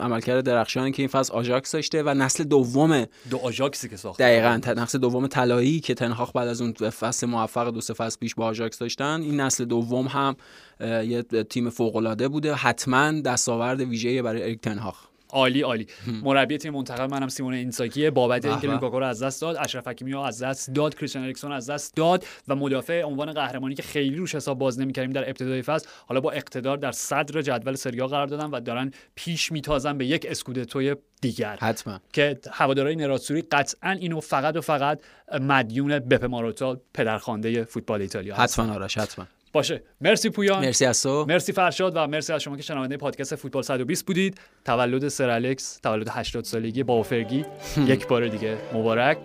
عملکرد 0.00 0.44
درخشانی 0.44 0.92
که 0.92 1.02
این 1.02 1.08
فصل 1.08 1.32
آژاکس 1.32 1.72
داشته 1.72 2.02
و 2.02 2.14
نسل 2.14 2.44
دوم 2.44 3.06
دو 3.30 3.38
آژاکسی 3.38 3.88
که 3.88 3.96
ساخته. 3.96 4.24
دقیقاً 4.24 4.60
نسل 4.76 4.98
دوم 4.98 5.26
طلایی 5.26 5.80
که 5.80 5.94
تنهاخ 5.94 6.32
بعد 6.32 6.48
از 6.48 6.60
اون 6.80 6.90
فصل 6.90 7.26
موفق 7.26 7.70
دو 7.70 7.80
سه 7.80 7.94
فصل 7.94 8.18
پیش 8.18 8.34
با 8.34 8.46
آژاکس 8.46 8.78
داشتن. 8.78 9.20
این 9.22 9.40
نسل 9.40 9.64
دوم 9.64 10.06
هم 10.06 10.36
یه 10.80 11.22
تیم 11.22 11.70
فوق 11.70 11.96
العاده 11.96 12.28
بوده. 12.28 12.54
حتما 12.54 13.20
دستاورد 13.20 13.80
ویژه‌ای 13.80 14.22
برای 14.22 14.42
اریک 14.42 14.60
تنهاخ 14.60 14.96
عالی 15.36 15.60
عالی. 15.60 15.86
مربی 16.22 16.58
تیم 16.58 16.72
منتخب 16.72 17.10
منم 17.10 17.28
سیمون 17.28 17.54
اینزاگیه. 17.54 18.10
بابت 18.10 18.44
اینکه 18.44 18.66
لوکاکو 18.66 18.98
رو 18.98 19.06
از 19.06 19.22
دست 19.22 19.40
داد 19.40 19.56
اشرف 19.56 19.88
حکیمی 19.88 20.12
رو 20.12 20.20
از 20.20 20.42
دست 20.42 20.70
داد 20.70 20.94
کریستیان 20.94 21.24
اریکسون 21.24 21.52
از 21.52 21.70
دست 21.70 21.96
داد 21.96 22.24
و 22.48 22.56
مدافع 22.56 23.02
عنوان 23.02 23.32
قهرمانی 23.32 23.74
که 23.74 23.82
خیلی 23.82 24.16
روش 24.16 24.34
حساب 24.34 24.58
باز 24.58 24.80
نمی‌کردیم 24.80 25.12
در 25.12 25.28
ابتدای 25.28 25.62
فصل 25.62 25.88
حالا 26.06 26.20
با 26.20 26.30
اقتدار 26.30 26.76
در 26.76 26.92
صدر 26.92 27.42
جدول 27.42 27.74
سری 27.74 27.98
آ 27.98 28.06
قرار 28.06 28.26
دادن 28.26 28.50
و 28.50 28.60
دارن 28.60 28.90
پیش 29.14 29.52
میتازن 29.52 29.98
به 29.98 30.06
یک 30.06 30.26
اسکودتوی 30.30 30.96
دیگر. 31.20 31.56
حتما. 31.60 32.00
که 32.12 32.38
هوادارهای 32.52 32.96
نراتزوری 32.96 33.42
قطعا 33.42 33.90
اینو 33.90 34.20
فقط 34.20 34.56
و 34.56 34.60
فقط 34.60 35.00
مدیون 35.40 35.98
بپه 35.98 36.24
ماروتا 36.24 36.80
پدرخوانده 36.94 37.64
فوتبال 37.64 38.00
ایتالیا 38.00 38.36
حتما 38.36 38.74
آرش 38.74 38.98
حتما. 38.98 39.26
باشه. 39.56 39.82
مرسی 40.00 40.30
پویان. 40.30 40.64
مرسی 40.64 40.84
از 40.86 41.02
تو 41.02 41.24
مرسی 41.28 41.52
فرشاد 41.52 41.92
و 41.96 42.06
مرسی 42.06 42.32
از 42.32 42.42
شما 42.42 42.56
که 42.56 42.62
شنونده 42.62 42.96
پادکست 42.96 43.34
فوتبال 43.34 43.62
120 43.62 44.06
بودید. 44.06 44.40
تولد 44.64 45.08
سر 45.08 45.30
الکس 45.30 45.78
تولد 45.82 46.08
80 46.08 46.44
سالگی 46.44 46.82
با 46.82 47.02
فرگی 47.02 47.44
یک 47.86 48.06
بار 48.06 48.28
دیگه. 48.28 48.56
مبارک. 48.74 49.18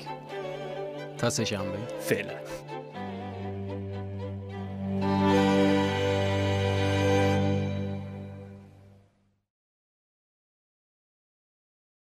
تا 1.18 1.30
سه 1.30 1.46
شنبه. 1.46 1.78
فعلا. 2.00 2.34